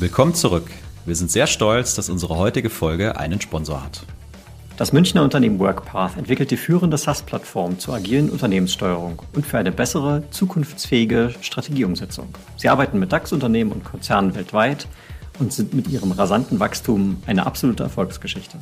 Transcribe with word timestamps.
Willkommen 0.00 0.32
zurück. 0.32 0.70
Wir 1.06 1.16
sind 1.16 1.28
sehr 1.28 1.48
stolz, 1.48 1.96
dass 1.96 2.08
unsere 2.08 2.36
heutige 2.36 2.70
Folge 2.70 3.16
einen 3.18 3.40
Sponsor 3.40 3.82
hat. 3.82 4.04
Das 4.76 4.92
Münchner 4.92 5.24
Unternehmen 5.24 5.58
WorkPath 5.58 6.16
entwickelt 6.16 6.52
die 6.52 6.56
führende 6.56 6.96
SaaS-Plattform 6.96 7.80
zur 7.80 7.94
agilen 7.94 8.30
Unternehmenssteuerung 8.30 9.20
und 9.34 9.44
für 9.44 9.58
eine 9.58 9.72
bessere, 9.72 10.22
zukunftsfähige 10.30 11.34
Strategieumsetzung. 11.40 12.28
Sie 12.56 12.68
arbeiten 12.68 13.00
mit 13.00 13.10
DAX-Unternehmen 13.10 13.72
und 13.72 13.82
Konzernen 13.82 14.36
weltweit 14.36 14.86
und 15.40 15.52
sind 15.52 15.74
mit 15.74 15.88
ihrem 15.88 16.12
rasanten 16.12 16.60
Wachstum 16.60 17.20
eine 17.26 17.44
absolute 17.44 17.82
Erfolgsgeschichte. 17.82 18.58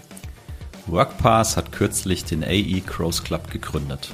WorkPath 0.87 1.59
hat 1.59 1.71
kürzlich 1.71 2.25
den 2.25 2.45
AE 2.45 2.81
Growth 2.81 3.25
Club 3.25 3.51
gegründet. 3.51 4.09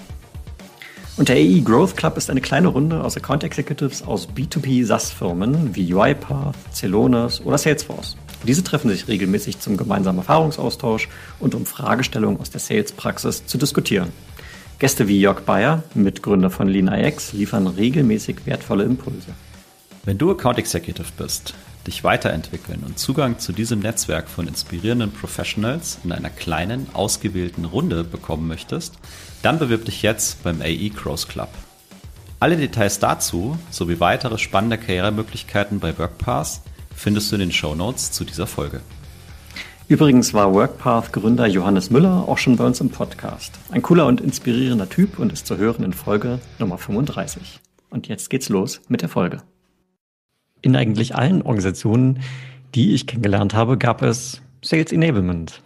Und 1.18 1.28
der 1.28 1.36
AE 1.36 1.60
Growth 1.60 1.96
Club 1.96 2.16
ist 2.16 2.30
eine 2.30 2.40
kleine 2.40 2.68
Runde 2.68 3.04
aus 3.04 3.18
Account 3.18 3.44
Executives 3.44 4.02
aus 4.02 4.26
B2B 4.28 4.84
SaaS-Firmen 4.86 5.74
wie 5.74 5.92
UiPath, 5.92 6.54
Celonis 6.72 7.42
oder 7.42 7.58
Salesforce. 7.58 8.16
Diese 8.46 8.64
treffen 8.64 8.90
sich 8.90 9.08
regelmäßig 9.08 9.60
zum 9.60 9.76
gemeinsamen 9.76 10.18
Erfahrungsaustausch 10.18 11.08
und 11.38 11.54
um 11.54 11.66
Fragestellungen 11.66 12.40
aus 12.40 12.50
der 12.50 12.60
Sales-Praxis 12.60 13.44
zu 13.44 13.58
diskutieren. 13.58 14.08
Gäste 14.78 15.06
wie 15.06 15.20
Jörg 15.20 15.42
Bayer, 15.42 15.82
Mitgründer 15.94 16.48
von 16.48 16.66
LeanIX, 16.66 17.34
liefern 17.34 17.66
regelmäßig 17.66 18.46
wertvolle 18.46 18.84
Impulse. 18.84 19.28
Wenn 20.04 20.18
du 20.18 20.30
Account 20.30 20.58
Executive 20.58 21.12
bist, 21.18 21.54
dich 21.86 22.04
weiterentwickeln 22.04 22.82
und 22.84 22.98
Zugang 22.98 23.38
zu 23.38 23.52
diesem 23.52 23.80
Netzwerk 23.80 24.28
von 24.28 24.48
inspirierenden 24.48 25.12
Professionals 25.12 25.98
in 26.04 26.10
einer 26.10 26.30
kleinen, 26.30 26.86
ausgewählten 26.94 27.64
Runde 27.64 28.02
bekommen 28.02 28.48
möchtest, 28.48 28.94
dann 29.42 29.58
bewirb 29.58 29.84
dich 29.84 30.02
jetzt 30.02 30.42
beim 30.42 30.62
AE 30.62 30.90
Cross 30.90 31.28
Club. 31.28 31.48
Alle 32.40 32.56
Details 32.56 32.98
dazu 32.98 33.58
sowie 33.70 34.00
weitere 34.00 34.38
spannende 34.38 34.78
Karrieremöglichkeiten 34.78 35.78
bei 35.78 35.96
WorkPass 35.96 36.62
findest 36.94 37.30
du 37.30 37.36
in 37.36 37.40
den 37.40 37.52
Show 37.52 37.74
Notes 37.74 38.12
zu 38.12 38.24
dieser 38.24 38.46
Folge. 38.46 38.80
Übrigens 39.88 40.32
war 40.32 40.54
WorkPath-Gründer 40.54 41.46
Johannes 41.46 41.90
Müller 41.90 42.28
auch 42.28 42.38
schon 42.38 42.56
bei 42.56 42.64
uns 42.64 42.80
im 42.80 42.90
Podcast. 42.90 43.58
Ein 43.70 43.82
cooler 43.82 44.06
und 44.06 44.20
inspirierender 44.20 44.88
Typ 44.88 45.18
und 45.18 45.32
ist 45.32 45.46
zu 45.46 45.56
hören 45.58 45.84
in 45.84 45.92
Folge 45.92 46.38
Nummer 46.58 46.78
35. 46.78 47.60
Und 47.90 48.08
jetzt 48.08 48.30
geht's 48.30 48.48
los 48.48 48.80
mit 48.88 49.02
der 49.02 49.08
Folge. 49.08 49.42
In 50.62 50.76
eigentlich 50.76 51.14
allen 51.14 51.42
Organisationen, 51.42 52.20
die 52.74 52.94
ich 52.94 53.06
kennengelernt 53.06 53.54
habe, 53.54 53.76
gab 53.76 54.02
es 54.02 54.40
Sales 54.62 54.92
Enablement. 54.92 55.60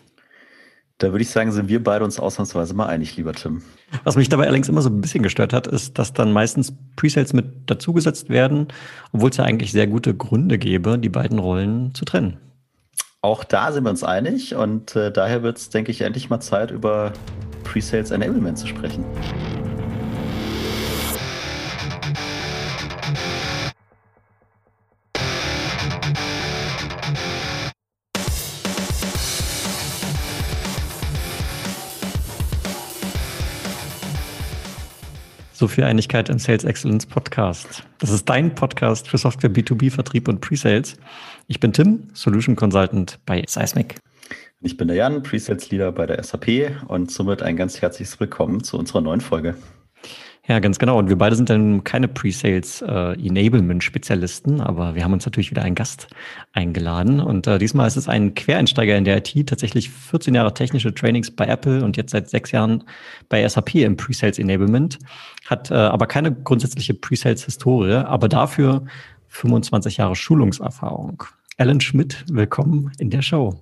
Da 0.99 1.13
würde 1.13 1.23
ich 1.23 1.31
sagen, 1.31 1.53
sind 1.53 1.69
wir 1.69 1.85
beide 1.85 2.05
uns 2.05 2.19
ausnahmsweise 2.19 2.73
mal 2.73 2.87
einig, 2.87 3.17
lieber 3.17 3.35
Tim. 3.35 3.63
Was 4.05 4.17
mich 4.17 4.31
dabei 4.31 4.45
allerdings 4.45 4.69
immer 4.71 4.81
so 4.81 4.89
ein 4.89 5.03
bisschen 5.03 5.23
gestört 5.23 5.53
hat, 5.53 5.67
ist, 5.67 5.99
dass 5.99 6.15
dann 6.15 6.33
meistens 6.33 6.73
Presales 6.97 7.35
mit 7.35 7.71
dazugesetzt 7.71 8.31
werden, 8.31 8.69
obwohl 9.13 9.29
es 9.29 9.37
ja 9.37 9.45
eigentlich 9.45 9.73
sehr 9.73 9.87
gute 9.87 10.15
Gründe 10.15 10.57
gäbe, 10.57 10.99
die 10.99 11.11
beiden 11.11 11.39
Rollen 11.39 11.95
zu 11.95 12.07
trennen. 12.07 12.39
Auch 13.21 13.45
da 13.45 13.73
sind 13.73 13.85
wir 13.85 13.91
uns 13.91 14.05
einig 14.05 14.55
und 14.55 14.97
äh, 14.97 15.13
daher 15.13 15.43
wird 15.43 15.59
es, 15.59 15.69
denke 15.69 15.91
ich, 15.91 16.01
endlich 16.01 16.31
mal 16.31 16.41
Zeit, 16.41 16.71
über 16.71 17.13
Presales 17.65 18.11
Enablement 18.11 18.57
zu 18.57 18.67
sprechen. 18.67 19.05
So 35.59 35.69
viel 35.69 35.85
Einigkeit 35.85 36.29
im 36.29 36.39
Sales 36.39 36.65
Excellence 36.65 37.07
Podcast. 37.07 37.83
Das 37.97 38.11
ist 38.11 38.29
dein 38.29 38.55
Podcast 38.55 39.09
für 39.09 39.17
Software 39.17 39.49
B2B 39.49 39.91
Vertrieb 39.91 40.29
und 40.29 40.43
Presales. 40.43 40.99
Ich 41.47 41.61
bin 41.61 41.73
Tim, 41.73 42.09
Solution 42.13 42.57
Consultant 42.57 43.19
bei 43.25 43.43
Seismic. 43.49 43.95
Ich 44.61 44.77
bin 44.77 44.89
der 44.89 44.99
Jan, 44.99 45.23
Presales 45.23 45.71
Leader 45.71 45.93
bei 45.93 46.05
der 46.05 46.23
SAP 46.23 46.73
und 46.89 47.11
somit 47.11 47.43
ein 47.43 47.57
ganz 47.57 47.81
herzliches 47.81 48.21
Willkommen 48.21 48.65
zu 48.65 48.79
unserer 48.79 49.01
neuen 49.01 49.23
Folge. 49.23 49.55
Ja, 50.49 50.61
ganz 50.61 50.79
genau. 50.79 50.97
Und 50.97 51.09
wir 51.09 51.19
beide 51.19 51.35
sind 51.35 51.51
dann 51.51 51.83
keine 51.83 52.07
Pre-Sales 52.07 52.81
äh, 52.83 53.17
aber 54.61 54.95
wir 54.95 55.03
haben 55.03 55.13
uns 55.13 55.27
natürlich 55.27 55.51
wieder 55.51 55.63
einen 55.63 55.75
Gast 55.75 56.07
eingeladen. 56.53 57.19
Und 57.19 57.49
äh, 57.49 57.59
diesmal 57.59 57.89
ist 57.89 57.97
es 57.97 58.09
ein 58.09 58.35
Quereinsteiger 58.35 58.97
in 58.97 59.05
der 59.05 59.17
IT, 59.17 59.49
tatsächlich 59.49 59.91
14 59.91 60.37
Jahre 60.37 60.55
technische 60.55 60.95
Trainings 60.95 61.33
bei 61.33 61.47
Apple 61.47 61.85
und 61.85 61.97
jetzt 61.97 62.13
seit 62.13 62.31
sechs 62.31 62.53
Jahren 62.53 62.85
bei 63.29 63.47
SAP 63.49 63.75
im 63.75 63.97
Pre-Sales 63.97 64.39
Enablement, 64.39 65.01
hat 65.47 65.73
äh, 65.73 65.75
aber 65.75 66.07
keine 66.07 66.33
grundsätzliche 66.33 66.95
Pre-Sales-Historie, 66.95 67.95
aber 67.95 68.29
dafür 68.29 68.85
25 69.29 69.97
Jahre 69.97 70.15
Schulungserfahrung. 70.15 71.25
Alan 71.59 71.81
Schmidt, 71.81 72.25
willkommen 72.31 72.93
in 72.99 73.11
der 73.11 73.23
Show. 73.23 73.61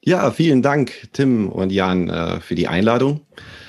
Ja, 0.00 0.32
vielen 0.32 0.62
Dank, 0.62 1.10
Tim 1.12 1.48
und 1.48 1.70
Jan, 1.70 2.08
äh, 2.08 2.40
für 2.40 2.56
die 2.56 2.66
Einladung. 2.66 3.20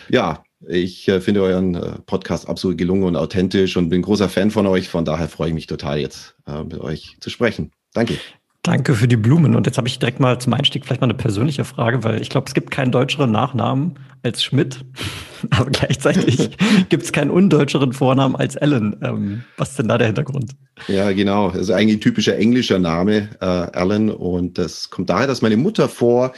Ja, 0.10 0.44
ich 0.68 1.08
äh, 1.08 1.22
finde 1.22 1.44
euren 1.44 1.76
äh, 1.76 2.00
Podcast 2.06 2.48
absolut 2.48 2.78
gelungen 2.78 3.04
und 3.04 3.16
authentisch 3.16 3.78
und 3.78 3.90
bin 3.90 4.02
großer 4.02 4.30
Fan 4.30 4.52
von 4.52 4.68
euch. 4.68 4.90
Von 4.90 5.06
daher 5.06 5.28
freue 5.28 5.50
ich 5.50 5.54
mich 5.54 5.68
total 5.68 6.00
jetzt 6.00 6.36
äh, 6.48 6.64
mit 6.64 6.80
euch 6.80 7.18
zu 7.20 7.30
sprechen. 7.30 7.72
Danke. 7.94 8.18
Danke 8.64 8.96
für 8.96 9.10
die 9.10 9.18
Blumen. 9.18 9.56
Und 9.56 9.68
jetzt 9.68 9.78
habe 9.78 9.90
ich 9.90 10.00
direkt 10.00 10.22
mal 10.22 10.40
zum 10.40 10.54
Einstieg 10.54 10.86
vielleicht 10.86 11.02
mal 11.02 11.08
eine 11.08 11.16
persönliche 11.16 11.66
Frage, 11.66 12.06
weil 12.06 12.22
ich 12.22 12.30
glaube, 12.30 12.48
es 12.48 12.54
gibt 12.54 12.72
keinen 12.72 12.94
deutscheren 12.94 13.30
Nachnamen 13.30 14.00
als 14.24 14.42
Schmidt, 14.42 14.86
aber 15.50 15.70
gleichzeitig 15.70 16.52
gibt 16.90 17.04
es 17.04 17.12
keinen 17.12 17.30
undeutscheren 17.30 17.92
Vornamen 17.92 18.38
als 18.38 18.56
Alan. 18.56 18.96
Ähm, 19.04 19.44
was 19.58 19.72
ist 19.72 19.80
denn 19.80 19.90
da 19.90 19.98
der 19.98 20.08
Hintergrund? 20.08 20.52
Ja, 20.88 21.12
genau. 21.12 21.52
Das 21.52 21.64
ist 21.64 21.72
eigentlich 21.72 21.98
ein 21.98 22.02
typischer 22.02 22.38
englischer 22.38 22.80
Name, 22.80 23.32
äh, 23.42 23.46
Alan. 23.46 24.10
Und 24.10 24.58
das 24.58 24.90
kommt 24.90 25.10
daher, 25.10 25.28
dass 25.28 25.42
meine 25.42 25.58
Mutter 25.58 25.90
vor 25.90 26.32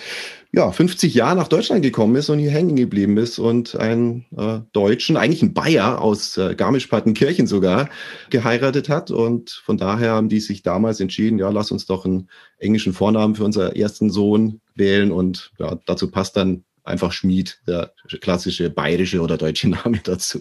ja, 0.56 0.72
50 0.72 1.14
Jahre 1.14 1.36
nach 1.36 1.50
Deutschland 1.50 1.82
gekommen 1.82 2.16
ist 2.16 2.30
und 2.30 2.40
hier 2.40 2.50
hängen 2.50 2.78
geblieben 2.78 3.18
ist 3.18 3.40
und 3.40 3.76
einen 3.76 4.26
äh, 4.38 4.60
Deutschen, 4.72 5.18
eigentlich 5.18 5.42
einen 5.42 5.54
Bayer 5.54 6.02
aus 6.02 6.38
äh, 6.38 6.56
Garmisch-Partenkirchen 6.56 7.46
sogar, 7.46 7.90
geheiratet 8.30 8.88
hat. 8.88 9.12
Und 9.12 9.50
von 9.66 9.78
daher 9.78 10.14
haben 10.14 10.30
die 10.30 10.40
sich 10.40 10.64
damals 10.64 11.02
entschieden, 11.02 11.40
ja, 11.40 11.50
lass 11.50 11.72
uns 11.72 11.88
doch 11.88 12.06
einen 12.06 12.30
englischen 12.58 12.94
Vornamen 12.94 13.36
für 13.36 13.44
unseren 13.44 13.76
ersten 13.76 14.10
Sohn 14.10 14.62
wählen. 14.76 15.12
Und 15.12 15.52
ja, 15.60 15.78
dazu 15.86 16.10
passt 16.10 16.38
dann 16.38 16.64
einfach 16.86 17.12
Schmied, 17.12 17.60
der 17.68 17.92
klassische 18.22 18.70
bayerische 18.70 19.20
oder 19.20 19.38
deutsche 19.38 19.68
Name 19.70 20.00
dazu. 20.02 20.40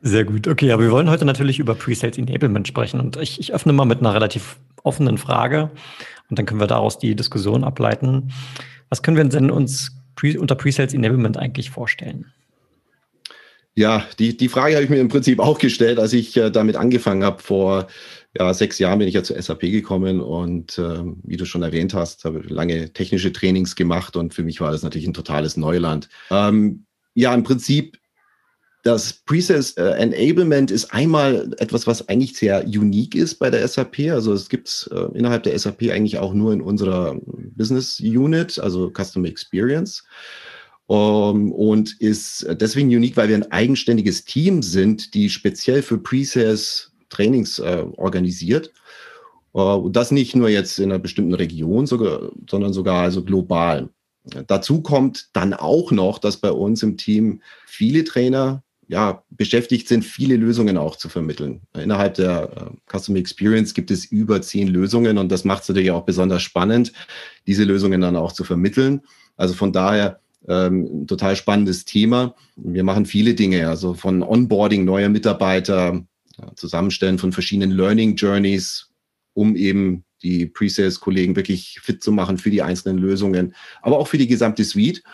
Sehr 0.00 0.24
gut. 0.24 0.48
Okay, 0.48 0.72
aber 0.72 0.84
wir 0.84 0.90
wollen 0.90 1.10
heute 1.10 1.26
natürlich 1.26 1.58
über 1.58 1.74
Pre-Sales 1.74 2.16
Enablement 2.16 2.66
sprechen. 2.66 2.98
Und 2.98 3.18
ich, 3.18 3.38
ich 3.40 3.52
öffne 3.52 3.74
mal 3.74 3.84
mit 3.84 3.98
einer 3.98 4.14
relativ 4.14 4.56
offenen 4.82 5.18
Frage. 5.18 5.70
Und 6.30 6.38
dann 6.38 6.46
können 6.46 6.60
wir 6.60 6.66
daraus 6.66 6.98
die 6.98 7.14
Diskussion 7.14 7.64
ableiten. 7.64 8.32
Was 8.88 9.02
können 9.02 9.16
wir 9.16 9.24
denn 9.24 9.50
uns 9.50 9.96
unter 10.38 10.54
Pre-Sales 10.54 10.94
Enablement 10.94 11.36
eigentlich 11.36 11.70
vorstellen? 11.70 12.26
Ja, 13.74 14.04
die, 14.18 14.36
die 14.36 14.48
Frage 14.48 14.74
habe 14.74 14.84
ich 14.84 14.90
mir 14.90 14.98
im 14.98 15.08
Prinzip 15.08 15.38
auch 15.38 15.58
gestellt, 15.58 15.98
als 15.98 16.12
ich 16.12 16.36
äh, 16.36 16.50
damit 16.50 16.76
angefangen 16.76 17.24
habe. 17.24 17.40
Vor 17.40 17.86
ja, 18.36 18.52
sechs 18.52 18.78
Jahren 18.78 18.98
bin 18.98 19.08
ich 19.08 19.14
ja 19.14 19.22
zur 19.22 19.40
SAP 19.40 19.60
gekommen 19.60 20.20
und 20.20 20.78
äh, 20.78 21.02
wie 21.22 21.36
du 21.36 21.44
schon 21.44 21.62
erwähnt 21.62 21.94
hast, 21.94 22.24
habe 22.24 22.40
lange 22.40 22.92
technische 22.92 23.32
Trainings 23.32 23.76
gemacht 23.76 24.16
und 24.16 24.34
für 24.34 24.42
mich 24.42 24.60
war 24.60 24.72
das 24.72 24.82
natürlich 24.82 25.06
ein 25.06 25.14
totales 25.14 25.56
Neuland. 25.56 26.08
Ähm, 26.30 26.84
ja, 27.14 27.32
im 27.32 27.42
Prinzip 27.42 27.99
das 28.82 29.12
Presales 29.12 29.72
äh, 29.72 29.82
Enablement 29.82 30.70
ist 30.70 30.92
einmal 30.92 31.54
etwas, 31.58 31.86
was 31.86 32.08
eigentlich 32.08 32.36
sehr 32.36 32.64
unique 32.64 33.14
ist 33.14 33.38
bei 33.38 33.50
der 33.50 33.66
SAP. 33.66 34.10
Also 34.10 34.32
es 34.32 34.48
gibt 34.48 34.68
es 34.68 34.90
äh, 34.92 35.06
innerhalb 35.14 35.42
der 35.42 35.58
SAP 35.58 35.90
eigentlich 35.90 36.18
auch 36.18 36.32
nur 36.32 36.52
in 36.52 36.62
unserer 36.62 37.18
Business 37.56 38.00
Unit, 38.00 38.58
also 38.58 38.90
Customer 38.90 39.28
Experience. 39.28 40.04
Um, 40.86 41.36
ähm, 41.36 41.52
und 41.52 42.00
ist 42.00 42.44
deswegen 42.60 42.88
unique, 42.88 43.16
weil 43.16 43.28
wir 43.28 43.36
ein 43.36 43.52
eigenständiges 43.52 44.24
Team 44.24 44.60
sind, 44.62 45.14
die 45.14 45.30
speziell 45.30 45.82
für 45.82 45.98
Presales 45.98 46.90
Trainings 47.10 47.58
äh, 47.58 47.84
organisiert. 47.96 48.72
Uh, 49.52 49.74
und 49.74 49.96
das 49.96 50.12
nicht 50.12 50.36
nur 50.36 50.48
jetzt 50.48 50.78
in 50.78 50.90
einer 50.90 51.00
bestimmten 51.00 51.34
Region, 51.34 51.86
sogar, 51.86 52.30
sondern 52.48 52.72
sogar 52.72 53.02
also 53.02 53.24
global. 53.24 53.90
Dazu 54.46 54.80
kommt 54.80 55.30
dann 55.32 55.54
auch 55.54 55.90
noch, 55.90 56.18
dass 56.18 56.36
bei 56.36 56.52
uns 56.52 56.82
im 56.82 56.96
Team 56.96 57.42
viele 57.66 58.04
Trainer 58.04 58.62
ja, 58.90 59.22
beschäftigt 59.30 59.86
sind, 59.86 60.04
viele 60.04 60.34
Lösungen 60.36 60.76
auch 60.76 60.96
zu 60.96 61.08
vermitteln. 61.08 61.60
Innerhalb 61.74 62.14
der 62.14 62.72
äh, 62.74 62.98
Customer 62.98 63.18
Experience 63.18 63.72
gibt 63.72 63.92
es 63.92 64.04
über 64.06 64.42
zehn 64.42 64.66
Lösungen 64.66 65.16
und 65.16 65.30
das 65.30 65.44
macht 65.44 65.62
es 65.62 65.68
natürlich 65.68 65.92
auch 65.92 66.04
besonders 66.04 66.42
spannend, 66.42 66.92
diese 67.46 67.62
Lösungen 67.62 68.00
dann 68.00 68.16
auch 68.16 68.32
zu 68.32 68.42
vermitteln. 68.42 69.02
Also 69.36 69.54
von 69.54 69.72
daher 69.72 70.18
ähm, 70.48 71.06
total 71.06 71.36
spannendes 71.36 71.84
Thema. 71.84 72.34
Wir 72.56 72.82
machen 72.82 73.06
viele 73.06 73.34
Dinge, 73.34 73.68
also 73.68 73.94
von 73.94 74.24
Onboarding 74.24 74.84
neuer 74.84 75.08
Mitarbeiter, 75.08 76.04
ja, 76.38 76.54
Zusammenstellen 76.56 77.18
von 77.18 77.30
verschiedenen 77.30 77.70
Learning 77.70 78.16
Journeys, 78.16 78.88
um 79.34 79.54
eben 79.54 80.02
die 80.24 80.46
Pre-Sales-Kollegen 80.46 81.36
wirklich 81.36 81.78
fit 81.80 82.02
zu 82.02 82.10
machen 82.10 82.38
für 82.38 82.50
die 82.50 82.62
einzelnen 82.62 82.98
Lösungen, 82.98 83.54
aber 83.82 83.98
auch 83.98 84.08
für 84.08 84.18
die 84.18 84.26
gesamte 84.26 84.64
Suite. 84.64 85.04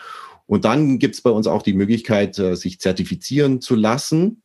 Und 0.47 0.65
dann 0.65 0.97
gibt 0.97 1.15
es 1.15 1.21
bei 1.21 1.29
uns 1.29 1.45
auch 1.45 1.61
die 1.61 1.73
Möglichkeit, 1.73 2.39
äh, 2.39 2.55
sich 2.55 2.79
zertifizieren 2.79 3.61
zu 3.61 3.75
lassen, 3.75 4.41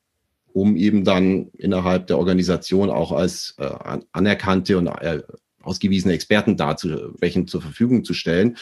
um 0.53 0.77
eben 0.77 1.05
dann 1.05 1.49
innerhalb 1.57 2.09
der 2.09 2.19
Organisation 2.19 2.91
auch 2.91 3.13
als 3.13 3.55
äh, 3.59 3.71
anerkannte 4.13 4.77
und 4.77 4.89
äh, 4.89 5.23
ausgewiesene 5.63 6.13
Experten 6.13 6.57
dazu, 6.57 6.89
welchen 7.21 7.47
zur 7.47 7.63
Verfügung 7.63 8.05
zu 8.05 8.15
stellen. 8.15 8.57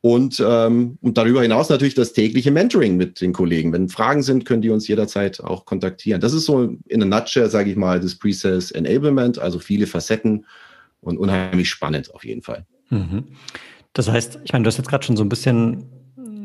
Und, 0.00 0.42
ähm, 0.46 0.98
und 1.00 1.16
darüber 1.16 1.42
hinaus 1.42 1.70
natürlich 1.70 1.94
das 1.94 2.12
tägliche 2.12 2.50
Mentoring 2.50 2.96
mit 2.96 3.20
den 3.20 3.32
Kollegen. 3.32 3.72
Wenn 3.72 3.88
Fragen 3.88 4.22
sind, 4.22 4.44
können 4.44 4.60
die 4.62 4.70
uns 4.70 4.86
jederzeit 4.86 5.40
auch 5.40 5.64
kontaktieren. 5.64 6.20
Das 6.20 6.34
ist 6.34 6.44
so 6.44 6.76
in 6.86 7.02
a 7.02 7.06
nutshell, 7.06 7.48
sage 7.48 7.70
ich 7.70 7.76
mal, 7.76 8.00
das 8.00 8.14
Pre-Sales 8.14 8.70
Enablement, 8.70 9.38
also 9.38 9.58
viele 9.58 9.86
Facetten 9.86 10.44
und 11.00 11.18
unheimlich 11.18 11.70
spannend 11.70 12.14
auf 12.14 12.24
jeden 12.24 12.42
Fall. 12.42 12.66
Mhm. 12.90 13.24
Das 13.94 14.08
heißt, 14.08 14.40
ich 14.44 14.52
meine, 14.52 14.64
du 14.64 14.68
hast 14.68 14.76
jetzt 14.76 14.88
gerade 14.88 15.04
schon 15.06 15.16
so 15.16 15.24
ein 15.24 15.28
bisschen 15.30 15.86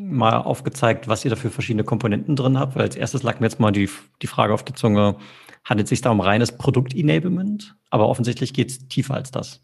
mal 0.10 0.38
aufgezeigt, 0.38 1.08
was 1.08 1.24
ihr 1.26 1.30
da 1.30 1.36
für 1.36 1.50
verschiedene 1.50 1.84
Komponenten 1.84 2.36
drin 2.36 2.60
habt, 2.60 2.76
weil 2.76 2.84
als 2.84 2.96
erstes 2.96 3.24
lag 3.24 3.40
mir 3.40 3.48
jetzt 3.48 3.60
mal 3.60 3.72
die, 3.72 3.90
die 4.22 4.28
Frage 4.28 4.54
auf 4.54 4.64
der 4.64 4.76
Zunge, 4.76 5.18
handelt 5.64 5.86
es 5.86 5.90
sich 5.90 6.02
da 6.02 6.12
um 6.12 6.22
reines 6.22 6.52
Produkt-Enablement? 6.58 7.76
Aber 7.90 8.08
offensichtlich 8.08 8.54
geht 8.54 8.70
es 8.70 8.88
tiefer 8.88 9.16
als 9.16 9.32
das. 9.32 9.60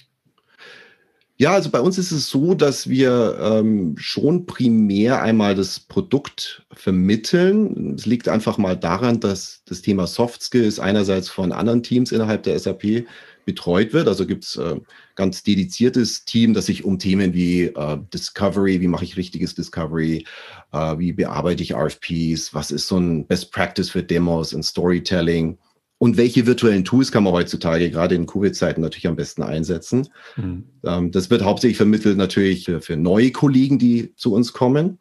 Ja, 1.38 1.52
also 1.52 1.70
bei 1.70 1.82
uns 1.82 1.98
ist 1.98 2.12
es 2.12 2.30
so, 2.30 2.54
dass 2.54 2.88
wir 2.88 3.38
ähm, 3.42 3.96
schon 3.98 4.46
primär 4.46 5.22
einmal 5.22 5.54
das 5.54 5.82
Produkt 5.82 6.66
vermitteln. 6.72 7.96
Es 7.96 8.06
liegt 8.06 8.30
einfach 8.30 8.58
mal 8.58 8.78
daran, 8.78 9.20
dass 9.20 9.62
das 9.66 9.82
Thema 9.82 10.08
Soft 10.08 10.42
Skills 10.42 10.80
einerseits 10.80 11.28
von 11.28 11.52
anderen 11.52 11.84
Teams 11.84 12.14
innerhalb 12.14 12.44
der 12.44 12.58
SAP 12.58 13.06
betreut 13.46 13.94
wird. 13.94 14.08
Also 14.08 14.26
gibt 14.26 14.44
es 14.44 14.58
äh, 14.58 14.80
ganz 15.16 15.44
dediziertes 15.44 16.26
Team, 16.26 16.54
das 16.54 16.66
sich 16.66 16.84
um 16.84 17.00
Themen 17.00 17.34
wie 17.34 17.64
äh, 17.64 17.98
Discovery, 18.14 18.82
wie 18.82 18.88
mache 18.88 19.06
ich 19.06 19.18
richtiges 19.18 19.56
Discovery, 19.56 20.26
äh, 20.74 20.98
wie 20.98 21.14
bearbeite 21.14 21.64
ich 21.64 21.74
RFPs, 21.74 22.54
was 22.54 22.72
ist 22.72 22.88
so 22.88 22.98
ein 22.98 23.26
Best 23.28 23.52
Practice 23.52 23.90
für 23.90 24.04
Demos 24.04 24.54
und 24.54 24.64
Storytelling 24.64 25.58
und 25.98 26.18
welche 26.18 26.46
virtuellen 26.46 26.84
Tools 26.84 27.12
kann 27.12 27.24
man 27.24 27.34
heutzutage 27.34 27.90
gerade 27.90 28.16
in 28.16 28.26
Covid-Zeiten 28.26 28.82
natürlich 28.82 29.08
am 29.08 29.16
besten 29.16 29.44
einsetzen. 29.44 30.10
Mhm. 30.36 30.66
Ähm, 30.84 31.12
das 31.12 31.30
wird 31.30 31.44
hauptsächlich 31.44 31.78
vermittelt 31.78 32.18
natürlich 32.18 32.66
für, 32.66 32.82
für 32.82 32.98
neue 32.98 33.32
Kollegen, 33.32 33.80
die 33.80 34.14
zu 34.16 34.34
uns 34.34 34.54
kommen. 34.54 35.00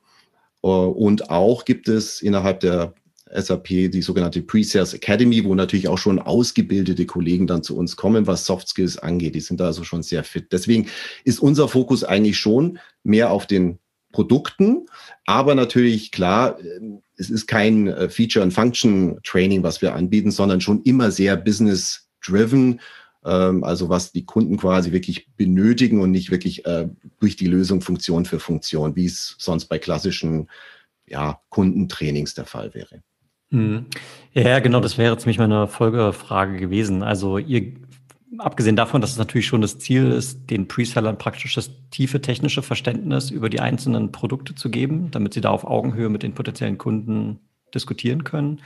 Äh, 0.63 0.69
und 0.69 1.31
auch 1.31 1.65
gibt 1.65 1.89
es 1.89 2.23
innerhalb 2.23 2.61
der 2.61 2.95
SAP 3.35 3.91
die 3.91 4.03
sogenannte 4.03 4.43
Pre-Sales 4.43 4.95
Academy, 4.95 5.45
wo 5.45 5.55
natürlich 5.55 5.89
auch 5.89 5.99
schon 5.99 6.19
ausgebildete 6.19 7.07
Kollegen 7.07 7.47
dann 7.47 7.63
zu 7.63 7.77
uns 7.77 7.97
kommen, 7.97 8.27
was 8.27 8.47
Soft 8.47 8.69
Skills 8.69 8.99
angeht. 8.99 9.35
Die 9.35 9.41
sind 9.41 9.61
da 9.61 9.67
also 9.67 9.85
schon 9.85 10.03
sehr 10.03 10.25
fit. 10.25 10.53
Deswegen 10.53 10.89
ist 11.25 11.41
unser 11.41 11.69
Fokus 11.69 12.05
eigentlich 12.05 12.39
schon 12.39 12.79
mehr 13.03 13.31
auf 13.31 13.47
den 13.47 13.79
Produkten, 14.13 14.87
aber 15.27 15.57
natürlich 15.57 16.13
klar, 16.13 16.57
es 17.17 17.31
ist 17.31 17.49
kein 17.49 17.89
äh, 17.89 18.09
Feature- 18.09 18.45
und 18.45 18.53
Function-Training, 18.53 19.65
was 19.65 19.83
wir 19.83 19.95
anbieten, 19.95 20.31
sondern 20.31 20.61
schon 20.61 20.83
immer 20.83 21.11
sehr 21.11 21.37
business-driven, 21.37 22.81
ähm, 23.25 23.65
also 23.65 23.89
was 23.89 24.13
die 24.13 24.25
Kunden 24.25 24.57
quasi 24.57 24.93
wirklich 24.93 25.29
benötigen 25.37 26.01
und 26.01 26.13
nicht 26.13 26.31
wirklich 26.31 26.65
äh, 26.65 26.89
durch 27.19 27.35
die 27.35 27.49
Lösung 27.49 27.81
Funktion 27.81 28.25
für 28.25 28.39
Funktion, 28.39 28.95
wie 28.95 29.07
es 29.07 29.35
sonst 29.39 29.65
bei 29.67 29.81
klassischen 29.81 30.49
ja, 31.07 31.41
Kundentrainings 31.49 32.35
der 32.35 32.47
Fall 32.47 32.73
wäre. 32.73 33.03
Mhm. 33.55 33.87
Ja, 34.33 34.59
genau, 34.59 34.81
das 34.81 34.99
wäre 34.99 35.13
jetzt 35.13 35.25
nämlich 35.25 35.39
meine 35.39 35.69
Folgefrage 35.69 36.59
gewesen. 36.59 37.03
Also 37.05 37.39
ihr, 37.39 37.73
abgesehen 38.39 38.75
davon, 38.75 39.01
dass 39.01 39.13
es 39.13 39.19
natürlich 39.19 39.47
schon 39.47 39.61
das 39.61 39.79
Ziel 39.79 40.11
ist, 40.11 40.51
den 40.51 40.67
Presellern 40.67 41.19
praktisch 41.19 41.55
das 41.55 41.71
tiefe 41.91 42.21
technische 42.21 42.63
Verständnis 42.63 43.31
über 43.31 43.49
die 43.49 43.61
einzelnen 43.61 44.11
Produkte 44.11 44.57
zu 44.57 44.71
geben, 44.71 45.11
damit 45.13 45.35
sie 45.35 45.41
da 45.41 45.51
auf 45.51 45.65
Augenhöhe 45.65 46.09
mit 46.09 46.25
den 46.25 46.35
potenziellen 46.35 46.79
Kunden 46.79 47.39
diskutieren 47.73 48.25
können, 48.25 48.61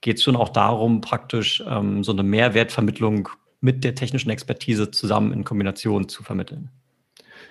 geht 0.00 0.16
es 0.16 0.24
schon 0.24 0.36
auch 0.36 0.48
darum, 0.48 1.00
praktisch 1.00 1.62
ähm, 1.66 2.02
so 2.02 2.10
eine 2.10 2.24
Mehrwertvermittlung 2.24 3.28
mit 3.60 3.84
der 3.84 3.94
technischen 3.94 4.30
Expertise 4.30 4.90
zusammen 4.90 5.32
in 5.32 5.44
Kombination 5.44 6.08
zu 6.08 6.24
vermitteln. 6.24 6.70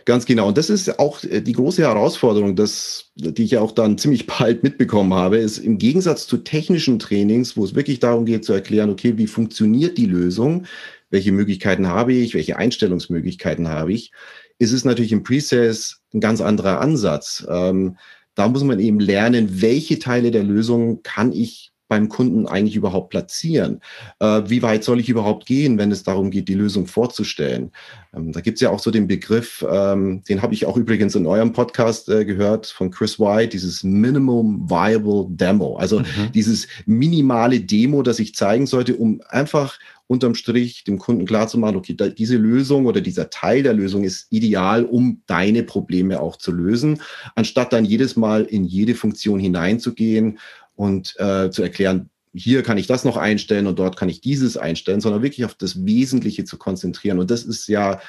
Ganz 0.05 0.25
genau. 0.25 0.47
Und 0.47 0.57
das 0.57 0.69
ist 0.69 0.99
auch 0.99 1.23
äh, 1.23 1.41
die 1.41 1.53
große 1.53 1.81
Herausforderung, 1.81 2.55
das, 2.55 3.11
die 3.15 3.43
ich 3.43 3.57
auch 3.57 3.71
dann 3.71 3.97
ziemlich 3.97 4.27
bald 4.27 4.63
mitbekommen 4.63 5.13
habe, 5.13 5.37
ist 5.37 5.59
im 5.59 5.77
Gegensatz 5.77 6.27
zu 6.27 6.37
technischen 6.37 6.99
Trainings, 6.99 7.55
wo 7.57 7.63
es 7.63 7.75
wirklich 7.75 7.99
darum 7.99 8.25
geht 8.25 8.45
zu 8.45 8.53
erklären, 8.53 8.89
okay, 8.89 9.17
wie 9.17 9.27
funktioniert 9.27 9.97
die 9.97 10.05
Lösung, 10.05 10.65
welche 11.09 11.31
Möglichkeiten 11.31 11.87
habe 11.87 12.13
ich, 12.13 12.33
welche 12.33 12.57
Einstellungsmöglichkeiten 12.57 13.67
habe 13.67 13.93
ich, 13.93 14.11
ist 14.59 14.71
es 14.71 14.85
natürlich 14.85 15.11
im 15.11 15.23
Pre-Sales 15.23 16.01
ein 16.13 16.19
ganz 16.19 16.41
anderer 16.41 16.81
Ansatz. 16.81 17.45
Ähm, 17.49 17.97
da 18.35 18.47
muss 18.47 18.63
man 18.63 18.79
eben 18.79 18.99
lernen, 18.99 19.61
welche 19.61 19.99
Teile 19.99 20.31
der 20.31 20.43
Lösung 20.43 21.03
kann 21.03 21.31
ich 21.33 21.70
beim 21.91 22.07
Kunden 22.07 22.47
eigentlich 22.47 22.77
überhaupt 22.77 23.09
platzieren? 23.09 23.81
Äh, 24.19 24.43
wie 24.47 24.61
weit 24.61 24.85
soll 24.85 25.01
ich 25.01 25.09
überhaupt 25.09 25.45
gehen, 25.45 25.77
wenn 25.77 25.91
es 25.91 26.03
darum 26.03 26.31
geht, 26.31 26.47
die 26.47 26.53
Lösung 26.53 26.87
vorzustellen? 26.87 27.73
Ähm, 28.15 28.31
da 28.31 28.39
gibt 28.39 28.55
es 28.55 28.61
ja 28.61 28.69
auch 28.69 28.79
so 28.79 28.91
den 28.91 29.07
Begriff, 29.07 29.65
ähm, 29.69 30.23
den 30.23 30.41
habe 30.41 30.53
ich 30.53 30.65
auch 30.65 30.77
übrigens 30.77 31.15
in 31.15 31.25
eurem 31.25 31.51
Podcast 31.51 32.07
äh, 32.07 32.23
gehört 32.23 32.67
von 32.67 32.91
Chris 32.91 33.19
White, 33.19 33.49
dieses 33.49 33.83
Minimum 33.83 34.69
Viable 34.69 35.25
Demo. 35.31 35.75
Also 35.75 35.99
mhm. 35.99 36.31
dieses 36.33 36.65
minimale 36.85 37.59
Demo, 37.59 38.03
das 38.03 38.19
ich 38.19 38.35
zeigen 38.35 38.67
sollte, 38.67 38.95
um 38.95 39.21
einfach 39.27 39.77
unterm 40.11 40.35
Strich 40.35 40.83
dem 40.83 40.97
Kunden 40.97 41.25
klarzumachen, 41.25 41.77
okay, 41.77 41.93
da, 41.95 42.09
diese 42.09 42.35
Lösung 42.35 42.85
oder 42.85 42.99
dieser 42.99 43.29
Teil 43.29 43.63
der 43.63 43.73
Lösung 43.73 44.03
ist 44.03 44.27
ideal, 44.29 44.83
um 44.83 45.21
deine 45.25 45.63
Probleme 45.63 46.19
auch 46.19 46.35
zu 46.35 46.51
lösen, 46.51 47.01
anstatt 47.35 47.71
dann 47.71 47.85
jedes 47.85 48.17
Mal 48.17 48.43
in 48.43 48.65
jede 48.65 48.93
Funktion 48.93 49.39
hineinzugehen 49.39 50.37
und 50.81 51.13
äh, 51.19 51.51
zu 51.51 51.61
erklären, 51.61 52.09
hier 52.33 52.63
kann 52.63 52.79
ich 52.79 52.87
das 52.87 53.05
noch 53.05 53.15
einstellen 53.15 53.67
und 53.67 53.77
dort 53.77 53.97
kann 53.97 54.09
ich 54.09 54.19
dieses 54.19 54.57
einstellen, 54.57 54.99
sondern 54.99 55.21
wirklich 55.21 55.45
auf 55.45 55.53
das 55.53 55.85
Wesentliche 55.85 56.43
zu 56.43 56.57
konzentrieren. 56.57 57.19
Und 57.19 57.29
das 57.29 57.43
ist 57.43 57.67
ja 57.67 58.01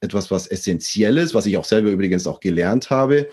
etwas, 0.00 0.30
was 0.30 0.46
essentiell 0.46 1.16
ist, 1.16 1.32
was 1.32 1.46
ich 1.46 1.56
auch 1.56 1.64
selber 1.64 1.88
übrigens 1.88 2.26
auch 2.26 2.40
gelernt 2.40 2.90
habe. 2.90 3.30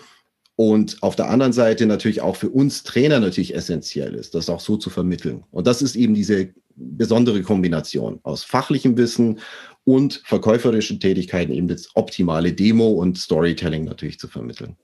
Und 0.54 0.96
auf 1.02 1.14
der 1.14 1.28
anderen 1.28 1.52
Seite 1.52 1.84
natürlich 1.84 2.22
auch 2.22 2.36
für 2.36 2.48
uns 2.48 2.84
Trainer 2.84 3.20
natürlich 3.20 3.54
essentiell 3.54 4.14
ist, 4.14 4.34
das 4.34 4.48
auch 4.48 4.60
so 4.60 4.78
zu 4.78 4.88
vermitteln. 4.88 5.44
Und 5.50 5.66
das 5.66 5.82
ist 5.82 5.94
eben 5.94 6.14
diese 6.14 6.54
besondere 6.74 7.42
Kombination 7.42 8.20
aus 8.22 8.44
fachlichem 8.44 8.96
Wissen 8.96 9.40
und 9.84 10.22
verkäuferischen 10.24 11.00
Tätigkeiten, 11.00 11.52
eben 11.52 11.68
das 11.68 11.90
optimale 11.96 12.54
Demo 12.54 12.88
und 12.88 13.18
Storytelling 13.18 13.84
natürlich 13.84 14.18
zu 14.18 14.26
vermitteln. 14.26 14.74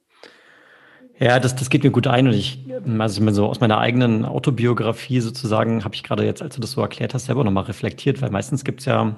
Ja, 1.22 1.38
das, 1.38 1.54
das 1.54 1.70
geht 1.70 1.84
mir 1.84 1.92
gut 1.92 2.08
ein 2.08 2.26
und 2.26 2.32
ich, 2.32 2.66
also 2.98 3.22
ich 3.22 3.34
so 3.34 3.46
aus 3.46 3.60
meiner 3.60 3.78
eigenen 3.78 4.24
Autobiografie 4.24 5.20
sozusagen, 5.20 5.84
habe 5.84 5.94
ich 5.94 6.02
gerade 6.02 6.24
jetzt, 6.24 6.42
als 6.42 6.56
du 6.56 6.60
das 6.60 6.72
so 6.72 6.80
erklärt 6.80 7.14
hast, 7.14 7.26
selber 7.26 7.44
nochmal 7.44 7.62
reflektiert, 7.62 8.20
weil 8.20 8.30
meistens 8.30 8.64
gibt 8.64 8.80
es 8.80 8.86
ja, 8.86 9.16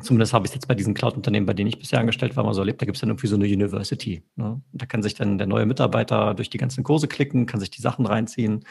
zumindest 0.00 0.32
habe 0.32 0.46
ich 0.46 0.52
es 0.52 0.54
jetzt 0.54 0.68
bei 0.68 0.74
diesen 0.74 0.94
Cloud-Unternehmen, 0.94 1.44
bei 1.44 1.52
denen 1.52 1.68
ich 1.68 1.78
bisher 1.78 2.00
angestellt 2.00 2.34
war, 2.34 2.44
mal 2.44 2.54
so 2.54 2.62
erlebt, 2.62 2.80
da 2.80 2.86
gibt 2.86 2.96
es 2.96 3.02
dann 3.02 3.10
irgendwie 3.10 3.26
so 3.26 3.36
eine 3.36 3.44
University. 3.44 4.22
Ne? 4.36 4.62
Da 4.72 4.86
kann 4.86 5.02
sich 5.02 5.16
dann 5.16 5.36
der 5.36 5.46
neue 5.46 5.66
Mitarbeiter 5.66 6.32
durch 6.32 6.48
die 6.48 6.56
ganzen 6.56 6.82
Kurse 6.82 7.08
klicken, 7.08 7.44
kann 7.44 7.60
sich 7.60 7.70
die 7.70 7.82
Sachen 7.82 8.06
reinziehen 8.06 8.64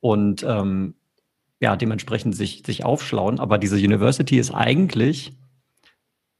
und 0.00 0.42
ähm, 0.42 0.94
ja, 1.60 1.76
dementsprechend 1.76 2.34
sich, 2.34 2.64
sich 2.66 2.84
aufschlauen. 2.84 3.38
Aber 3.38 3.56
diese 3.56 3.76
University 3.76 4.36
ist 4.36 4.50
eigentlich 4.50 5.32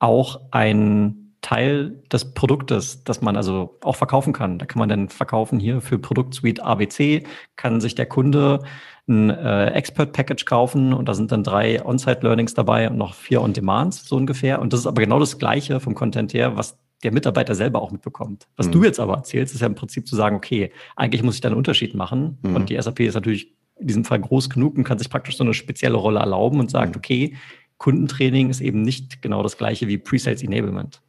auch 0.00 0.40
ein 0.50 1.29
Teil 1.42 2.02
des 2.12 2.34
Produktes, 2.34 3.02
das 3.04 3.22
man 3.22 3.36
also 3.36 3.78
auch 3.82 3.96
verkaufen 3.96 4.32
kann. 4.32 4.58
Da 4.58 4.66
kann 4.66 4.78
man 4.78 4.88
dann 4.88 5.08
verkaufen 5.08 5.58
hier 5.58 5.80
für 5.80 5.98
Produktsuite 5.98 6.62
ABC, 6.62 7.24
kann 7.56 7.80
sich 7.80 7.94
der 7.94 8.06
Kunde 8.06 8.62
ein 9.08 9.30
äh, 9.30 9.66
Expert-Package 9.68 10.44
kaufen 10.44 10.92
und 10.92 11.08
da 11.08 11.14
sind 11.14 11.32
dann 11.32 11.42
drei 11.42 11.84
On-Site-Learnings 11.84 12.54
dabei 12.54 12.88
und 12.88 12.96
noch 12.96 13.14
vier 13.14 13.42
On-Demands, 13.42 14.06
so 14.06 14.16
ungefähr. 14.16 14.60
Und 14.60 14.72
das 14.72 14.80
ist 14.80 14.86
aber 14.86 15.00
genau 15.02 15.18
das 15.18 15.38
Gleiche 15.38 15.80
vom 15.80 15.94
Content 15.94 16.34
her, 16.34 16.56
was 16.56 16.78
der 17.02 17.12
Mitarbeiter 17.12 17.54
selber 17.54 17.80
auch 17.80 17.90
mitbekommt. 17.90 18.46
Was 18.56 18.68
mhm. 18.68 18.72
du 18.72 18.84
jetzt 18.84 19.00
aber 19.00 19.14
erzählst, 19.14 19.54
ist 19.54 19.62
ja 19.62 19.66
im 19.66 19.74
Prinzip 19.74 20.06
zu 20.06 20.16
sagen, 20.16 20.36
okay, 20.36 20.70
eigentlich 20.96 21.22
muss 21.22 21.36
ich 21.36 21.40
da 21.40 21.48
einen 21.48 21.56
Unterschied 21.56 21.94
machen. 21.94 22.38
Mhm. 22.42 22.56
Und 22.56 22.70
die 22.70 22.80
SAP 22.80 23.00
ist 23.00 23.14
natürlich 23.14 23.54
in 23.76 23.86
diesem 23.86 24.04
Fall 24.04 24.20
groß 24.20 24.50
genug 24.50 24.76
und 24.76 24.84
kann 24.84 24.98
sich 24.98 25.08
praktisch 25.08 25.38
so 25.38 25.44
eine 25.44 25.54
spezielle 25.54 25.96
Rolle 25.96 26.20
erlauben 26.20 26.60
und 26.60 26.70
sagt, 26.70 26.94
mhm. 26.94 26.98
okay, 26.98 27.36
Kundentraining 27.78 28.50
ist 28.50 28.60
eben 28.60 28.82
nicht 28.82 29.22
genau 29.22 29.42
das 29.42 29.56
gleiche 29.56 29.88
wie 29.88 29.96
Pre-Sales 29.96 30.42
Enablement. 30.42 31.00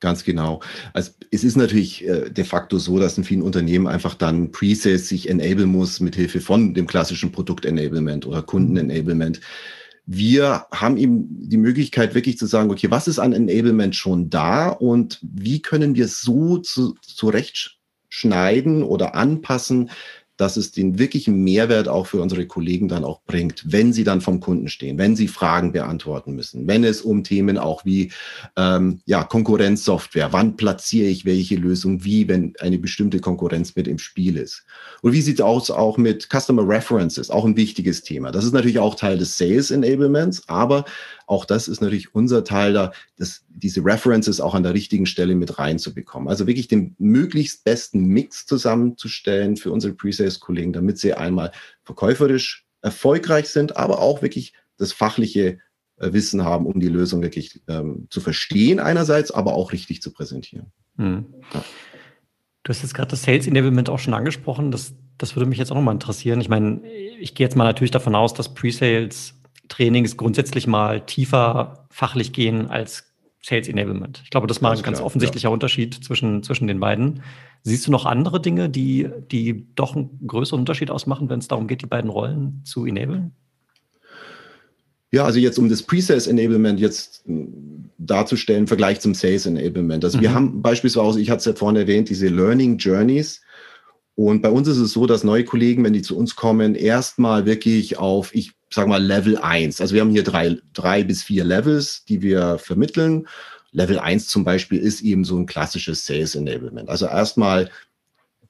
Ganz 0.00 0.24
genau. 0.24 0.60
Also 0.94 1.12
es 1.30 1.44
ist 1.44 1.56
natürlich 1.56 2.06
äh, 2.08 2.30
de 2.30 2.44
facto 2.44 2.78
so, 2.78 2.98
dass 2.98 3.18
in 3.18 3.24
vielen 3.24 3.42
Unternehmen 3.42 3.86
einfach 3.86 4.14
dann 4.14 4.50
Presales 4.50 5.08
sich 5.08 5.28
enable 5.28 5.66
muss 5.66 6.00
mit 6.00 6.16
Hilfe 6.16 6.40
von 6.40 6.72
dem 6.72 6.86
klassischen 6.86 7.32
Produkt-Enablement 7.32 8.26
oder 8.26 8.42
Kunden-Enablement. 8.42 9.40
Wir 10.06 10.66
haben 10.72 10.96
eben 10.96 11.26
die 11.48 11.58
Möglichkeit, 11.58 12.14
wirklich 12.14 12.38
zu 12.38 12.46
sagen, 12.46 12.70
okay, 12.70 12.90
was 12.90 13.08
ist 13.08 13.18
an 13.18 13.34
Enablement 13.34 13.94
schon 13.94 14.30
da 14.30 14.68
und 14.70 15.18
wie 15.22 15.60
können 15.60 15.94
wir 15.94 16.08
so 16.08 16.56
zu, 16.56 16.94
zurechtschneiden 17.02 18.82
oder 18.82 19.14
anpassen, 19.14 19.90
dass 20.40 20.56
es 20.56 20.72
den 20.72 20.98
wirklichen 20.98 21.44
Mehrwert 21.44 21.88
auch 21.88 22.06
für 22.06 22.20
unsere 22.20 22.46
Kollegen 22.46 22.88
dann 22.88 23.04
auch 23.04 23.20
bringt, 23.26 23.62
wenn 23.66 23.92
sie 23.92 24.04
dann 24.04 24.20
vom 24.20 24.40
Kunden 24.40 24.68
stehen, 24.68 24.96
wenn 24.96 25.14
sie 25.14 25.28
Fragen 25.28 25.72
beantworten 25.72 26.34
müssen, 26.34 26.66
wenn 26.66 26.82
es 26.82 27.02
um 27.02 27.24
Themen 27.24 27.58
auch 27.58 27.84
wie 27.84 28.10
ähm, 28.56 29.00
ja, 29.04 29.22
Konkurrenzsoftware, 29.22 30.32
wann 30.32 30.56
platziere 30.56 31.08
ich 31.08 31.26
welche 31.26 31.56
Lösung 31.56 32.04
wie, 32.04 32.26
wenn 32.28 32.54
eine 32.60 32.78
bestimmte 32.78 33.20
Konkurrenz 33.20 33.76
mit 33.76 33.86
im 33.86 33.98
Spiel 33.98 34.36
ist. 34.36 34.64
Und 35.02 35.12
wie 35.12 35.20
sieht 35.20 35.40
es 35.40 35.44
aus 35.44 35.70
auch 35.70 35.98
mit 35.98 36.28
Customer 36.32 36.66
References, 36.66 37.30
auch 37.30 37.44
ein 37.44 37.56
wichtiges 37.56 38.02
Thema. 38.02 38.30
Das 38.30 38.44
ist 38.44 38.54
natürlich 38.54 38.78
auch 38.78 38.94
Teil 38.94 39.18
des 39.18 39.36
Sales 39.36 39.70
Enablements, 39.70 40.48
aber 40.48 40.84
Auch 41.30 41.44
das 41.44 41.68
ist 41.68 41.80
natürlich 41.80 42.12
unser 42.12 42.42
Teil 42.42 42.72
da, 42.72 42.92
das, 43.16 43.44
diese 43.48 43.84
References 43.84 44.40
auch 44.40 44.52
an 44.52 44.64
der 44.64 44.74
richtigen 44.74 45.06
Stelle 45.06 45.36
mit 45.36 45.60
reinzubekommen. 45.60 46.28
Also 46.28 46.48
wirklich 46.48 46.66
den 46.66 46.96
möglichst 46.98 47.62
besten 47.62 48.06
Mix 48.06 48.46
zusammenzustellen 48.46 49.56
für 49.56 49.70
unsere 49.70 49.92
Pre-Sales-Kollegen, 49.92 50.72
damit 50.72 50.98
sie 50.98 51.14
einmal 51.14 51.52
verkäuferisch 51.84 52.66
erfolgreich 52.82 53.48
sind, 53.48 53.76
aber 53.76 54.00
auch 54.00 54.22
wirklich 54.22 54.54
das 54.76 54.92
fachliche 54.92 55.58
äh, 55.98 56.12
Wissen 56.12 56.44
haben, 56.44 56.66
um 56.66 56.80
die 56.80 56.88
Lösung 56.88 57.22
wirklich 57.22 57.62
ähm, 57.68 58.08
zu 58.10 58.20
verstehen 58.20 58.80
einerseits, 58.80 59.30
aber 59.30 59.54
auch 59.54 59.70
richtig 59.70 60.02
zu 60.02 60.12
präsentieren. 60.12 60.72
Hm. 60.96 61.26
Ja. 61.54 61.64
Du 62.64 62.70
hast 62.70 62.82
jetzt 62.82 62.92
gerade 62.92 63.10
das 63.10 63.22
Sales 63.22 63.46
Enablement 63.46 63.88
auch 63.88 64.00
schon 64.00 64.14
angesprochen. 64.14 64.72
Das, 64.72 64.94
das 65.16 65.36
würde 65.36 65.46
mich 65.46 65.60
jetzt 65.60 65.70
auch 65.70 65.76
nochmal 65.76 65.94
interessieren. 65.94 66.40
Ich 66.40 66.48
meine, 66.48 66.84
ich 66.90 67.36
gehe 67.36 67.46
jetzt 67.46 67.54
mal 67.54 67.62
natürlich 67.62 67.92
davon 67.92 68.16
aus, 68.16 68.34
dass 68.34 68.52
Pre-Sales 68.52 69.39
Trainings 69.70 70.18
grundsätzlich 70.18 70.66
mal 70.66 71.00
tiefer 71.06 71.86
fachlich 71.90 72.32
gehen 72.34 72.68
als 72.68 73.04
Sales 73.42 73.68
Enablement. 73.68 74.20
Ich 74.24 74.30
glaube, 74.30 74.46
das 74.46 74.58
ist 74.58 74.60
mal 74.60 74.76
ein 74.76 74.82
ganz 74.82 74.98
klar, 74.98 75.06
offensichtlicher 75.06 75.48
ja. 75.48 75.52
Unterschied 75.52 75.94
zwischen, 76.04 76.42
zwischen 76.42 76.66
den 76.66 76.78
beiden. 76.78 77.22
Siehst 77.62 77.86
du 77.86 77.90
noch 77.90 78.04
andere 78.04 78.40
Dinge, 78.40 78.68
die, 78.68 79.08
die 79.30 79.66
doch 79.74 79.96
einen 79.96 80.26
größeren 80.26 80.60
Unterschied 80.60 80.90
ausmachen, 80.90 81.30
wenn 81.30 81.38
es 81.38 81.48
darum 81.48 81.66
geht, 81.66 81.80
die 81.80 81.86
beiden 81.86 82.10
Rollen 82.10 82.60
zu 82.64 82.84
enablen? 82.84 83.32
Ja, 85.12 85.24
also 85.24 85.38
jetzt 85.38 85.58
um 85.58 85.68
das 85.68 85.82
Pre-Sales 85.82 86.26
Enablement 86.26 86.78
jetzt 86.78 87.24
hm, 87.26 87.90
darzustellen 87.98 88.62
im 88.62 88.68
Vergleich 88.68 89.00
zum 89.00 89.14
Sales 89.14 89.46
Enablement. 89.46 90.04
Also 90.04 90.18
mhm. 90.18 90.22
wir 90.22 90.34
haben 90.34 90.62
beispielsweise, 90.62 91.20
ich 91.20 91.30
hatte 91.30 91.38
es 91.38 91.44
ja 91.46 91.54
vorhin 91.54 91.76
erwähnt, 91.76 92.10
diese 92.10 92.28
Learning 92.28 92.76
Journeys. 92.76 93.40
Und 94.20 94.42
bei 94.42 94.50
uns 94.50 94.68
ist 94.68 94.76
es 94.76 94.92
so, 94.92 95.06
dass 95.06 95.24
neue 95.24 95.46
Kollegen, 95.46 95.82
wenn 95.82 95.94
die 95.94 96.02
zu 96.02 96.14
uns 96.14 96.36
kommen, 96.36 96.74
erstmal 96.74 97.46
wirklich 97.46 97.96
auf, 97.96 98.34
ich 98.34 98.52
sage 98.68 98.86
mal, 98.86 99.02
Level 99.02 99.38
1. 99.38 99.80
Also 99.80 99.94
wir 99.94 100.02
haben 100.02 100.10
hier 100.10 100.24
drei, 100.24 100.58
drei 100.74 101.04
bis 101.04 101.22
vier 101.22 101.42
Levels, 101.42 102.04
die 102.04 102.20
wir 102.20 102.58
vermitteln. 102.58 103.26
Level 103.72 103.98
1 103.98 104.28
zum 104.28 104.44
Beispiel 104.44 104.78
ist 104.78 105.00
eben 105.00 105.24
so 105.24 105.38
ein 105.38 105.46
klassisches 105.46 106.04
Sales 106.04 106.34
Enablement. 106.34 106.90
Also 106.90 107.06
erstmal 107.06 107.70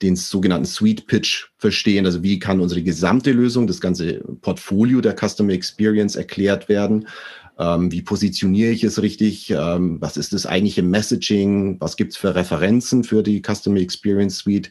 den 0.03 0.17
sogenannten 0.17 0.67
Sweet 0.67 1.07
Pitch 1.07 1.51
verstehen. 1.59 2.05
Also 2.05 2.25
wie 2.25 2.41
kann 2.41 2.59
unsere 2.59 2.83
gesamte 2.83 3.31
Lösung, 3.31 3.69
das 3.69 3.81
ganze 3.81 4.15
Portfolio 4.41 5.01
der 5.01 5.15
Customer 5.15 5.53
Experience 5.53 6.17
erklärt 6.17 6.69
werden? 6.69 7.07
Ähm, 7.61 7.93
wie 7.93 8.03
positioniere 8.03 8.73
ich 8.73 8.83
es 8.83 9.01
richtig? 9.01 9.51
Ähm, 9.51 9.99
was 10.01 10.17
ist 10.17 10.33
das 10.33 10.47
eigentliche 10.47 10.83
Messaging? 10.83 11.77
Was 11.79 11.97
gibt 11.97 12.11
es 12.11 12.19
für 12.19 12.35
Referenzen 12.35 13.05
für 13.05 13.23
die 13.23 13.41
Customer 13.41 13.79
Experience 13.79 14.39
Suite? 14.39 14.71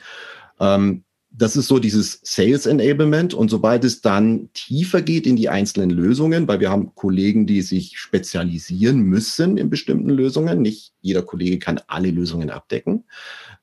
Ähm, 0.60 1.04
das 1.32 1.56
ist 1.56 1.68
so 1.68 1.78
dieses 1.78 2.20
Sales 2.24 2.66
Enablement. 2.66 3.34
Und 3.34 3.50
sobald 3.50 3.84
es 3.84 4.02
dann 4.02 4.50
tiefer 4.54 5.02
geht 5.02 5.28
in 5.28 5.36
die 5.36 5.48
einzelnen 5.48 5.92
Lösungen, 5.92 6.48
weil 6.48 6.60
wir 6.60 6.72
haben 6.72 6.96
Kollegen, 6.96 7.46
die 7.46 7.62
sich 7.62 8.00
spezialisieren 8.00 9.02
müssen 9.02 9.58
in 9.58 9.70
bestimmten 9.70 10.10
Lösungen. 10.10 10.62
Nicht 10.62 10.94
jeder 11.02 11.22
Kollege 11.22 11.60
kann 11.60 11.80
alle 11.88 12.10
Lösungen 12.10 12.50
abdecken 12.50 13.04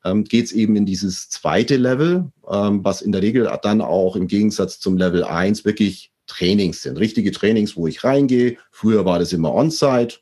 ähm, 0.07 0.23
geht 0.23 0.45
es 0.45 0.51
eben 0.51 0.75
in 0.75 0.85
dieses 0.85 1.29
zweite 1.29 1.77
Level, 1.77 2.31
ähm, 2.49 2.83
was 2.83 3.01
in 3.01 3.11
der 3.11 3.21
Regel 3.21 3.49
dann 3.61 3.81
auch 3.81 4.15
im 4.15 4.27
Gegensatz 4.27 4.79
zum 4.79 4.97
Level 4.97 5.23
1 5.23 5.65
wirklich 5.65 6.11
Trainings 6.27 6.81
sind. 6.81 6.97
Richtige 6.97 7.31
Trainings, 7.31 7.75
wo 7.77 7.87
ich 7.87 8.03
reingehe. 8.03 8.57
Früher 8.71 9.05
war 9.05 9.19
das 9.19 9.33
immer 9.33 9.53
on-site, 9.53 10.19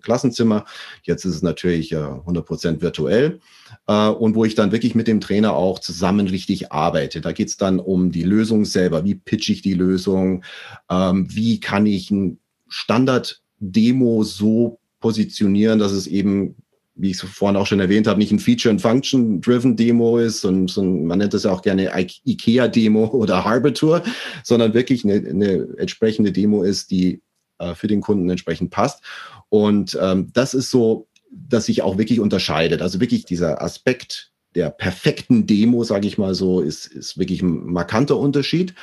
Klassenzimmer. 0.00 0.64
Jetzt 1.02 1.24
ist 1.24 1.34
es 1.36 1.42
natürlich 1.42 1.92
äh, 1.92 1.96
100% 1.96 2.80
virtuell. 2.80 3.40
Äh, 3.86 4.08
und 4.08 4.34
wo 4.34 4.44
ich 4.44 4.54
dann 4.54 4.72
wirklich 4.72 4.94
mit 4.94 5.08
dem 5.08 5.20
Trainer 5.20 5.54
auch 5.54 5.78
zusammen 5.78 6.28
richtig 6.28 6.72
arbeite. 6.72 7.20
Da 7.20 7.32
geht 7.32 7.48
es 7.48 7.56
dann 7.56 7.80
um 7.80 8.12
die 8.12 8.22
Lösung 8.22 8.64
selber. 8.64 9.04
Wie 9.04 9.14
pitch 9.14 9.48
ich 9.50 9.62
die 9.62 9.74
Lösung? 9.74 10.44
Ähm, 10.90 11.26
wie 11.30 11.60
kann 11.60 11.86
ich 11.86 12.10
ein 12.10 12.38
Standard-Demo 12.68 14.22
so 14.22 14.78
positionieren, 15.00 15.78
dass 15.78 15.92
es 15.92 16.06
eben 16.06 16.56
wie 16.98 17.10
ich 17.10 17.22
es 17.22 17.28
vorhin 17.28 17.56
auch 17.56 17.66
schon 17.66 17.80
erwähnt 17.80 18.06
habe, 18.06 18.18
nicht 18.18 18.32
ein 18.32 18.38
Feature- 18.38 18.70
and 18.70 18.80
Function-driven 18.80 19.76
Demo 19.76 20.18
ist, 20.18 20.44
und, 20.46 20.70
so 20.70 20.82
man 20.82 21.18
nennt 21.18 21.34
das 21.34 21.42
ja 21.44 21.52
auch 21.52 21.60
gerne 21.60 21.92
IKEA-Demo 22.24 23.08
oder 23.08 23.44
Harbor 23.44 23.74
Tour, 23.74 24.02
sondern 24.42 24.72
wirklich 24.72 25.04
eine, 25.04 25.16
eine 25.16 25.68
entsprechende 25.76 26.32
Demo 26.32 26.62
ist, 26.62 26.90
die 26.90 27.20
äh, 27.58 27.74
für 27.74 27.86
den 27.86 28.00
Kunden 28.00 28.28
entsprechend 28.28 28.70
passt. 28.70 29.02
Und 29.48 29.98
ähm, 30.00 30.30
das 30.32 30.54
ist 30.54 30.70
so, 30.70 31.08
dass 31.30 31.66
sich 31.66 31.82
auch 31.82 31.98
wirklich 31.98 32.20
unterscheidet. 32.20 32.82
Also 32.82 33.00
wirklich 33.00 33.24
dieser 33.24 33.62
Aspekt 33.62 34.32
der 34.56 34.70
perfekten 34.70 35.46
Demo, 35.46 35.84
sage 35.84 36.08
ich 36.08 36.16
mal 36.16 36.34
so, 36.34 36.62
ist, 36.62 36.86
ist 36.86 37.18
wirklich 37.18 37.42
ein 37.42 37.66
markanter 37.66 38.16
Unterschied. 38.16 38.74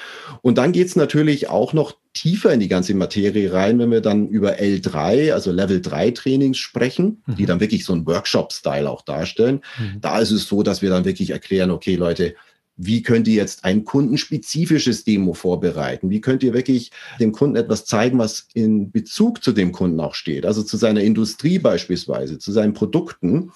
Und 0.44 0.60
dann 0.60 0.72
geht's 0.72 0.96
natürlich 0.96 1.50
auch 1.50 1.74
noch 1.74 1.96
tiefer 2.14 2.54
in 2.54 2.60
die 2.60 2.68
ganze 2.68 2.94
Materie 2.94 3.52
rein, 3.52 3.80
wenn 3.80 3.90
wir 3.90 4.02
dann 4.02 4.28
über 4.28 4.60
L3, 4.60 5.34
also 5.34 5.52
Level 5.52 5.82
3 5.82 6.12
Trainings 6.12 6.60
sprechen, 6.60 7.24
mhm. 7.26 7.36
die 7.36 7.48
dann 7.48 7.60
wirklich 7.60 7.86
so 7.86 7.94
einen 7.94 8.06
Workshop-Style 8.06 8.88
auch 8.88 9.02
darstellen. 9.02 9.62
Mhm. 9.80 10.00
Da 10.00 10.20
ist 10.20 10.30
es 10.30 10.48
so, 10.48 10.62
dass 10.62 10.84
wir 10.84 10.92
dann 10.92 11.06
wirklich 11.06 11.32
erklären, 11.32 11.72
okay, 11.72 11.96
Leute, 11.96 12.36
wie 12.76 13.04
könnt 13.04 13.28
ihr 13.28 13.36
jetzt 13.36 13.66
ein 13.66 13.86
kundenspezifisches 13.86 15.04
Demo 15.04 15.34
vorbereiten? 15.34 16.10
Wie 16.10 16.22
könnt 16.22 16.44
ihr 16.44 16.54
wirklich 16.54 16.92
dem 17.20 17.32
Kunden 17.32 17.56
etwas 17.56 17.86
zeigen, 17.86 18.18
was 18.18 18.48
in 18.54 18.92
Bezug 18.92 19.44
zu 19.44 19.52
dem 19.52 19.72
Kunden 19.72 20.00
auch 20.00 20.16
steht? 20.16 20.46
Also 20.46 20.64
zu 20.64 20.78
seiner 20.78 21.02
Industrie 21.02 21.60
beispielsweise, 21.60 22.40
zu 22.40 22.52
seinen 22.52 22.74
Produkten. 22.74 23.52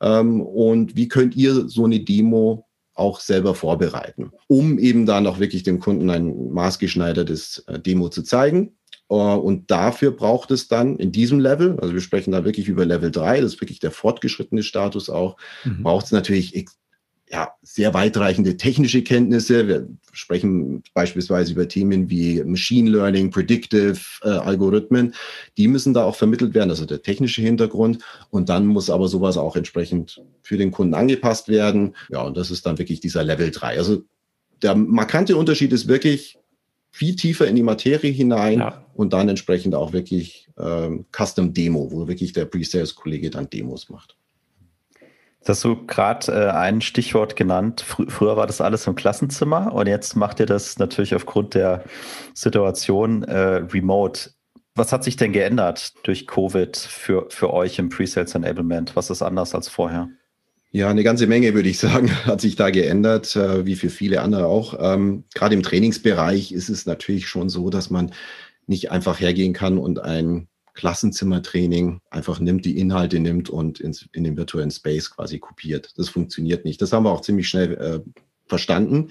Ähm, 0.00 0.42
und 0.42 0.96
wie 0.96 1.08
könnt 1.08 1.34
ihr 1.36 1.68
so 1.68 1.86
eine 1.86 2.00
Demo 2.00 2.68
auch 2.98 3.20
selber 3.20 3.54
vorbereiten, 3.54 4.32
um 4.48 4.78
eben 4.78 5.06
dann 5.06 5.26
auch 5.26 5.38
wirklich 5.38 5.62
dem 5.62 5.78
Kunden 5.78 6.10
ein 6.10 6.52
maßgeschneidertes 6.52 7.64
äh, 7.68 7.78
Demo 7.78 8.08
zu 8.08 8.22
zeigen. 8.22 8.76
Äh, 9.08 9.14
und 9.14 9.70
dafür 9.70 10.10
braucht 10.10 10.50
es 10.50 10.68
dann 10.68 10.96
in 10.96 11.12
diesem 11.12 11.38
Level, 11.38 11.78
also 11.80 11.94
wir 11.94 12.00
sprechen 12.00 12.32
da 12.32 12.44
wirklich 12.44 12.68
über 12.68 12.84
Level 12.84 13.10
3, 13.10 13.40
das 13.40 13.54
ist 13.54 13.60
wirklich 13.60 13.78
der 13.78 13.92
fortgeschrittene 13.92 14.62
Status 14.62 15.08
auch, 15.08 15.36
mhm. 15.64 15.84
braucht 15.84 16.06
es 16.06 16.12
natürlich 16.12 16.56
ja, 17.30 17.52
sehr 17.62 17.92
weitreichende 17.94 18.56
technische 18.56 19.02
Kenntnisse. 19.02 19.68
Wir 19.68 19.88
sprechen 20.12 20.82
beispielsweise 20.94 21.52
über 21.52 21.68
Themen 21.68 22.08
wie 22.08 22.42
Machine 22.42 22.90
Learning, 22.90 23.30
Predictive 23.30 23.98
äh, 24.22 24.28
Algorithmen. 24.28 25.14
Die 25.56 25.68
müssen 25.68 25.94
da 25.94 26.04
auch 26.04 26.16
vermittelt 26.16 26.54
werden, 26.54 26.70
also 26.70 26.86
der 26.86 27.02
technische 27.02 27.42
Hintergrund. 27.42 28.02
Und 28.30 28.48
dann 28.48 28.66
muss 28.66 28.90
aber 28.90 29.08
sowas 29.08 29.36
auch 29.36 29.56
entsprechend 29.56 30.22
für 30.42 30.56
den 30.56 30.70
Kunden 30.70 30.94
angepasst 30.94 31.48
werden. 31.48 31.94
Ja, 32.08 32.22
und 32.22 32.36
das 32.36 32.50
ist 32.50 32.64
dann 32.64 32.78
wirklich 32.78 33.00
dieser 33.00 33.24
Level 33.24 33.50
3. 33.50 33.76
Also 33.76 34.02
der 34.62 34.74
markante 34.74 35.36
Unterschied 35.36 35.72
ist 35.72 35.88
wirklich 35.88 36.38
viel 36.90 37.14
tiefer 37.14 37.46
in 37.46 37.56
die 37.56 37.62
Materie 37.62 38.10
hinein 38.10 38.60
ja. 38.60 38.84
und 38.94 39.12
dann 39.12 39.28
entsprechend 39.28 39.74
auch 39.74 39.92
wirklich 39.92 40.48
ähm, 40.58 41.04
Custom 41.12 41.52
Demo, 41.52 41.90
wo 41.92 42.08
wirklich 42.08 42.32
der 42.32 42.46
Pre-Sales-Kollege 42.46 43.30
dann 43.30 43.50
Demos 43.50 43.88
macht. 43.90 44.16
Das 45.40 45.58
hast 45.58 45.64
du 45.64 45.86
gerade 45.86 46.32
äh, 46.32 46.50
ein 46.50 46.80
Stichwort 46.80 47.36
genannt. 47.36 47.80
Fr 47.80 48.04
früher 48.08 48.36
war 48.36 48.46
das 48.46 48.60
alles 48.60 48.86
im 48.86 48.94
Klassenzimmer 48.94 49.72
und 49.72 49.86
jetzt 49.86 50.16
macht 50.16 50.40
ihr 50.40 50.46
das 50.46 50.78
natürlich 50.78 51.14
aufgrund 51.14 51.54
der 51.54 51.84
Situation 52.34 53.22
äh, 53.22 53.62
remote. 53.72 54.30
Was 54.74 54.92
hat 54.92 55.04
sich 55.04 55.16
denn 55.16 55.32
geändert 55.32 55.94
durch 56.04 56.26
Covid 56.26 56.76
für, 56.76 57.26
für 57.30 57.52
euch 57.52 57.78
im 57.78 57.88
Pre-Sales 57.88 58.34
Enablement? 58.34 58.94
Was 58.94 59.10
ist 59.10 59.22
anders 59.22 59.54
als 59.54 59.68
vorher? 59.68 60.08
Ja, 60.70 60.90
eine 60.90 61.02
ganze 61.02 61.26
Menge, 61.26 61.54
würde 61.54 61.68
ich 61.68 61.78
sagen, 61.80 62.10
hat 62.26 62.40
sich 62.40 62.56
da 62.56 62.70
geändert, 62.70 63.34
äh, 63.36 63.64
wie 63.64 63.76
für 63.76 63.90
viele 63.90 64.20
andere 64.22 64.46
auch. 64.46 64.76
Ähm, 64.78 65.24
Gerade 65.34 65.54
im 65.54 65.62
Trainingsbereich 65.62 66.52
ist 66.52 66.68
es 66.68 66.86
natürlich 66.86 67.28
schon 67.28 67.48
so, 67.48 67.70
dass 67.70 67.90
man 67.90 68.12
nicht 68.66 68.90
einfach 68.90 69.18
hergehen 69.18 69.54
kann 69.54 69.78
und 69.78 70.00
ein 70.00 70.48
Klassenzimmertraining 70.78 72.00
einfach 72.08 72.38
nimmt, 72.38 72.64
die 72.64 72.78
Inhalte 72.78 73.18
nimmt 73.18 73.50
und 73.50 73.80
ins, 73.80 74.08
in 74.12 74.22
den 74.22 74.36
virtuellen 74.36 74.70
Space 74.70 75.10
quasi 75.10 75.40
kopiert. 75.40 75.92
Das 75.96 76.08
funktioniert 76.08 76.64
nicht. 76.64 76.80
Das 76.80 76.92
haben 76.92 77.02
wir 77.02 77.10
auch 77.10 77.20
ziemlich 77.20 77.48
schnell 77.48 77.74
äh, 77.74 78.00
verstanden. 78.46 79.08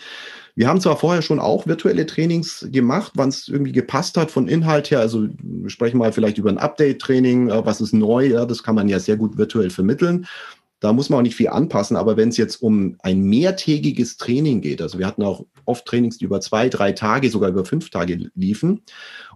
Wir 0.55 0.69
haben 0.69 0.79
zwar 0.79 0.95
vorher 0.95 1.21
schon 1.21 1.39
auch 1.41 1.67
virtuelle 1.67 2.05
Trainings 2.05 2.65
gemacht, 2.71 3.11
wann 3.15 3.27
es 3.27 3.49
irgendwie 3.49 3.73
gepasst 3.73 4.15
hat 4.15 4.31
von 4.31 4.47
Inhalt 4.47 4.91
her. 4.91 5.01
Also 5.01 5.27
wir 5.39 5.69
sprechen 5.69 5.97
mal 5.97 6.13
vielleicht 6.13 6.37
über 6.37 6.49
ein 6.49 6.57
Update-Training, 6.57 7.49
äh, 7.49 7.65
was 7.65 7.81
ist 7.81 7.93
neu, 7.93 8.27
ja, 8.27 8.45
das 8.45 8.63
kann 8.63 8.75
man 8.75 8.87
ja 8.87 8.99
sehr 8.99 9.17
gut 9.17 9.37
virtuell 9.37 9.69
vermitteln. 9.69 10.25
Da 10.79 10.93
muss 10.93 11.09
man 11.09 11.19
auch 11.19 11.23
nicht 11.23 11.35
viel 11.35 11.49
anpassen, 11.49 11.97
aber 11.97 12.17
wenn 12.17 12.29
es 12.29 12.37
jetzt 12.37 12.61
um 12.61 12.97
ein 12.99 13.21
mehrtägiges 13.21 14.17
Training 14.17 14.61
geht, 14.61 14.81
also 14.81 14.99
wir 14.99 15.07
hatten 15.07 15.23
auch 15.23 15.45
oft 15.65 15.85
Trainings, 15.85 16.19
die 16.19 16.25
über 16.25 16.39
zwei, 16.39 16.69
drei 16.69 16.91
Tage, 16.91 17.31
sogar 17.31 17.49
über 17.49 17.65
fünf 17.65 17.89
Tage 17.89 18.29
liefen 18.35 18.81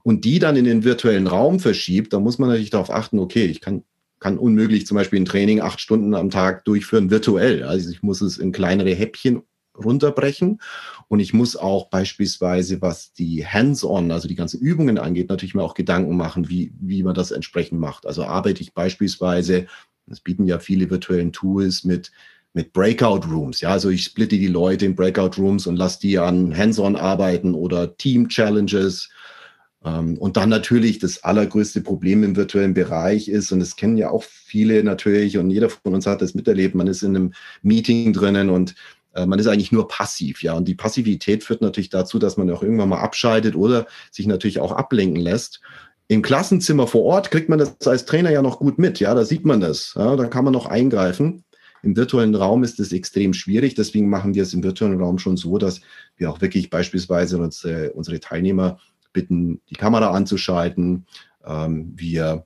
und 0.04 0.24
die 0.24 0.38
dann 0.38 0.56
in 0.56 0.66
den 0.66 0.84
virtuellen 0.84 1.28
Raum 1.28 1.60
verschiebt, 1.60 2.14
dann 2.14 2.22
muss 2.22 2.38
man 2.38 2.50
natürlich 2.50 2.70
darauf 2.70 2.92
achten, 2.92 3.18
okay, 3.18 3.46
ich 3.46 3.60
kann, 3.60 3.84
kann 4.20 4.38
unmöglich 4.38 4.86
zum 4.86 4.96
Beispiel 4.96 5.20
ein 5.20 5.26
Training 5.26 5.62
acht 5.62 5.80
Stunden 5.80 6.14
am 6.14 6.30
Tag 6.30 6.64
durchführen 6.66 7.10
virtuell. 7.10 7.64
Also 7.64 7.90
ich 7.90 8.04
muss 8.04 8.22
es 8.22 8.38
in 8.38 8.52
kleinere 8.52 8.94
Häppchen 8.94 9.42
runterbrechen. 9.78 10.62
Und 11.08 11.20
ich 11.20 11.34
muss 11.34 11.56
auch 11.56 11.90
beispielsweise, 11.90 12.82
was 12.82 13.14
die 13.14 13.46
Hands-on, 13.46 14.12
also 14.12 14.28
die 14.28 14.36
ganzen 14.36 14.60
Übungen 14.60 14.98
angeht, 14.98 15.30
natürlich 15.30 15.56
mir 15.56 15.64
auch 15.64 15.74
Gedanken 15.74 16.16
machen, 16.16 16.50
wie, 16.50 16.74
wie 16.80 17.04
man 17.04 17.16
das 17.16 17.32
entsprechend 17.32 17.80
macht. 17.80 18.06
Also 18.06 18.26
arbeite 18.26 18.62
ich 18.62 18.74
beispielsweise, 18.74 19.68
das 20.12 20.22
bieten 20.22 20.46
ja 20.46 20.60
viele 20.60 20.90
virtuellen 20.90 21.32
Tools 21.32 21.84
mit 21.84 22.12
mit 22.54 22.74
Breakout 22.74 23.28
Rooms. 23.30 23.62
Ja, 23.62 23.70
also 23.70 23.90
ich 23.90 24.04
splitte 24.04 24.38
die 24.38 24.48
Leute 24.48 24.86
in 24.86 24.96
Breakout 24.96 25.42
Rooms 25.42 25.68
und 25.68 25.78
lasse 25.78 26.02
die 26.02 26.20
an 26.20 26.56
Hands-on 26.56 26.96
arbeiten 26.98 27.54
oder 27.54 27.96
Team 27.98 28.28
Challenges 28.28 29.10
Ähm, 29.84 30.18
und 30.18 30.38
dann 30.38 30.50
natürlich 30.50 31.00
das 31.00 31.24
allergrößte 31.24 31.82
Problem 31.82 32.24
im 32.24 32.36
virtuellen 32.36 32.74
Bereich 32.74 33.28
ist, 33.28 33.52
und 33.52 33.60
das 33.60 33.76
kennen 33.76 33.98
ja 33.98 34.10
auch 34.12 34.24
viele 34.24 34.84
natürlich, 34.84 35.38
und 35.38 35.50
jeder 35.50 35.70
von 35.70 35.96
uns 35.96 36.06
hat 36.06 36.22
das 36.22 36.36
miterlebt, 36.36 36.76
man 36.76 36.88
ist 36.88 37.02
in 37.04 37.16
einem 37.16 37.34
Meeting 37.64 38.14
drinnen 38.14 38.50
und 38.50 38.76
äh, 39.14 39.26
man 39.26 39.40
ist 39.40 39.48
eigentlich 39.48 39.72
nur 39.72 39.88
passiv, 39.88 40.44
ja. 40.44 40.54
Und 40.54 40.68
die 40.68 40.76
Passivität 40.76 41.44
führt 41.44 41.62
natürlich 41.62 41.90
dazu, 41.90 42.20
dass 42.20 42.38
man 42.38 42.50
auch 42.52 42.62
irgendwann 42.64 42.90
mal 42.90 43.00
abscheidet 43.02 43.56
oder 43.56 43.88
sich 44.12 44.28
natürlich 44.28 44.60
auch 44.60 44.72
ablenken 44.72 45.22
lässt. 45.22 45.62
Im 46.12 46.22
Klassenzimmer 46.22 46.88
vor 46.88 47.04
Ort 47.04 47.32
kriegt 47.32 47.48
man 47.48 47.58
das 47.58 47.88
als 47.88 48.04
Trainer 48.04 48.32
ja 48.32 48.42
noch 48.42 48.60
gut 48.60 48.78
mit, 48.78 49.00
ja, 49.00 49.16
da 49.16 49.24
sieht 49.24 49.46
man 49.46 49.62
das, 49.62 49.94
ja, 49.96 50.18
da 50.18 50.28
kann 50.28 50.44
man 50.44 50.52
noch 50.52 50.66
eingreifen. 50.66 51.46
Im 51.84 51.96
virtuellen 51.96 52.36
Raum 52.36 52.66
ist 52.66 52.82
es 52.82 52.92
extrem 52.92 53.34
schwierig, 53.34 53.76
deswegen 53.76 54.10
machen 54.10 54.34
wir 54.34 54.44
es 54.44 54.54
im 54.54 54.62
virtuellen 54.62 55.00
Raum 55.00 55.20
schon 55.20 55.38
so, 55.38 55.58
dass 55.58 55.80
wir 56.18 56.30
auch 56.30 56.42
wirklich 56.42 56.70
beispielsweise 56.70 57.38
unsere, 57.38 57.94
unsere 57.94 58.20
Teilnehmer 58.20 58.78
bitten, 59.14 59.62
die 59.70 59.76
Kamera 59.76 60.12
anzuschalten. 60.12 61.06
Ähm, 61.46 61.94
wir 61.96 62.46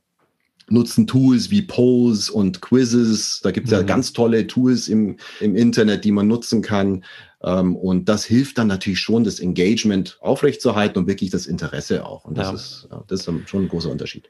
nutzen 0.69 1.07
Tools 1.07 1.51
wie 1.51 1.61
Polls 1.61 2.29
und 2.29 2.61
Quizzes. 2.61 3.41
Da 3.43 3.51
gibt 3.51 3.67
es 3.67 3.71
mhm. 3.71 3.79
ja 3.79 3.83
ganz 3.83 4.13
tolle 4.13 4.47
Tools 4.47 4.87
im, 4.87 5.17
im 5.39 5.55
Internet, 5.55 6.05
die 6.05 6.11
man 6.11 6.27
nutzen 6.27 6.61
kann. 6.61 7.03
Ähm, 7.43 7.75
und 7.75 8.09
das 8.09 8.25
hilft 8.25 8.57
dann 8.57 8.67
natürlich 8.67 8.99
schon, 8.99 9.23
das 9.23 9.39
Engagement 9.39 10.17
aufrechtzuerhalten 10.21 10.99
und 10.99 11.07
wirklich 11.07 11.29
das 11.29 11.45
Interesse 11.45 12.05
auch. 12.05 12.25
Und 12.25 12.37
das, 12.37 12.47
ja. 12.47 12.53
ist, 12.53 12.89
das 13.07 13.27
ist 13.27 13.49
schon 13.49 13.63
ein 13.63 13.67
großer 13.67 13.89
Unterschied. 13.89 14.29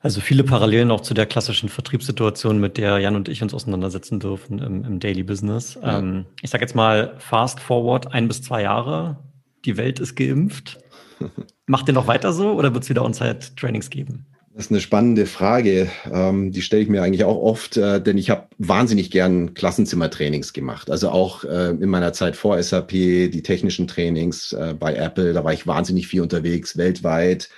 Also 0.00 0.20
viele 0.20 0.44
Parallelen 0.44 0.90
auch 0.92 1.00
zu 1.00 1.12
der 1.12 1.26
klassischen 1.26 1.68
Vertriebssituation, 1.68 2.60
mit 2.60 2.78
der 2.78 2.98
Jan 2.98 3.16
und 3.16 3.28
ich 3.28 3.42
uns 3.42 3.52
auseinandersetzen 3.52 4.20
dürfen 4.20 4.60
im, 4.60 4.84
im 4.84 5.00
Daily 5.00 5.24
Business. 5.24 5.76
Ja. 5.82 5.98
Ähm, 5.98 6.26
ich 6.40 6.50
sage 6.50 6.62
jetzt 6.62 6.76
mal 6.76 7.14
fast 7.18 7.58
forward 7.58 8.12
ein 8.12 8.28
bis 8.28 8.42
zwei 8.42 8.62
Jahre. 8.62 9.18
Die 9.64 9.76
Welt 9.76 9.98
ist 9.98 10.14
geimpft. 10.14 10.78
Macht 11.66 11.88
ihr 11.88 11.94
noch 11.94 12.06
weiter 12.06 12.32
so 12.32 12.52
oder 12.52 12.72
wird 12.74 12.84
es 12.84 12.90
wieder 12.90 13.04
On-Site-Trainings 13.04 13.90
geben? 13.90 14.26
Das 14.58 14.66
ist 14.66 14.72
eine 14.72 14.80
spannende 14.80 15.26
Frage. 15.26 15.88
Ähm, 16.12 16.50
die 16.50 16.62
stelle 16.62 16.82
ich 16.82 16.88
mir 16.88 17.04
eigentlich 17.04 17.22
auch 17.22 17.36
oft, 17.36 17.76
äh, 17.76 18.02
denn 18.02 18.18
ich 18.18 18.28
habe 18.28 18.48
wahnsinnig 18.58 19.12
gern 19.12 19.54
Klassenzimmertrainings 19.54 20.52
gemacht. 20.52 20.90
Also 20.90 21.10
auch 21.10 21.44
äh, 21.44 21.68
in 21.68 21.88
meiner 21.88 22.12
Zeit 22.12 22.34
vor 22.34 22.60
SAP, 22.60 22.90
die 22.90 23.42
technischen 23.44 23.86
Trainings 23.86 24.52
äh, 24.54 24.74
bei 24.76 24.96
Apple, 24.96 25.32
da 25.32 25.44
war 25.44 25.52
ich 25.52 25.68
wahnsinnig 25.68 26.08
viel 26.08 26.22
unterwegs, 26.22 26.76
weltweit 26.76 27.50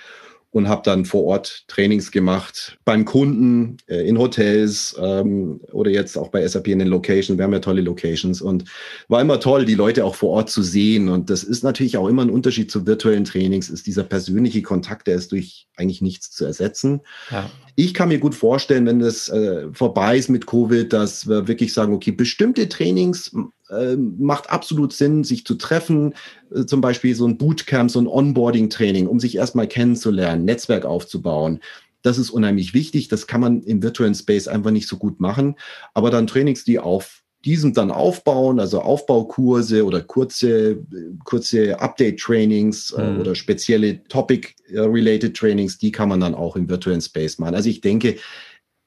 und 0.51 0.67
habe 0.67 0.81
dann 0.83 1.05
vor 1.05 1.23
Ort 1.23 1.63
Trainings 1.67 2.11
gemacht 2.11 2.77
beim 2.83 3.05
Kunden, 3.05 3.77
äh, 3.87 4.07
in 4.07 4.19
Hotels 4.19 4.95
ähm, 5.01 5.61
oder 5.71 5.89
jetzt 5.89 6.17
auch 6.17 6.27
bei 6.27 6.45
SAP 6.45 6.67
in 6.67 6.79
den 6.79 6.89
Locations. 6.89 7.37
Wir 7.37 7.45
haben 7.45 7.53
ja 7.53 7.59
tolle 7.59 7.81
Locations 7.81 8.41
und 8.41 8.65
war 9.07 9.21
immer 9.21 9.39
toll, 9.39 9.65
die 9.65 9.75
Leute 9.75 10.03
auch 10.03 10.15
vor 10.15 10.31
Ort 10.31 10.49
zu 10.49 10.61
sehen. 10.61 11.07
Und 11.07 11.29
das 11.29 11.43
ist 11.43 11.63
natürlich 11.63 11.97
auch 11.97 12.07
immer 12.07 12.23
ein 12.23 12.29
Unterschied 12.29 12.69
zu 12.69 12.85
virtuellen 12.85 13.23
Trainings, 13.23 13.69
ist 13.69 13.87
dieser 13.87 14.03
persönliche 14.03 14.61
Kontakt, 14.61 15.07
der 15.07 15.15
ist 15.15 15.31
durch 15.31 15.67
eigentlich 15.77 16.01
nichts 16.01 16.31
zu 16.31 16.45
ersetzen. 16.45 17.01
Ja. 17.31 17.49
Ich 17.75 17.93
kann 17.93 18.09
mir 18.09 18.19
gut 18.19 18.35
vorstellen, 18.35 18.85
wenn 18.85 18.99
das 18.99 19.29
äh, 19.29 19.67
vorbei 19.73 20.17
ist 20.17 20.29
mit 20.29 20.45
Covid, 20.45 20.91
dass 20.91 21.27
wir 21.27 21.47
wirklich 21.47 21.73
sagen, 21.73 21.93
okay, 21.93 22.11
bestimmte 22.11 22.67
Trainings 22.69 23.35
äh, 23.69 23.95
macht 23.95 24.49
absolut 24.49 24.93
Sinn, 24.93 25.23
sich 25.23 25.45
zu 25.45 25.55
treffen, 25.55 26.13
äh, 26.53 26.65
zum 26.65 26.81
Beispiel 26.81 27.15
so 27.15 27.25
ein 27.27 27.37
Bootcamp, 27.37 27.89
so 27.89 27.99
ein 27.99 28.07
Onboarding-Training, 28.07 29.07
um 29.07 29.19
sich 29.19 29.35
erstmal 29.35 29.67
kennenzulernen, 29.67 30.45
Netzwerk 30.45 30.85
aufzubauen. 30.85 31.59
Das 32.01 32.17
ist 32.17 32.31
unheimlich 32.31 32.73
wichtig. 32.73 33.07
Das 33.07 33.27
kann 33.27 33.41
man 33.41 33.61
im 33.61 33.83
virtuellen 33.83 34.15
Space 34.15 34.47
einfach 34.47 34.71
nicht 34.71 34.87
so 34.87 34.97
gut 34.97 35.19
machen. 35.19 35.55
Aber 35.93 36.09
dann 36.09 36.27
Trainings, 36.27 36.63
die 36.63 36.79
auf 36.79 37.20
diesem 37.45 37.73
dann 37.73 37.91
aufbauen, 37.91 38.59
also 38.59 38.81
Aufbaukurse 38.81 39.85
oder 39.85 40.01
kurze, 40.01 40.77
kurze 41.23 41.79
Update-Trainings 41.79 42.91
äh, 42.91 43.03
mhm. 43.03 43.19
oder 43.19 43.35
spezielle 43.35 44.03
Topic-related 44.03 45.35
Trainings, 45.35 45.77
die 45.77 45.91
kann 45.91 46.09
man 46.09 46.19
dann 46.19 46.35
auch 46.35 46.55
im 46.55 46.69
virtuellen 46.69 47.01
Space 47.01 47.39
machen. 47.39 47.55
Also 47.55 47.69
ich 47.69 47.81
denke, 47.81 48.17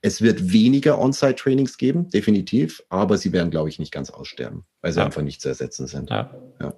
es 0.03 0.21
wird 0.21 0.53
weniger 0.53 1.01
On-Site-Trainings 1.01 1.79
geben, 1.79 2.11
definitiv, 2.11 2.83
aber 2.91 3.17
sie 3.17 3.33
werden, 3.33 3.51
glaube 3.51 3.71
ich, 3.71 3.79
nicht 3.79 3.93
ganz 3.93 4.11
aussterben, 4.11 4.65
weil 4.83 4.93
sie 4.93 5.01
ja. 5.01 5.07
einfach 5.07 5.23
nicht 5.23 5.41
zu 5.41 5.49
ersetzen 5.49 5.87
sind. 5.87 6.11
Ja, 6.11 6.35
ja. 6.61 6.75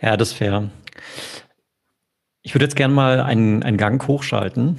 ja 0.00 0.16
das 0.16 0.30
ist 0.30 0.34
fair. 0.34 0.70
Ich 2.42 2.54
würde 2.54 2.64
jetzt 2.64 2.76
gerne 2.76 2.94
mal 2.94 3.20
einen, 3.20 3.62
einen 3.62 3.76
Gang 3.76 4.06
hochschalten 4.08 4.78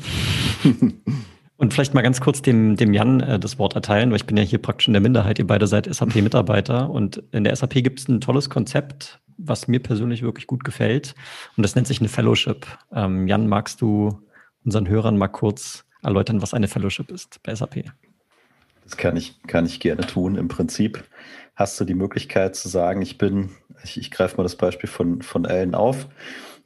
und 1.58 1.74
vielleicht 1.74 1.94
mal 1.94 2.02
ganz 2.02 2.22
kurz 2.22 2.42
dem, 2.42 2.76
dem 2.76 2.94
Jan 2.94 3.22
äh, 3.22 3.40
das 3.40 3.60
Wort 3.60 3.76
erteilen, 3.76 4.10
weil 4.10 4.18
ich 4.18 4.26
bin 4.26 4.38
ja 4.38 4.44
hier 4.44 4.62
praktisch 4.62 4.88
in 4.88 4.94
der 4.94 5.02
Minderheit. 5.02 5.40
Ihr 5.40 5.48
beide 5.48 5.68
seid 5.68 5.94
SAP-Mitarbeiter 5.94 6.90
und 6.90 7.24
in 7.32 7.44
der 7.44 7.56
SAP 7.56 7.76
gibt 7.76 8.00
es 8.00 8.08
ein 8.08 8.22
tolles 8.22 8.50
Konzept, 8.50 9.20
was 9.38 9.68
mir 9.68 9.82
persönlich 9.82 10.22
wirklich 10.22 10.48
gut 10.48 10.64
gefällt 10.64 11.16
und 11.58 11.64
das 11.64 11.76
nennt 11.76 11.88
sich 11.88 12.00
eine 12.00 12.10
Fellowship. 12.10 12.66
Ähm, 12.94 13.28
Jan, 13.28 13.48
magst 13.48 13.82
du 13.82 14.22
unseren 14.64 14.88
Hörern 14.88 15.18
mal 15.18 15.28
kurz 15.28 15.86
erläutern, 16.04 16.42
was 16.42 16.54
eine 16.54 16.68
Fellowship 16.68 17.12
ist 17.12 17.42
bei 17.44 17.54
SAP. 17.54 17.86
Das 18.84 18.98
kann 18.98 19.18
ich, 19.18 19.42
kann 19.48 19.66
ich 19.66 19.80
gerne 19.80 20.06
tun. 20.06 20.36
Im 20.36 20.48
Prinzip 20.48 21.04
hast 21.56 21.80
du 21.80 21.86
die 21.86 21.96
Möglichkeit 21.96 22.56
zu 22.56 22.70
sagen, 22.70 23.02
ich 23.02 23.18
bin, 23.18 23.50
ich, 23.84 23.98
ich 23.98 24.12
greife 24.12 24.38
mal 24.38 24.44
das 24.44 24.56
Beispiel 24.56 24.90
von, 24.90 25.22
von 25.22 25.46
Ellen 25.46 25.74
auf. 25.74 26.08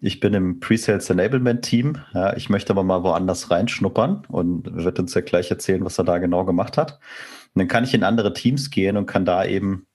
Ich 0.01 0.21
bin 0.21 0.33
im 0.33 0.59
Pre-Sales 0.61 1.09
Enablement 1.09 1.63
Team. 1.63 1.97
Ja, 2.13 2.35
ich 2.35 2.49
möchte 2.49 2.71
aber 2.71 2.83
mal 2.83 3.03
woanders 3.03 3.51
reinschnuppern 3.51 4.25
und 4.29 4.73
wird 4.73 4.97
uns 4.99 5.13
ja 5.13 5.21
gleich 5.21 5.51
erzählen, 5.51 5.83
was 5.83 5.97
er 5.97 6.05
da 6.05 6.19
genau 6.19 6.45
gemacht 6.45 6.77
hat. 6.77 6.99
Und 7.53 7.59
dann 7.59 7.67
kann 7.67 7.83
ich 7.83 7.93
in 7.93 8.03
andere 8.03 8.33
Teams 8.33 8.69
gehen 8.69 8.95
und 8.95 9.07
kann 9.07 9.25
da 9.25 9.43
eben 9.43 9.87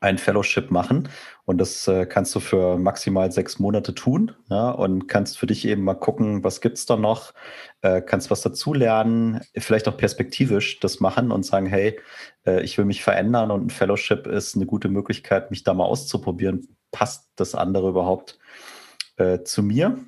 ein 0.00 0.16
Fellowship 0.16 0.70
machen. 0.70 1.10
Und 1.44 1.58
das 1.58 1.86
äh, 1.86 2.06
kannst 2.06 2.34
du 2.34 2.40
für 2.40 2.78
maximal 2.78 3.30
sechs 3.30 3.58
Monate 3.58 3.94
tun. 3.94 4.32
Ja, 4.48 4.70
und 4.70 5.06
kannst 5.06 5.38
für 5.38 5.46
dich 5.46 5.68
eben 5.68 5.84
mal 5.84 5.94
gucken, 5.94 6.42
was 6.42 6.62
gibt's 6.62 6.86
da 6.86 6.96
noch, 6.96 7.34
äh, 7.82 8.00
kannst 8.00 8.30
was 8.30 8.40
dazulernen, 8.40 9.42
vielleicht 9.58 9.86
auch 9.86 9.98
perspektivisch 9.98 10.80
das 10.80 11.00
machen 11.00 11.30
und 11.30 11.44
sagen, 11.44 11.66
hey, 11.66 12.00
äh, 12.46 12.62
ich 12.62 12.78
will 12.78 12.86
mich 12.86 13.02
verändern 13.04 13.50
und 13.50 13.66
ein 13.66 13.70
Fellowship 13.70 14.26
ist 14.26 14.56
eine 14.56 14.64
gute 14.64 14.88
Möglichkeit, 14.88 15.50
mich 15.50 15.62
da 15.62 15.74
mal 15.74 15.84
auszuprobieren. 15.84 16.66
Passt 16.90 17.28
das 17.36 17.54
andere 17.54 17.90
überhaupt 17.90 18.38
äh, 19.16 19.42
zu 19.42 19.62
mir? 19.62 19.98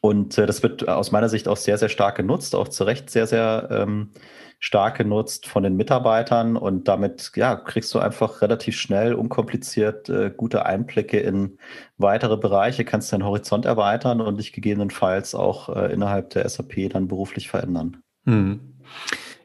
Und 0.00 0.38
äh, 0.38 0.46
das 0.46 0.62
wird 0.62 0.88
aus 0.88 1.10
meiner 1.10 1.28
Sicht 1.28 1.48
auch 1.48 1.56
sehr, 1.56 1.78
sehr 1.78 1.88
stark 1.88 2.16
genutzt, 2.16 2.54
auch 2.54 2.68
zu 2.68 2.84
Recht 2.84 3.10
sehr, 3.10 3.26
sehr 3.26 3.68
ähm, 3.70 4.10
stark 4.58 4.98
genutzt 4.98 5.46
von 5.46 5.62
den 5.62 5.76
Mitarbeitern 5.76 6.56
und 6.56 6.88
damit 6.88 7.32
ja, 7.36 7.56
kriegst 7.56 7.92
du 7.94 7.98
einfach 7.98 8.40
relativ 8.42 8.76
schnell, 8.76 9.14
unkompliziert 9.14 10.08
äh, 10.08 10.32
gute 10.34 10.64
Einblicke 10.64 11.18
in 11.18 11.58
weitere 11.98 12.36
Bereiche, 12.36 12.84
kannst 12.84 13.12
deinen 13.12 13.24
Horizont 13.24 13.64
erweitern 13.64 14.20
und 14.20 14.38
dich 14.38 14.52
gegebenenfalls 14.52 15.34
auch 15.34 15.68
äh, 15.68 15.92
innerhalb 15.92 16.30
der 16.30 16.48
SAP 16.48 16.90
dann 16.90 17.08
beruflich 17.08 17.48
verändern. 17.48 17.98
Hm. 18.24 18.76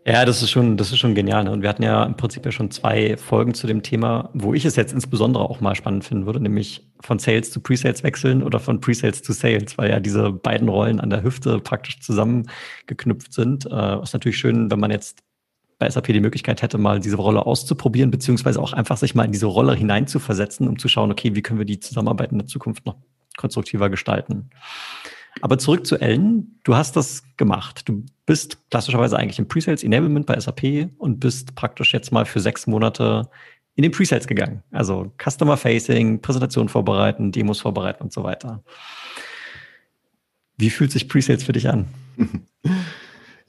Ja, 0.04 0.26
das 0.26 0.42
ist 0.42 0.50
schon, 0.50 0.78
das 0.78 0.92
ist 0.92 0.98
schon 0.98 1.14
genial. 1.14 1.44
Ne? 1.44 1.52
Und 1.52 1.62
wir 1.62 1.70
hatten 1.70 1.84
ja 1.84 2.04
im 2.04 2.18
Prinzip 2.18 2.44
ja 2.44 2.52
schon 2.52 2.72
zwei 2.72 3.18
Folgen 3.18 3.54
zu 3.54 3.68
dem 3.68 3.84
Thema, 3.84 4.32
wo 4.34 4.56
ich 4.56 4.66
es 4.66 4.76
jetzt 4.76 4.94
insbesondere 4.94 5.48
auch 5.48 5.62
mal 5.62 5.76
spannend 5.76 6.06
finden 6.06 6.26
würde, 6.26 6.40
nämlich 6.40 6.90
von 7.02 7.20
Sales 7.20 7.52
zu 7.52 7.60
Pre-Sales 7.60 8.02
wechseln 8.02 8.42
oder 8.42 8.60
von 8.60 8.82
Pre-Sales 8.82 9.22
zu 9.22 9.32
Sales, 9.32 9.78
weil 9.78 9.92
ja 9.92 10.00
diese 10.00 10.32
beiden 10.32 10.70
Rollen 10.70 11.00
an 11.00 11.12
der 11.12 11.22
Hüfte 11.22 11.60
praktisch 11.60 12.00
zusammengeknüpft 12.02 13.32
sind. 13.32 13.68
Äh, 13.68 14.02
ist 14.02 14.14
natürlich 14.14 14.40
schön, 14.40 14.72
wenn 14.72 14.80
man 14.80 14.90
jetzt 14.90 15.20
bei 15.78 15.88
SAP 15.88 16.08
die 16.08 16.20
Möglichkeit 16.20 16.64
hätte, 16.64 16.80
mal 16.80 17.00
diese 17.00 17.18
Rolle 17.18 17.46
auszuprobieren, 17.46 18.10
beziehungsweise 18.10 18.60
auch 18.60 18.74
einfach 18.74 18.98
sich 18.98 19.14
mal 19.14 19.26
in 19.26 19.32
diese 19.32 19.48
Rolle 19.48 19.76
hineinzuversetzen, 19.76 20.68
um 20.68 20.80
zu 20.80 20.88
schauen, 20.88 21.12
okay, 21.12 21.36
wie 21.36 21.42
können 21.44 21.60
wir 21.60 21.66
die 21.66 21.80
Zusammenarbeit 21.80 22.32
in 22.32 22.40
der 22.40 22.48
Zukunft 22.48 22.88
noch 22.88 22.98
konstruktiver 23.38 23.90
gestalten. 23.90 24.50
Aber 25.40 25.58
zurück 25.58 25.86
zu 25.88 25.98
Ellen. 25.98 26.60
Du 26.64 26.76
hast 26.76 26.96
das 26.96 27.24
gemacht. 27.38 27.88
Du 27.88 28.04
bist 28.26 28.58
klassischerweise 28.70 29.18
eigentlich 29.18 29.40
im 29.40 29.48
Pre-Sales 29.48 29.84
Enablement 29.84 30.26
bei 30.26 30.38
SAP 30.38 30.90
und 30.98 31.20
bist 31.20 31.56
praktisch 31.56 31.94
jetzt 31.94 32.12
mal 32.12 32.26
für 32.26 32.42
sechs 32.42 32.68
Monate 32.68 33.30
in 33.76 33.84
den 33.84 33.92
Pre-Sales 33.92 34.28
gegangen. 34.28 34.64
Also 34.72 35.14
Customer 35.18 35.56
Facing, 35.56 36.22
Präsentation 36.22 36.68
vorbereiten, 36.68 37.32
Demos 37.32 37.62
vorbereiten 37.62 38.04
und 38.04 38.12
so 38.12 38.24
weiter. 38.24 38.64
Wie 40.58 40.70
fühlt 40.70 40.92
sich 40.92 41.08
Pre-Sales 41.08 41.44
für 41.44 41.54
dich 41.54 41.70
an? 41.70 41.88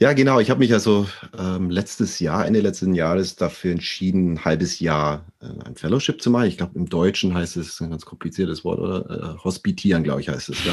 Ja, 0.03 0.15
genau. 0.15 0.41
Ich 0.41 0.51
habe 0.51 0.59
mich 0.59 0.73
also 0.73 1.07
ähm, 1.39 1.71
letztes 1.71 2.19
Jahr, 2.19 2.45
Ende 2.45 2.59
letzten 2.59 2.93
Jahres 2.93 3.37
dafür 3.37 3.71
entschieden, 3.71 4.33
ein 4.33 4.45
halbes 4.45 4.81
Jahr 4.81 5.25
äh, 5.41 5.47
ein 5.65 5.77
Fellowship 5.77 6.21
zu 6.21 6.29
machen. 6.29 6.49
Ich 6.49 6.57
glaube, 6.57 6.73
im 6.75 6.89
Deutschen 6.89 7.35
heißt 7.35 7.57
es 7.57 7.81
ein 7.81 7.91
ganz 7.91 8.05
kompliziertes 8.05 8.65
Wort, 8.65 8.81
oder? 8.81 9.37
Äh, 9.37 9.45
hospitieren, 9.45 10.03
glaube 10.03 10.21
ich, 10.21 10.29
heißt 10.29 10.49
es, 10.49 10.59
ja. 10.65 10.73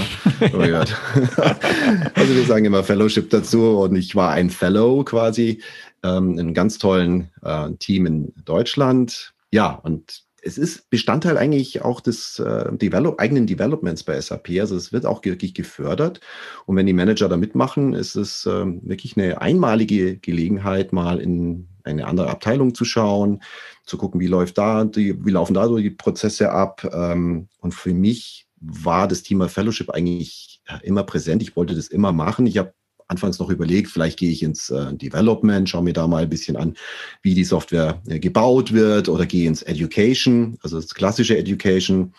also 2.16 2.36
wir 2.36 2.44
sagen 2.48 2.66
immer 2.66 2.84
Fellowship 2.84 3.30
dazu 3.30 3.82
und 3.82 3.96
ich 3.96 4.16
war 4.16 4.32
ein 4.32 4.50
Fellow 4.50 5.04
quasi 5.04 5.62
ähm, 6.02 6.32
in 6.34 6.40
einem 6.40 6.54
ganz 6.56 6.80
tollen 6.80 7.30
äh, 7.44 7.70
Team 7.78 8.08
in 8.08 8.34
Deutschland. 8.46 9.36
Ja, 9.52 9.74
und 9.74 10.24
es 10.44 10.58
ist 10.58 10.90
Bestandteil 10.90 11.38
eigentlich 11.38 11.82
auch 11.82 12.02
des 12.02 12.40
äh, 12.40 12.76
Develop 12.76 13.20
eigenen 13.20 13.48
Developments 13.48 14.04
bei 14.04 14.20
SAP. 14.20 14.50
Also 14.60 14.76
es 14.76 14.92
wird 14.92 15.06
auch 15.06 15.24
wirklich 15.24 15.54
gefördert. 15.54 16.20
Und 16.66 16.76
wenn 16.76 16.86
die 16.86 16.94
Manager 16.94 17.30
da 17.30 17.38
mitmachen, 17.38 17.94
ist 17.94 18.16
es 18.16 18.46
äh, 18.46 18.66
wirklich 18.82 19.18
eine 19.18 19.42
einmalige 19.42 20.18
Gelegenheit, 20.18 20.94
mal 20.94 21.20
in 21.20 21.68
eine 21.84 22.08
andere 22.08 22.30
Abteilung 22.30 22.76
zu 22.76 22.86
schauen, 22.86 23.42
zu 23.84 23.98
gucken, 23.98 24.20
wie 24.20 24.28
läuft 24.28 24.58
da, 24.58 24.84
die, 24.84 25.26
wie 25.26 25.32
laufen 25.32 25.54
da 25.54 25.68
so 25.68 25.78
die 25.78 25.90
Prozesse 25.90 26.52
ab. 26.52 26.88
Ähm, 26.92 27.48
und 27.60 27.74
für 27.74 27.94
mich 27.94 28.48
war 28.62 29.08
das 29.08 29.24
Thema 29.24 29.50
Fellowship 29.50 29.90
eigentlich 29.90 30.62
ja, 30.68 30.78
immer 30.78 31.04
präsent. 31.04 31.42
Ich 31.42 31.56
wollte 31.56 31.76
das 31.76 31.88
immer 31.88 32.12
machen. 32.12 32.46
Ich 32.46 32.58
habe 32.58 32.74
anfangs 33.10 33.40
noch 33.40 33.50
überlegt, 33.50 33.90
vielleicht 33.90 34.18
gehe 34.18 34.32
ich 34.32 34.44
ins 34.44 34.70
äh, 34.70 34.94
Development, 34.94 35.68
schaue 35.68 35.84
mir 35.84 35.94
da 35.94 36.08
mal 36.08 36.24
ein 36.24 36.30
bisschen 36.30 36.56
an, 36.56 36.76
wie 37.22 37.34
die 37.34 37.44
Software 37.44 38.02
äh, 38.08 38.20
gebaut 38.20 38.72
wird 38.72 39.10
oder 39.10 39.26
gehe 39.26 39.48
ins 39.48 39.64
Education, 39.64 40.58
also 40.62 40.80
das 40.80 40.94
klassische 40.94 41.38
Education. 41.38 42.14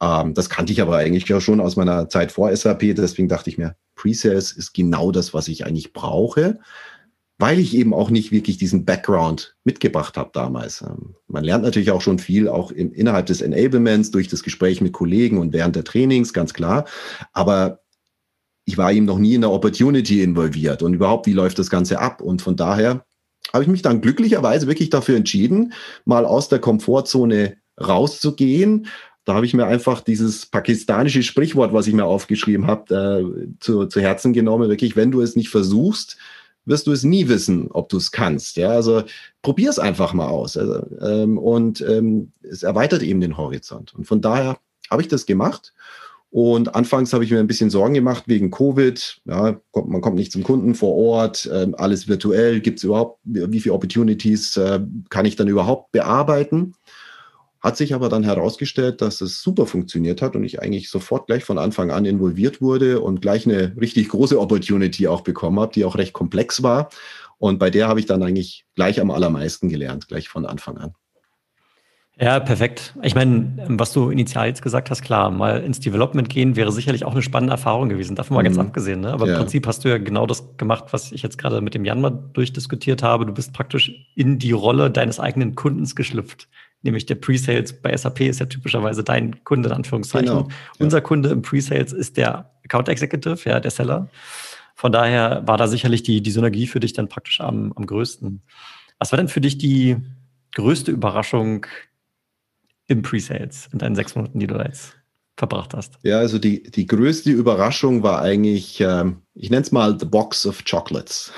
Ähm, 0.00 0.32
das 0.34 0.48
kannte 0.48 0.72
ich 0.72 0.80
aber 0.80 0.96
eigentlich 0.96 1.28
ja 1.28 1.40
schon 1.40 1.60
aus 1.60 1.76
meiner 1.76 2.08
Zeit 2.08 2.32
vor 2.32 2.54
SAP. 2.54 2.94
Deswegen 2.94 3.28
dachte 3.28 3.50
ich 3.50 3.58
mir, 3.58 3.76
Pre-Sales 3.96 4.52
ist 4.52 4.72
genau 4.72 5.10
das, 5.10 5.34
was 5.34 5.48
ich 5.48 5.66
eigentlich 5.66 5.92
brauche, 5.92 6.60
weil 7.38 7.58
ich 7.58 7.74
eben 7.74 7.92
auch 7.92 8.10
nicht 8.10 8.30
wirklich 8.30 8.56
diesen 8.56 8.84
Background 8.84 9.56
mitgebracht 9.64 10.16
habe 10.16 10.30
damals. 10.32 10.82
Ähm, 10.82 11.16
man 11.26 11.42
lernt 11.42 11.64
natürlich 11.64 11.90
auch 11.90 12.00
schon 12.00 12.20
viel, 12.20 12.48
auch 12.48 12.70
im, 12.70 12.92
innerhalb 12.92 13.26
des 13.26 13.42
Enablements, 13.42 14.12
durch 14.12 14.28
das 14.28 14.44
Gespräch 14.44 14.80
mit 14.80 14.92
Kollegen 14.92 15.38
und 15.38 15.52
während 15.52 15.74
der 15.74 15.82
Trainings, 15.84 16.32
ganz 16.32 16.54
klar. 16.54 16.84
Aber 17.32 17.81
ich 18.64 18.78
war 18.78 18.92
eben 18.92 19.06
noch 19.06 19.18
nie 19.18 19.34
in 19.34 19.40
der 19.40 19.50
Opportunity 19.50 20.22
involviert 20.22 20.82
und 20.82 20.94
überhaupt, 20.94 21.26
wie 21.26 21.32
läuft 21.32 21.58
das 21.58 21.70
Ganze 21.70 21.98
ab? 21.98 22.20
Und 22.20 22.42
von 22.42 22.56
daher 22.56 23.04
habe 23.52 23.64
ich 23.64 23.70
mich 23.70 23.82
dann 23.82 24.00
glücklicherweise 24.00 24.66
wirklich 24.66 24.90
dafür 24.90 25.16
entschieden, 25.16 25.72
mal 26.04 26.24
aus 26.24 26.48
der 26.48 26.60
Komfortzone 26.60 27.56
rauszugehen. 27.80 28.86
Da 29.24 29.34
habe 29.34 29.46
ich 29.46 29.54
mir 29.54 29.66
einfach 29.66 30.00
dieses 30.00 30.46
pakistanische 30.46 31.22
Sprichwort, 31.22 31.72
was 31.72 31.86
ich 31.86 31.94
mir 31.94 32.04
aufgeschrieben 32.04 32.66
habe, 32.66 32.94
äh, 32.94 33.48
zu, 33.60 33.86
zu 33.86 34.00
Herzen 34.00 34.32
genommen. 34.32 34.68
Wirklich, 34.68 34.96
wenn 34.96 35.10
du 35.10 35.20
es 35.20 35.36
nicht 35.36 35.48
versuchst, 35.48 36.16
wirst 36.64 36.86
du 36.86 36.92
es 36.92 37.02
nie 37.02 37.28
wissen, 37.28 37.68
ob 37.70 37.88
du 37.88 37.96
es 37.96 38.12
kannst. 38.12 38.56
Ja, 38.56 38.70
also 38.70 39.02
probier 39.42 39.70
es 39.70 39.78
einfach 39.78 40.12
mal 40.12 40.28
aus. 40.28 40.56
Also, 40.56 40.84
ähm, 41.00 41.38
und 41.38 41.80
ähm, 41.82 42.32
es 42.42 42.62
erweitert 42.62 43.02
eben 43.02 43.20
den 43.20 43.36
Horizont. 43.36 43.94
Und 43.94 44.06
von 44.06 44.20
daher 44.20 44.58
habe 44.90 45.02
ich 45.02 45.08
das 45.08 45.26
gemacht 45.26 45.72
und 46.32 46.74
anfangs 46.74 47.12
habe 47.12 47.24
ich 47.24 47.30
mir 47.30 47.40
ein 47.40 47.46
bisschen 47.46 47.68
Sorgen 47.68 47.92
gemacht 47.92 48.24
wegen 48.26 48.50
Covid. 48.50 49.20
Ja, 49.26 49.60
man 49.74 50.00
kommt 50.00 50.16
nicht 50.16 50.32
zum 50.32 50.42
Kunden 50.42 50.74
vor 50.74 50.94
Ort, 50.96 51.44
äh, 51.44 51.70
alles 51.76 52.08
virtuell. 52.08 52.60
Gibt 52.60 52.78
es 52.78 52.84
überhaupt, 52.84 53.20
wie 53.24 53.60
viele 53.60 53.74
Opportunities 53.74 54.56
äh, 54.56 54.80
kann 55.10 55.26
ich 55.26 55.36
dann 55.36 55.48
überhaupt 55.48 55.92
bearbeiten? 55.92 56.72
Hat 57.60 57.76
sich 57.76 57.92
aber 57.92 58.08
dann 58.08 58.24
herausgestellt, 58.24 59.02
dass 59.02 59.20
es 59.20 59.42
super 59.42 59.66
funktioniert 59.66 60.22
hat 60.22 60.34
und 60.34 60.42
ich 60.42 60.62
eigentlich 60.62 60.88
sofort 60.88 61.26
gleich 61.26 61.44
von 61.44 61.58
Anfang 61.58 61.90
an 61.90 62.06
involviert 62.06 62.62
wurde 62.62 63.00
und 63.02 63.20
gleich 63.20 63.46
eine 63.46 63.76
richtig 63.78 64.08
große 64.08 64.40
Opportunity 64.40 65.08
auch 65.08 65.20
bekommen 65.20 65.60
habe, 65.60 65.74
die 65.74 65.84
auch 65.84 65.96
recht 65.96 66.14
komplex 66.14 66.62
war. 66.62 66.88
Und 67.36 67.58
bei 67.58 67.68
der 67.68 67.88
habe 67.88 68.00
ich 68.00 68.06
dann 68.06 68.22
eigentlich 68.22 68.64
gleich 68.74 69.02
am 69.02 69.10
allermeisten 69.10 69.68
gelernt, 69.68 70.08
gleich 70.08 70.30
von 70.30 70.46
Anfang 70.46 70.78
an. 70.78 70.94
Ja, 72.22 72.38
perfekt. 72.38 72.94
Ich 73.02 73.16
meine, 73.16 73.52
was 73.68 73.92
du 73.92 74.10
initial 74.10 74.46
jetzt 74.46 74.62
gesagt 74.62 74.90
hast, 74.90 75.02
klar, 75.02 75.28
mal 75.32 75.60
ins 75.60 75.80
Development 75.80 76.28
gehen 76.28 76.54
wäre 76.54 76.70
sicherlich 76.70 77.04
auch 77.04 77.12
eine 77.12 77.22
spannende 77.22 77.50
Erfahrung 77.52 77.88
gewesen. 77.88 78.14
Davon 78.14 78.36
mal 78.36 78.42
mhm. 78.42 78.44
ganz 78.44 78.58
abgesehen. 78.58 79.00
Ne? 79.00 79.12
Aber 79.12 79.26
ja. 79.26 79.32
im 79.32 79.38
Prinzip 79.40 79.66
hast 79.66 79.84
du 79.84 79.88
ja 79.88 79.98
genau 79.98 80.26
das 80.26 80.56
gemacht, 80.56 80.84
was 80.92 81.10
ich 81.10 81.22
jetzt 81.22 81.36
gerade 81.36 81.60
mit 81.60 81.74
dem 81.74 81.84
Jan 81.84 82.00
mal 82.00 82.10
durchdiskutiert 82.32 83.02
habe. 83.02 83.26
Du 83.26 83.34
bist 83.34 83.52
praktisch 83.52 83.92
in 84.14 84.38
die 84.38 84.52
Rolle 84.52 84.88
deines 84.88 85.18
eigenen 85.18 85.56
Kundens 85.56 85.96
geschlüpft. 85.96 86.48
Nämlich 86.82 87.06
der 87.06 87.16
Pre-Sales 87.16 87.80
bei 87.80 87.96
SAP 87.96 88.20
ist 88.20 88.38
ja 88.38 88.46
typischerweise 88.46 89.02
dein 89.02 89.42
Kunde, 89.42 89.70
in 89.70 89.74
Anführungszeichen. 89.74 90.28
Genau. 90.28 90.48
Ja. 90.48 90.54
Unser 90.78 91.00
Kunde 91.00 91.30
im 91.30 91.42
Pre-Sales 91.42 91.92
ist 91.92 92.16
der 92.16 92.52
Account 92.64 92.88
Executive, 92.88 93.38
ja, 93.48 93.58
der 93.58 93.70
Seller. 93.72 94.08
Von 94.76 94.92
daher 94.92 95.42
war 95.46 95.58
da 95.58 95.66
sicherlich 95.66 96.04
die, 96.04 96.22
die 96.22 96.30
Synergie 96.30 96.68
für 96.68 96.78
dich 96.78 96.92
dann 96.92 97.08
praktisch 97.08 97.40
am, 97.40 97.72
am 97.74 97.84
größten. 97.84 98.42
Was 99.00 99.10
war 99.10 99.16
denn 99.16 99.28
für 99.28 99.40
dich 99.40 99.58
die 99.58 99.96
größte 100.54 100.92
Überraschung 100.92 101.66
im 102.88 103.02
Pre-Sales 103.02 103.68
in 103.72 103.78
deinen 103.78 103.94
sechs 103.94 104.14
Monaten, 104.14 104.38
die 104.38 104.46
du 104.46 104.54
da 104.54 104.64
jetzt 104.64 104.94
verbracht 105.36 105.74
hast? 105.74 105.98
Ja, 106.02 106.18
also 106.18 106.38
die, 106.38 106.62
die 106.62 106.86
größte 106.86 107.30
Überraschung 107.30 108.02
war 108.02 108.20
eigentlich, 108.20 108.80
ähm, 108.80 109.22
ich 109.34 109.50
nenne 109.50 109.62
es 109.62 109.72
mal 109.72 109.98
The 109.98 110.06
Box 110.06 110.46
of 110.46 110.64
Chocolates. 110.64 111.32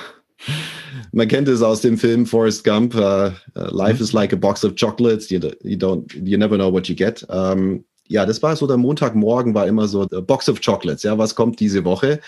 Man 1.12 1.28
kennt 1.28 1.48
es 1.48 1.62
aus 1.62 1.80
dem 1.80 1.96
Film 1.96 2.26
Forrest 2.26 2.64
Gump. 2.64 2.94
Uh, 2.94 3.30
Life 3.54 4.02
is 4.02 4.12
like 4.12 4.32
a 4.32 4.36
box 4.36 4.64
of 4.64 4.74
chocolates. 4.74 5.30
You, 5.30 5.40
you 5.62 5.76
don't, 5.76 6.12
you 6.14 6.36
never 6.36 6.56
know 6.56 6.72
what 6.72 6.88
you 6.88 6.94
get. 6.94 7.24
Um, 7.28 7.36
ähm, 7.36 7.84
ja, 8.06 8.26
das 8.26 8.42
war 8.42 8.54
so 8.54 8.66
der 8.66 8.76
Montagmorgen 8.76 9.54
war 9.54 9.66
immer 9.66 9.88
so 9.88 10.06
the 10.10 10.20
Box 10.20 10.48
of 10.48 10.60
Chocolates. 10.60 11.04
Ja, 11.04 11.16
was 11.16 11.34
kommt 11.34 11.58
diese 11.60 11.84
Woche? 11.84 12.20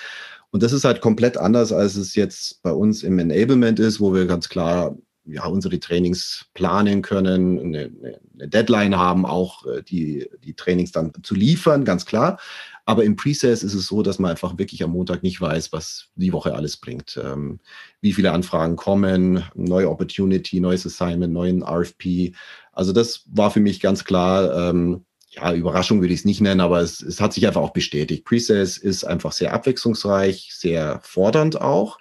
Und 0.50 0.62
das 0.62 0.72
ist 0.72 0.84
halt 0.84 1.00
komplett 1.00 1.36
anders, 1.36 1.72
als 1.72 1.96
es 1.96 2.14
jetzt 2.14 2.62
bei 2.62 2.72
uns 2.72 3.02
im 3.02 3.18
Enablement 3.18 3.78
ist, 3.78 4.00
wo 4.00 4.14
wir 4.14 4.26
ganz 4.26 4.48
klar 4.48 4.96
ja, 5.26 5.46
unsere 5.46 5.78
Trainings 5.80 6.46
planen 6.54 7.02
können, 7.02 7.58
eine, 7.58 7.90
eine 8.34 8.48
Deadline 8.48 8.96
haben, 8.96 9.26
auch 9.26 9.66
äh, 9.66 9.82
die, 9.82 10.28
die 10.44 10.54
Trainings 10.54 10.92
dann 10.92 11.12
zu 11.22 11.34
liefern, 11.34 11.84
ganz 11.84 12.06
klar. 12.06 12.38
Aber 12.84 13.02
im 13.02 13.16
Pre-Sales 13.16 13.64
ist 13.64 13.74
es 13.74 13.88
so, 13.88 14.02
dass 14.02 14.20
man 14.20 14.30
einfach 14.30 14.58
wirklich 14.58 14.84
am 14.84 14.92
Montag 14.92 15.24
nicht 15.24 15.40
weiß, 15.40 15.72
was 15.72 16.08
die 16.14 16.32
Woche 16.32 16.54
alles 16.54 16.76
bringt. 16.76 17.20
Ähm, 17.22 17.58
wie 18.00 18.12
viele 18.12 18.30
Anfragen 18.30 18.76
kommen, 18.76 19.42
neue 19.54 19.90
Opportunity, 19.90 20.60
neues 20.60 20.86
Assignment, 20.86 21.32
neuen 21.32 21.64
RFP. 21.64 22.32
Also 22.72 22.92
das 22.92 23.24
war 23.26 23.50
für 23.50 23.60
mich 23.60 23.80
ganz 23.80 24.04
klar, 24.04 24.70
ähm, 24.70 25.04
ja, 25.30 25.52
Überraschung 25.52 26.00
würde 26.00 26.14
ich 26.14 26.20
es 26.20 26.24
nicht 26.24 26.40
nennen, 26.40 26.60
aber 26.60 26.80
es, 26.80 27.02
es 27.02 27.20
hat 27.20 27.32
sich 27.32 27.44
einfach 27.46 27.60
auch 27.60 27.72
bestätigt. 27.72 28.24
Pre-Sales 28.24 28.78
ist 28.78 29.02
einfach 29.02 29.32
sehr 29.32 29.52
abwechslungsreich, 29.52 30.50
sehr 30.54 31.00
fordernd 31.02 31.60
auch 31.60 31.98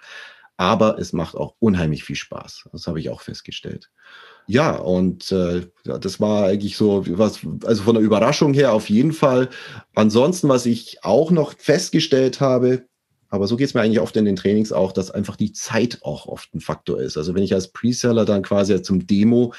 aber 0.56 0.98
es 0.98 1.12
macht 1.12 1.34
auch 1.34 1.54
unheimlich 1.58 2.04
viel 2.04 2.16
Spaß. 2.16 2.68
Das 2.72 2.86
habe 2.86 3.00
ich 3.00 3.10
auch 3.10 3.20
festgestellt. 3.20 3.90
Ja, 4.46 4.76
und 4.76 5.32
äh, 5.32 5.66
das 5.84 6.20
war 6.20 6.46
eigentlich 6.46 6.76
so 6.76 7.04
was, 7.18 7.40
also 7.64 7.82
von 7.82 7.96
der 7.96 8.04
Überraschung 8.04 8.54
her 8.54 8.72
auf 8.72 8.88
jeden 8.88 9.12
Fall. 9.12 9.48
Ansonsten, 9.94 10.48
was 10.48 10.66
ich 10.66 11.02
auch 11.02 11.30
noch 11.30 11.54
festgestellt 11.58 12.40
habe, 12.40 12.86
aber 13.28 13.48
so 13.48 13.56
geht 13.56 13.66
es 13.66 13.74
mir 13.74 13.80
eigentlich 13.80 14.00
oft 14.00 14.16
in 14.16 14.24
den 14.24 14.36
Trainings 14.36 14.72
auch, 14.72 14.92
dass 14.92 15.10
einfach 15.10 15.36
die 15.36 15.52
Zeit 15.52 15.98
auch 16.02 16.26
oft 16.26 16.54
ein 16.54 16.60
Faktor 16.60 17.00
ist. 17.00 17.16
Also 17.16 17.34
wenn 17.34 17.42
ich 17.42 17.54
als 17.54 17.68
Preseller 17.68 18.24
dann 18.24 18.42
quasi 18.42 18.80
zum 18.82 19.06
Demo 19.06 19.52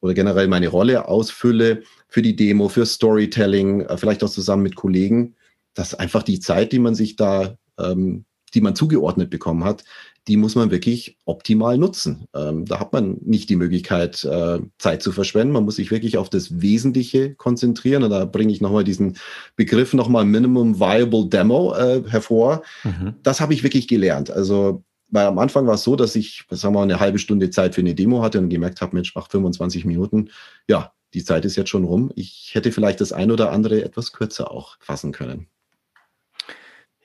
oder 0.00 0.14
generell 0.14 0.48
meine 0.48 0.68
Rolle 0.68 1.06
ausfülle 1.06 1.82
für 2.08 2.22
die 2.22 2.34
Demo, 2.34 2.68
für 2.68 2.86
Storytelling, 2.86 3.82
äh, 3.82 3.96
vielleicht 3.98 4.24
auch 4.24 4.30
zusammen 4.30 4.62
mit 4.62 4.74
Kollegen, 4.74 5.34
dass 5.74 5.94
einfach 5.94 6.22
die 6.22 6.40
Zeit, 6.40 6.72
die 6.72 6.78
man 6.78 6.94
sich 6.94 7.16
da, 7.16 7.56
ähm, 7.78 8.24
die 8.54 8.62
man 8.62 8.74
zugeordnet 8.74 9.30
bekommen 9.30 9.64
hat, 9.64 9.84
die 10.30 10.36
muss 10.36 10.54
man 10.54 10.70
wirklich 10.70 11.18
optimal 11.24 11.76
nutzen. 11.76 12.26
Ähm, 12.36 12.64
da 12.64 12.78
hat 12.78 12.92
man 12.92 13.18
nicht 13.20 13.50
die 13.50 13.56
Möglichkeit, 13.56 14.22
äh, 14.22 14.60
Zeit 14.78 15.02
zu 15.02 15.10
verschwenden. 15.10 15.52
Man 15.52 15.64
muss 15.64 15.74
sich 15.74 15.90
wirklich 15.90 16.18
auf 16.18 16.30
das 16.30 16.60
Wesentliche 16.60 17.34
konzentrieren. 17.34 18.04
Und 18.04 18.10
da 18.10 18.26
bringe 18.26 18.52
ich 18.52 18.60
nochmal 18.60 18.84
diesen 18.84 19.16
Begriff 19.56 19.92
nochmal 19.92 20.24
Minimum 20.24 20.78
Viable 20.78 21.26
Demo 21.28 21.74
äh, 21.74 22.04
hervor. 22.06 22.62
Mhm. 22.84 23.14
Das 23.24 23.40
habe 23.40 23.54
ich 23.54 23.64
wirklich 23.64 23.88
gelernt. 23.88 24.30
Also 24.30 24.84
weil 25.08 25.26
am 25.26 25.40
Anfang 25.40 25.66
war 25.66 25.74
es 25.74 25.82
so, 25.82 25.96
dass 25.96 26.14
ich, 26.14 26.44
sagen 26.50 26.74
wir 26.74 26.78
mal, 26.78 26.84
eine 26.84 27.00
halbe 27.00 27.18
Stunde 27.18 27.50
Zeit 27.50 27.74
für 27.74 27.80
eine 27.80 27.96
Demo 27.96 28.22
hatte 28.22 28.38
und 28.38 28.50
gemerkt 28.50 28.80
habe, 28.80 28.94
Mensch, 28.94 29.16
macht 29.16 29.32
25 29.32 29.84
Minuten. 29.84 30.30
Ja, 30.68 30.92
die 31.12 31.24
Zeit 31.24 31.44
ist 31.44 31.56
jetzt 31.56 31.70
schon 31.70 31.82
rum. 31.82 32.12
Ich 32.14 32.52
hätte 32.52 32.70
vielleicht 32.70 33.00
das 33.00 33.12
ein 33.12 33.32
oder 33.32 33.50
andere 33.50 33.82
etwas 33.82 34.12
kürzer 34.12 34.52
auch 34.52 34.76
fassen 34.78 35.10
können. 35.10 35.48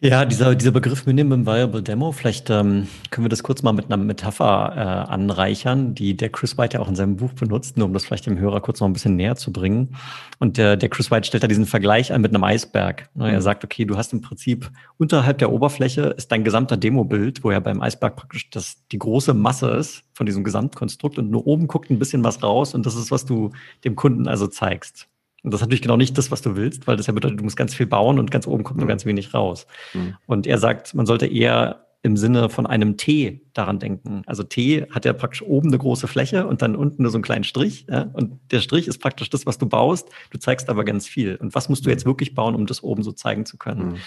Ja, 0.02 0.26
dieser, 0.26 0.56
dieser 0.56 0.72
Begriff 0.72 1.06
Minimum 1.06 1.48
Viable 1.48 1.82
Demo, 1.82 2.12
vielleicht 2.12 2.50
ähm, 2.50 2.90
können 3.12 3.24
wir 3.24 3.30
das 3.30 3.44
kurz 3.44 3.64
mal 3.64 3.72
mit 3.72 3.86
einer 3.86 3.96
Metapher 3.96 4.74
äh, 4.76 5.10
anreichern, 5.10 5.96
die 5.96 6.18
der 6.18 6.30
Chris 6.30 6.58
White 6.58 6.76
ja 6.76 6.84
auch 6.84 6.90
in 6.90 6.98
seinem 6.98 7.16
Buch 7.16 7.32
benutzt, 7.32 7.78
nur 7.78 7.88
um 7.88 7.94
das 7.94 8.04
vielleicht 8.04 8.26
dem 8.26 8.38
Hörer 8.38 8.60
kurz 8.60 8.82
noch 8.82 8.88
ein 8.88 8.94
bisschen 8.94 9.16
näher 9.16 9.38
zu 9.38 9.54
bringen. 9.54 9.96
Und 10.38 10.58
der, 10.58 10.76
der 10.76 10.90
Chris 10.90 11.12
White 11.12 11.28
stellt 11.28 11.44
da 11.44 11.48
diesen 11.48 11.66
Vergleich 11.66 12.12
an 12.12 12.20
mit 12.20 12.36
einem 12.36 12.44
Eisberg. 12.44 13.10
Ne, 13.14 13.30
er 13.32 13.38
mhm. 13.38 13.42
sagt, 13.42 13.64
okay, 13.64 13.86
du 13.86 13.96
hast 13.96 14.12
im 14.12 14.20
Prinzip 14.20 14.70
unterhalb 14.98 15.38
der 15.38 15.54
Oberfläche 15.54 16.14
ist 16.18 16.30
dein 16.30 16.44
gesamter 16.44 16.76
Demobild, 16.76 17.46
wo 17.46 17.52
ja 17.52 17.62
beim 17.62 17.82
Eisberg 17.82 18.18
praktisch 18.18 18.50
das, 18.50 18.86
die 18.92 19.00
große 19.00 19.34
Masse 19.34 19.70
ist 19.70 20.04
von 20.14 20.26
diesem 20.26 20.44
Gesamtkonstrukt 20.44 21.18
und 21.20 21.32
nur 21.32 21.48
oben 21.48 21.68
guckt 21.68 21.90
ein 21.90 22.00
bisschen 22.00 22.22
was 22.22 22.44
raus 22.44 22.76
und 22.76 22.86
das 22.86 22.96
ist, 22.96 23.12
was 23.12 23.24
du 23.24 23.52
dem 23.86 23.96
Kunden 23.96 24.28
also 24.28 24.48
zeigst. 24.48 25.08
Und 25.46 25.54
das 25.54 25.60
ist 25.60 25.66
natürlich 25.66 25.84
genau 25.84 25.96
nicht 25.96 26.18
das, 26.18 26.32
was 26.32 26.42
du 26.42 26.56
willst, 26.56 26.88
weil 26.88 26.98
das 26.98 27.06
ja 27.06 27.14
bedeutet, 27.14 27.40
du 27.40 27.44
musst 27.44 27.56
ganz 27.56 27.76
viel 27.76 27.86
bauen 27.86 28.18
und 28.18 28.32
ganz 28.32 28.48
oben 28.48 28.64
kommt 28.64 28.78
nur 28.78 28.86
mhm. 28.86 28.90
ganz 28.90 29.06
wenig 29.06 29.36
raus. 29.36 29.68
Mhm. 29.94 30.16
Und 30.26 30.48
er 30.48 30.58
sagt, 30.58 30.96
man 30.96 31.06
sollte 31.06 31.28
eher 31.28 31.86
im 32.02 32.18
Sinne 32.18 32.50
von 32.50 32.66
einem 32.66 32.98
T 32.98 33.42
daran 33.54 33.78
denken. 33.78 34.24
Also 34.26 34.42
T 34.42 34.88
hat 34.90 35.06
ja 35.06 35.14
praktisch 35.14 35.44
oben 35.44 35.68
eine 35.68 35.78
große 35.78 36.08
Fläche 36.08 36.48
und 36.48 36.64
dann 36.64 36.76
unten 36.76 37.04
nur 37.04 37.12
so 37.12 37.18
einen 37.18 37.24
kleinen 37.24 37.44
Strich. 37.44 37.86
Ja? 37.88 38.10
Und 38.14 38.40
der 38.50 38.60
Strich 38.60 38.88
ist 38.88 38.98
praktisch 38.98 39.30
das, 39.30 39.46
was 39.46 39.60
du 39.60 39.68
baust. 39.68 40.10
Du 40.32 40.40
zeigst 40.40 40.68
aber 40.68 40.84
ganz 40.84 41.08
viel. 41.08 41.36
Und 41.36 41.54
was 41.54 41.70
musst 41.70 41.86
du 41.86 41.92
jetzt 41.92 42.06
wirklich 42.06 42.34
bauen, 42.34 42.56
um 42.56 42.66
das 42.66 42.82
oben 42.82 43.04
so 43.04 43.12
zeigen 43.12 43.46
zu 43.46 43.58
können? 43.58 43.90
Mhm. 43.90 43.98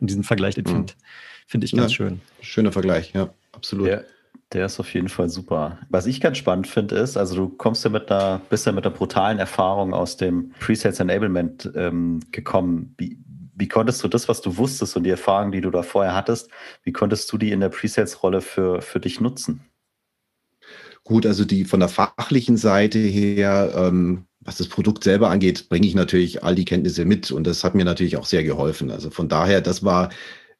Und 0.00 0.10
diesen 0.10 0.24
Vergleich, 0.24 0.56
den 0.56 0.66
finde 0.66 0.94
find 1.46 1.62
ich 1.62 1.72
ganz 1.72 1.92
ja, 1.92 1.96
schön. 1.96 2.20
Schöner 2.40 2.72
Vergleich, 2.72 3.12
ja, 3.14 3.30
absolut. 3.52 3.86
Ja. 3.86 4.00
Der 4.52 4.64
ist 4.64 4.80
auf 4.80 4.94
jeden 4.94 5.10
Fall 5.10 5.28
super. 5.28 5.78
Was 5.90 6.06
ich 6.06 6.20
ganz 6.20 6.38
spannend 6.38 6.66
finde, 6.66 6.96
ist, 6.96 7.18
also 7.18 7.36
du 7.36 7.48
kommst 7.50 7.84
ja 7.84 7.90
mit 7.90 8.10
einer, 8.10 8.40
bist 8.48 8.64
ja 8.64 8.72
mit 8.72 8.86
einer 8.86 8.94
brutalen 8.94 9.38
Erfahrung 9.38 9.92
aus 9.92 10.16
dem 10.16 10.52
Presales 10.58 11.00
Enablement 11.00 11.70
ähm, 11.74 12.20
gekommen. 12.32 12.94
Wie, 12.96 13.18
wie 13.54 13.68
konntest 13.68 14.02
du 14.02 14.08
das, 14.08 14.26
was 14.26 14.40
du 14.40 14.56
wusstest 14.56 14.96
und 14.96 15.04
die 15.04 15.10
Erfahrungen, 15.10 15.52
die 15.52 15.60
du 15.60 15.70
da 15.70 15.82
vorher 15.82 16.14
hattest, 16.14 16.48
wie 16.82 16.92
konntest 16.92 17.30
du 17.30 17.36
die 17.36 17.52
in 17.52 17.60
der 17.60 17.68
Presales-Rolle 17.68 18.40
für, 18.40 18.80
für 18.80 19.00
dich 19.00 19.20
nutzen? 19.20 19.60
Gut, 21.04 21.26
also 21.26 21.44
die 21.44 21.64
von 21.66 21.80
der 21.80 21.88
fachlichen 21.90 22.56
Seite 22.56 22.98
her, 22.98 23.72
ähm, 23.76 24.24
was 24.40 24.56
das 24.56 24.68
Produkt 24.68 25.04
selber 25.04 25.28
angeht, 25.28 25.68
bringe 25.68 25.86
ich 25.86 25.94
natürlich 25.94 26.42
all 26.42 26.54
die 26.54 26.64
Kenntnisse 26.64 27.04
mit 27.04 27.30
und 27.30 27.46
das 27.46 27.64
hat 27.64 27.74
mir 27.74 27.84
natürlich 27.84 28.16
auch 28.16 28.26
sehr 28.26 28.44
geholfen. 28.44 28.90
Also 28.90 29.10
von 29.10 29.28
daher, 29.28 29.60
das 29.60 29.84
war 29.84 30.08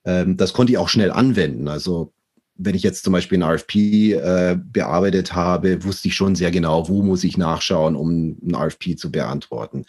ähm, 0.04 0.36
das 0.36 0.52
konnte 0.52 0.72
ich 0.72 0.78
auch 0.78 0.88
schnell 0.88 1.10
anwenden. 1.10 1.68
Also 1.68 2.12
wenn 2.58 2.74
ich 2.74 2.82
jetzt 2.82 3.04
zum 3.04 3.12
Beispiel 3.12 3.38
ein 3.38 3.48
RFP 3.48 3.76
äh, 4.12 4.58
bearbeitet 4.60 5.34
habe, 5.34 5.84
wusste 5.84 6.08
ich 6.08 6.14
schon 6.14 6.34
sehr 6.34 6.50
genau, 6.50 6.88
wo 6.88 7.02
muss 7.02 7.24
ich 7.24 7.38
nachschauen, 7.38 7.94
um 7.94 8.36
ein 8.42 8.54
RFP 8.54 8.96
zu 8.96 9.12
beantworten. 9.12 9.86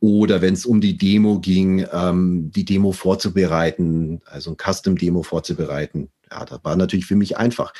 Oder 0.00 0.42
wenn 0.42 0.52
es 0.52 0.66
um 0.66 0.82
die 0.82 0.98
Demo 0.98 1.40
ging, 1.40 1.86
ähm, 1.90 2.50
die 2.54 2.66
Demo 2.66 2.92
vorzubereiten, 2.92 4.20
also 4.26 4.50
ein 4.50 4.56
Custom-Demo 4.58 5.22
vorzubereiten. 5.22 6.10
Ja, 6.30 6.44
das 6.44 6.60
war 6.62 6.76
natürlich 6.76 7.06
für 7.06 7.16
mich 7.16 7.38
einfach. 7.38 7.72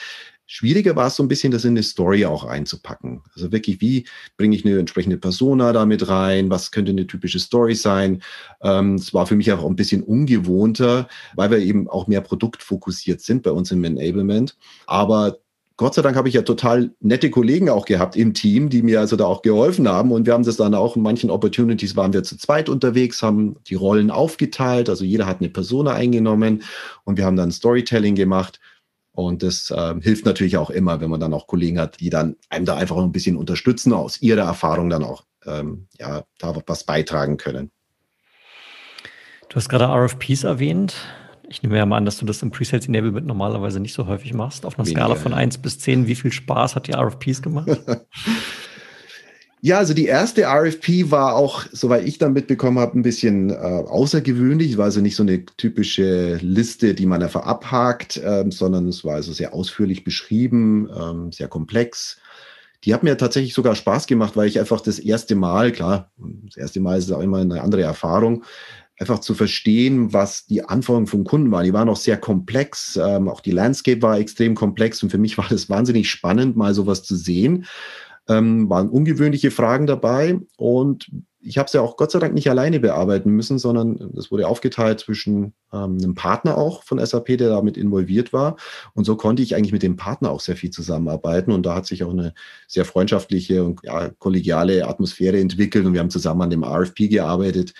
Schwieriger 0.46 0.94
war 0.94 1.07
es 1.07 1.16
so 1.16 1.22
ein 1.22 1.28
bisschen, 1.28 1.52
das 1.52 1.64
in 1.64 1.70
eine 1.70 1.83
Story 1.83 2.26
auch 2.26 2.44
einzupacken. 2.44 3.22
Also 3.35 3.50
wirklich, 3.50 3.80
wie 3.80 4.07
bringe 4.37 4.54
ich 4.54 4.64
eine 4.64 4.78
entsprechende 4.78 5.16
Persona 5.16 5.72
damit 5.72 6.09
rein? 6.09 6.50
Was 6.50 6.70
könnte 6.70 6.92
eine 6.92 7.07
typische 7.07 7.38
Story 7.38 7.74
sein? 7.74 8.22
Ähm, 8.62 8.96
es 8.96 9.14
war 9.14 9.26
für 9.26 9.37
mich 9.37 9.50
auch 9.52 9.64
ein 9.64 9.76
bisschen 9.76 10.02
ungewohnter, 10.02 11.09
weil 11.35 11.50
wir 11.50 11.59
eben 11.59 11.88
auch 11.88 12.07
mehr 12.07 12.20
produktfokussiert 12.20 13.22
sind 13.22 13.42
bei 13.42 13.52
uns 13.52 13.70
im 13.70 13.85
Enablement. 13.85 14.57
Aber 14.87 15.38
Gott 15.76 15.94
sei 15.94 16.02
Dank 16.02 16.14
habe 16.14 16.28
ich 16.28 16.35
ja 16.35 16.42
total 16.42 16.92
nette 17.00 17.30
Kollegen 17.30 17.68
auch 17.68 17.85
gehabt 17.85 18.14
im 18.14 18.33
Team, 18.33 18.68
die 18.68 18.83
mir 18.83 19.00
also 19.00 19.16
da 19.16 19.24
auch 19.24 19.42
geholfen 19.42 19.88
haben. 19.88 20.12
Und 20.12 20.24
wir 20.24 20.33
haben 20.33 20.44
das 20.44 20.57
dann 20.57 20.72
auch 20.72 20.94
in 20.94 21.02
manchen 21.02 21.30
Opportunities 21.30 21.96
waren 21.96 22.12
wir 22.12 22.22
zu 22.22 22.37
zweit 22.37 22.68
unterwegs, 22.68 23.22
haben 23.22 23.57
die 23.66 23.74
Rollen 23.74 24.12
aufgeteilt. 24.12 24.88
Also 24.88 25.04
jeder 25.04 25.26
hat 25.26 25.40
eine 25.40 25.48
Persona 25.48 25.92
eingenommen 25.92 26.62
und 27.02 27.18
wir 27.18 27.24
haben 27.24 27.37
dann 27.37 27.50
Storytelling 27.50 28.14
gemacht. 28.14 28.61
Und 29.14 29.44
das 29.44 29.70
äh, 29.70 29.94
hilft 30.00 30.27
natürlich 30.27 30.57
auch 30.57 30.70
immer, 30.70 31.00
wenn 31.00 31.09
man 31.09 31.20
dann 31.20 31.35
auch 31.35 31.46
Kollegen 31.46 31.79
hat, 31.79 32.00
die 32.00 32.11
dann 32.11 32.35
einem 32.50 32.66
da 32.66 32.77
einfach 32.77 32.96
ein 32.96 33.12
bisschen 33.12 33.37
unterstützen, 33.37 33.92
aus 33.92 34.20
ihrer 34.20 34.42
Erfahrung 34.42 34.90
dann 34.90 35.05
auch 35.05 35.22
ähm, 35.46 35.87
ja, 35.98 36.24
da 36.38 36.57
was 36.66 36.83
beitragen 36.83 37.37
können. 37.37 37.70
Du 39.48 39.57
hast 39.57 39.68
gerade 39.68 39.85
RFPs 39.85 40.42
erwähnt. 40.42 40.96
Ich 41.48 41.62
nehme 41.62 41.77
ja 41.77 41.87
mal 41.87 41.98
an, 41.98 42.07
dass 42.07 42.18
du 42.18 42.27
das 42.27 42.42
im 42.42 42.50
Presales 42.50 42.88
Enablement 42.88 43.27
normalerweise 43.27 43.79
nicht 43.79 43.94
so 43.94 44.09
häufig 44.09 44.35
machst. 44.35 44.66
Auf 44.66 44.79
einer 44.79 44.87
Weniger, 44.87 45.03
Skala 45.03 45.14
von 45.14 45.33
ja. 45.33 45.38
1 45.38 45.59
bis 45.59 45.79
10, 45.79 46.09
wie 46.09 46.16
viel 46.16 46.33
Spaß 46.33 46.74
hat 46.74 46.88
die 46.88 46.92
RFPs 46.92 47.40
gemacht? 47.40 47.68
Ja, 49.66 49.79
also 49.79 49.94
die 49.94 50.05
erste 50.05 50.42
RFP 50.42 51.11
war 51.11 51.37
auch, 51.37 51.64
soweit 51.72 52.07
ich 52.07 52.18
dann 52.18 52.35
mitbekommen 52.35 52.79
habe, 52.79 52.98
ein 52.98 53.03
bisschen 53.03 53.48
äh, 53.48 53.55
außergewöhnlich. 53.55 54.77
War 54.77 54.85
also 54.85 55.00
nicht 55.00 55.16
so 55.16 55.22
eine 55.22 55.46
typische 55.46 56.37
Liste, 56.42 56.92
die 56.92 57.07
man 57.07 57.22
einfach 57.22 57.46
abhakt, 57.46 58.20
ähm, 58.22 58.53
sondern 58.53 58.88
es 58.88 59.07
war 59.07 59.14
also 59.14 59.33
sehr 59.33 59.55
ausführlich 59.55 60.05
beschrieben, 60.05 60.90
ähm, 60.94 61.33
sehr 61.33 61.48
komplex. 61.48 62.18
Die 62.85 62.92
hat 62.92 63.05
mir 63.05 63.16
tatsächlich 63.16 63.55
sogar 63.55 63.74
Spaß 63.74 64.07
gemacht, 64.07 64.37
weil 64.37 64.48
ich 64.48 64.61
einfach 64.61 64.83
das 64.83 64.98
erste 64.98 65.35
Mal, 65.35 65.72
klar, 65.72 66.11
das 66.44 66.59
erste 66.59 66.81
Mal 66.81 66.98
ist 66.98 67.11
auch 67.11 67.22
immer 67.22 67.38
eine 67.38 67.62
andere 67.62 67.85
Erfahrung, 67.85 68.44
einfach 68.98 69.20
zu 69.20 69.33
verstehen, 69.33 70.12
was 70.12 70.44
die 70.44 70.62
Anforderungen 70.62 71.07
vom 71.07 71.24
Kunden 71.24 71.50
waren. 71.50 71.64
Die 71.64 71.72
waren 71.72 71.88
auch 71.88 71.96
sehr 71.96 72.18
komplex. 72.18 73.00
Ähm, 73.03 73.31
auch 73.31 73.40
die 73.40 73.53
Landscape 73.53 74.03
war 74.03 74.18
extrem 74.18 74.55
komplex 74.55 75.03
und 75.03 75.09
für 75.09 75.16
mich 75.16 75.38
war 75.38 75.46
das 75.48 75.70
wahnsinnig 75.70 76.11
spannend, 76.11 76.55
mal 76.55 76.74
sowas 76.74 77.03
zu 77.03 77.16
sehen. 77.16 77.64
Ähm, 78.28 78.70
waren 78.70 78.88
ungewöhnliche 78.88 79.50
Fragen 79.50 79.87
dabei 79.87 80.38
und 80.56 81.10
ich 81.46 81.58
habe 81.58 81.66
es 81.66 81.74
ja 81.74 81.82
auch 81.82 81.96
Gott 81.96 82.10
sei 82.10 82.18
Dank 82.18 82.32
nicht 82.32 82.48
alleine 82.48 82.80
bearbeiten 82.80 83.30
müssen, 83.30 83.58
sondern 83.58 84.12
es 84.16 84.30
wurde 84.30 84.48
aufgeteilt 84.48 85.00
zwischen 85.00 85.52
ähm, 85.72 85.98
einem 86.02 86.14
Partner 86.14 86.56
auch 86.56 86.82
von 86.84 87.04
SAP, 87.04 87.37
der 87.37 87.50
damit 87.50 87.76
involviert 87.76 88.32
war. 88.32 88.56
Und 88.94 89.04
so 89.04 89.14
konnte 89.16 89.42
ich 89.42 89.54
eigentlich 89.54 89.72
mit 89.72 89.82
dem 89.82 89.96
Partner 89.96 90.30
auch 90.30 90.40
sehr 90.40 90.56
viel 90.56 90.70
zusammenarbeiten. 90.70 91.52
Und 91.52 91.66
da 91.66 91.74
hat 91.74 91.87
sich 91.87 92.02
auch 92.02 92.10
eine 92.10 92.32
sehr 92.66 92.87
freundschaftliche 92.87 93.62
und 93.62 93.80
ja, 93.82 94.08
kollegiale 94.18 94.88
Atmosphäre 94.88 95.38
entwickelt. 95.38 95.84
Und 95.84 95.92
wir 95.92 96.00
haben 96.00 96.10
zusammen 96.10 96.42
an 96.42 96.50
dem 96.50 96.64
RFP 96.64 97.08
gearbeitet. 97.10 97.74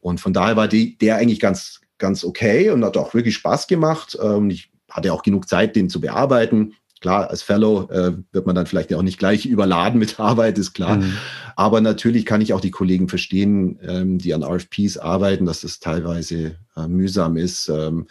Und 0.00 0.20
von 0.20 0.32
daher 0.32 0.56
war 0.56 0.68
die, 0.68 0.96
der 0.96 1.16
eigentlich 1.16 1.40
ganz, 1.40 1.82
ganz 1.98 2.24
okay 2.24 2.70
und 2.70 2.82
hat 2.82 2.96
auch 2.96 3.12
wirklich 3.12 3.34
Spaß 3.34 3.66
gemacht. 3.66 4.14
Und 4.14 4.44
ähm, 4.44 4.50
ich 4.50 4.70
hatte 4.90 5.12
auch 5.12 5.22
genug 5.22 5.48
Zeit, 5.48 5.76
den 5.76 5.90
zu 5.90 6.00
bearbeiten. 6.00 6.74
Klar, 7.02 7.30
als 7.30 7.42
Fellow 7.42 7.90
äh, 7.90 8.12
wird 8.30 8.46
man 8.46 8.54
dann 8.54 8.66
vielleicht 8.66 8.94
auch 8.94 9.02
nicht 9.02 9.18
gleich 9.18 9.44
überladen 9.44 9.98
mit 9.98 10.20
Arbeit, 10.20 10.56
ist 10.56 10.72
klar. 10.72 10.98
Mhm. 10.98 11.16
Aber 11.56 11.80
natürlich 11.80 12.24
kann 12.24 12.40
ich 12.40 12.52
auch 12.52 12.60
die 12.60 12.70
Kollegen 12.70 13.08
verstehen, 13.08 13.78
ähm, 13.82 14.18
die 14.18 14.32
an 14.32 14.44
RFPs 14.44 14.98
arbeiten, 14.98 15.44
dass 15.44 15.62
das 15.62 15.80
teilweise 15.80 16.54
äh, 16.76 16.86
mühsam 16.86 17.36
ist. 17.36 17.68
Ähm, 17.68 18.06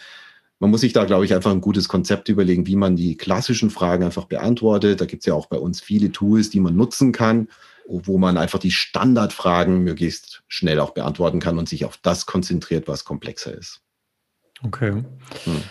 man 0.59 0.69
muss 0.69 0.81
sich 0.81 0.91
da, 0.91 1.05
glaube 1.05 1.23
ich, 1.23 1.33
einfach 1.33 1.51
ein 1.51 1.61
gutes 1.61 1.87
Konzept 1.87 2.27
überlegen, 2.27 2.67
wie 2.67 2.75
man 2.75 2.97
die 2.97 3.15
klassischen 3.15 3.69
Fragen 3.69 4.03
einfach 4.03 4.25
beantwortet. 4.25 4.99
Da 4.99 5.05
gibt 5.05 5.21
es 5.21 5.25
ja 5.25 5.33
auch 5.33 5.47
bei 5.47 5.57
uns 5.57 5.79
viele 5.79 6.11
Tools, 6.11 6.49
die 6.49 6.59
man 6.59 6.75
nutzen 6.75 7.13
kann, 7.13 7.47
wo 7.87 8.17
man 8.17 8.37
einfach 8.37 8.59
die 8.59 8.71
Standardfragen 8.71 9.79
möglichst 9.85 10.43
schnell 10.49 10.81
auch 10.81 10.91
beantworten 10.91 11.39
kann 11.39 11.57
und 11.57 11.69
sich 11.69 11.85
auf 11.85 11.97
das 11.97 12.25
konzentriert, 12.25 12.89
was 12.89 13.05
komplexer 13.05 13.57
ist. 13.57 13.81
Okay. 14.63 14.91
Hm. 14.91 15.05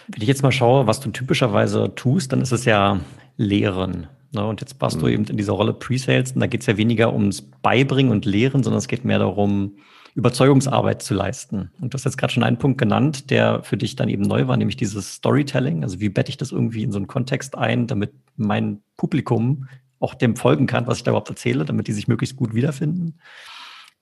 Wenn 0.08 0.22
ich 0.22 0.28
jetzt 0.28 0.42
mal 0.42 0.52
schaue, 0.52 0.86
was 0.86 1.00
du 1.00 1.10
typischerweise 1.10 1.94
tust, 1.94 2.32
dann 2.32 2.40
ist 2.40 2.52
es 2.52 2.64
ja 2.64 3.00
Lehren. 3.36 4.08
Ne? 4.32 4.44
Und 4.44 4.60
jetzt 4.60 4.78
passt 4.78 4.96
hm. 4.96 5.02
du 5.02 5.08
eben 5.08 5.24
in 5.24 5.36
dieser 5.36 5.52
Rolle 5.52 5.72
Pre-Sales 5.72 6.32
und 6.32 6.40
da 6.40 6.46
geht 6.46 6.62
es 6.62 6.66
ja 6.66 6.76
weniger 6.76 7.12
ums 7.12 7.42
Beibringen 7.42 8.12
und 8.12 8.24
Lehren, 8.24 8.62
sondern 8.62 8.78
es 8.78 8.88
geht 8.88 9.04
mehr 9.04 9.18
darum, 9.18 9.76
Überzeugungsarbeit 10.14 11.02
zu 11.02 11.14
leisten. 11.14 11.70
Und 11.80 11.94
du 11.94 11.96
hast 11.96 12.04
jetzt 12.04 12.18
gerade 12.18 12.32
schon 12.32 12.42
einen 12.42 12.58
Punkt 12.58 12.78
genannt, 12.78 13.30
der 13.30 13.62
für 13.62 13.76
dich 13.76 13.94
dann 13.94 14.08
eben 14.08 14.22
neu 14.22 14.48
war, 14.48 14.56
nämlich 14.56 14.76
dieses 14.76 15.14
Storytelling. 15.14 15.84
Also 15.84 16.00
wie 16.00 16.08
bette 16.08 16.30
ich 16.30 16.36
das 16.36 16.50
irgendwie 16.50 16.82
in 16.82 16.90
so 16.90 16.98
einen 16.98 17.06
Kontext 17.06 17.56
ein, 17.56 17.86
damit 17.86 18.12
mein 18.36 18.82
Publikum 18.96 19.68
auch 20.00 20.14
dem 20.14 20.34
folgen 20.34 20.66
kann, 20.66 20.86
was 20.86 20.98
ich 20.98 21.04
da 21.04 21.12
überhaupt 21.12 21.28
erzähle, 21.28 21.64
damit 21.64 21.86
die 21.86 21.92
sich 21.92 22.08
möglichst 22.08 22.36
gut 22.36 22.54
wiederfinden. 22.54 23.18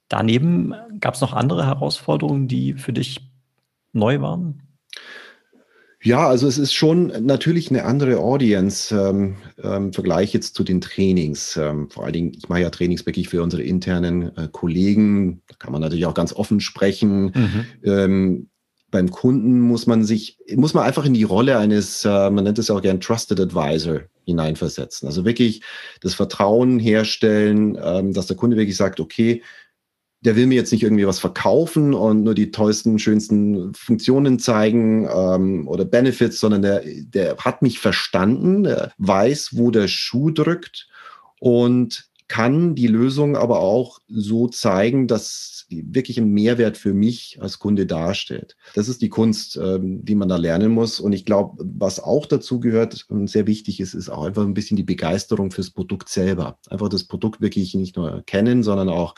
Daneben 0.09 0.75
gab 1.01 1.15
es 1.15 1.21
noch 1.21 1.35
andere 1.35 1.67
Herausforderungen, 1.67 2.49
die 2.49 2.75
für 2.75 2.93
dich 2.93 3.31
neu 3.93 4.21
waren? 4.21 4.63
Ja, 6.01 6.29
also 6.29 6.47
es 6.47 6.59
ist 6.59 6.75
schon 6.75 7.09
natürlich 7.27 7.71
eine 7.71 7.85
andere 7.85 8.19
Audience 8.19 8.95
ähm, 8.95 9.37
ähm, 9.63 9.93
Vergleich 9.93 10.33
jetzt 10.33 10.55
zu 10.55 10.63
den 10.63 10.81
Trainings. 10.81 11.57
Ähm, 11.57 11.91
vor 11.91 12.05
allen 12.05 12.13
Dingen, 12.13 12.33
ich 12.37 12.49
mache 12.49 12.61
ja 12.61 12.71
Trainings 12.71 13.05
wirklich 13.05 13.29
für 13.29 13.43
unsere 13.43 13.63
internen 13.63 14.37
äh, 14.37 14.49
Kollegen. 14.51 15.43
Da 15.49 15.57
kann 15.59 15.73
man 15.73 15.81
natürlich 15.81 16.07
auch 16.07 16.15
ganz 16.15 16.33
offen 16.33 16.61
sprechen. 16.61 17.33
Mhm. 17.35 17.65
Ähm, 17.83 18.49
beim 18.91 19.11
Kunden 19.11 19.61
muss 19.61 19.87
man 19.87 20.05
sich, 20.05 20.39
muss 20.55 20.73
man 20.73 20.85
einfach 20.85 21.05
in 21.05 21.15
die 21.15 21.25
Rolle 21.25 21.59
eines, 21.59 22.05
äh, 22.05 22.31
man 22.31 22.45
nennt 22.45 22.59
es 22.59 22.69
ja 22.69 22.77
auch 22.77 22.83
gern 22.83 23.01
Trusted 23.01 23.41
Advisor 23.41 24.03
hineinversetzen. 24.25 25.09
Also 25.09 25.25
wirklich 25.25 25.63
das 26.01 26.15
Vertrauen 26.15 26.79
herstellen, 26.79 27.77
ähm, 27.83 28.13
dass 28.13 28.29
der 28.29 28.37
Kunde 28.37 28.57
wirklich 28.57 28.77
sagt, 28.77 29.01
okay, 29.01 29.43
der 30.21 30.37
will 30.37 30.47
mir 30.47 30.57
jetzt 30.57 30.73
nicht 30.73 30.83
irgendwie 30.83 31.07
was 31.07 31.21
verkaufen 31.21 31.95
und 31.95 32.25
nur 32.25 32.35
die 32.35 32.51
tollsten, 32.51 32.99
schönsten 32.99 33.73
Funktionen 33.75 34.39
zeigen 34.39 35.09
ähm, 35.13 35.69
oder 35.69 35.85
Benefits, 35.85 36.41
sondern 36.41 36.63
der, 36.63 36.83
der 36.85 37.37
hat 37.37 37.63
mich 37.63 37.79
verstanden, 37.79 38.65
der 38.65 38.93
weiß, 38.99 39.51
wo 39.53 39.71
der 39.71 39.87
Schuh 39.87 40.31
drückt 40.31 40.89
und 41.39 42.09
kann 42.27 42.75
die 42.75 42.89
Lösung 42.89 43.37
aber 43.37 43.61
auch 43.61 44.01
so 44.09 44.49
zeigen, 44.49 45.07
dass 45.07 45.58
wirklich 45.71 46.19
ein 46.19 46.31
Mehrwert 46.31 46.77
für 46.77 46.95
mich 46.95 47.39
als 47.41 47.59
Kunde 47.59 47.87
darstellt. 47.87 48.57
Das 48.75 48.89
ist 48.89 49.03
die 49.03 49.09
Kunst, 49.09 49.57
ähm, 49.57 50.05
die 50.05 50.15
man 50.15 50.29
da 50.29 50.37
lernen 50.37 50.73
muss. 50.73 51.01
Und 51.01 51.13
ich 51.13 51.25
glaube, 51.25 51.63
was 51.63 52.01
auch 52.01 52.27
dazu 52.27 52.61
gehört 52.61 53.07
und 53.09 53.29
sehr 53.29 53.47
wichtig 53.47 53.81
ist, 53.81 53.95
ist 53.95 54.09
auch 54.09 54.25
einfach 54.25 54.45
ein 54.45 54.55
bisschen 54.55 54.77
die 54.77 54.83
Begeisterung 54.83 55.51
fürs 55.51 55.71
Produkt 55.71 56.09
selber. 56.09 56.59
Einfach 56.71 56.89
das 56.89 57.05
Produkt 57.05 57.41
wirklich 57.41 57.75
nicht 57.75 57.97
nur 57.97 58.23
kennen, 58.27 58.63
sondern 58.63 58.89
auch 58.89 59.15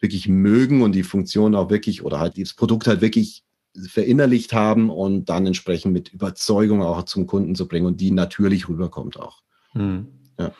wirklich 0.00 0.28
mögen 0.28 0.82
und 0.82 0.92
die 0.92 1.02
Funktion 1.02 1.54
auch 1.54 1.70
wirklich 1.70 2.04
oder 2.04 2.20
halt 2.20 2.40
das 2.40 2.54
Produkt 2.54 2.86
halt 2.86 3.00
wirklich 3.00 3.42
verinnerlicht 3.86 4.52
haben 4.52 4.90
und 4.90 5.26
dann 5.28 5.46
entsprechend 5.46 5.92
mit 5.92 6.12
Überzeugung 6.12 6.82
auch 6.82 7.02
zum 7.04 7.26
Kunden 7.26 7.54
zu 7.54 7.68
bringen 7.68 7.86
und 7.86 8.00
die 8.00 8.10
natürlich 8.10 8.68
rüberkommt 8.68 9.18
auch. 9.18 9.42
Hm. 9.72 10.06
Ja. 10.38 10.52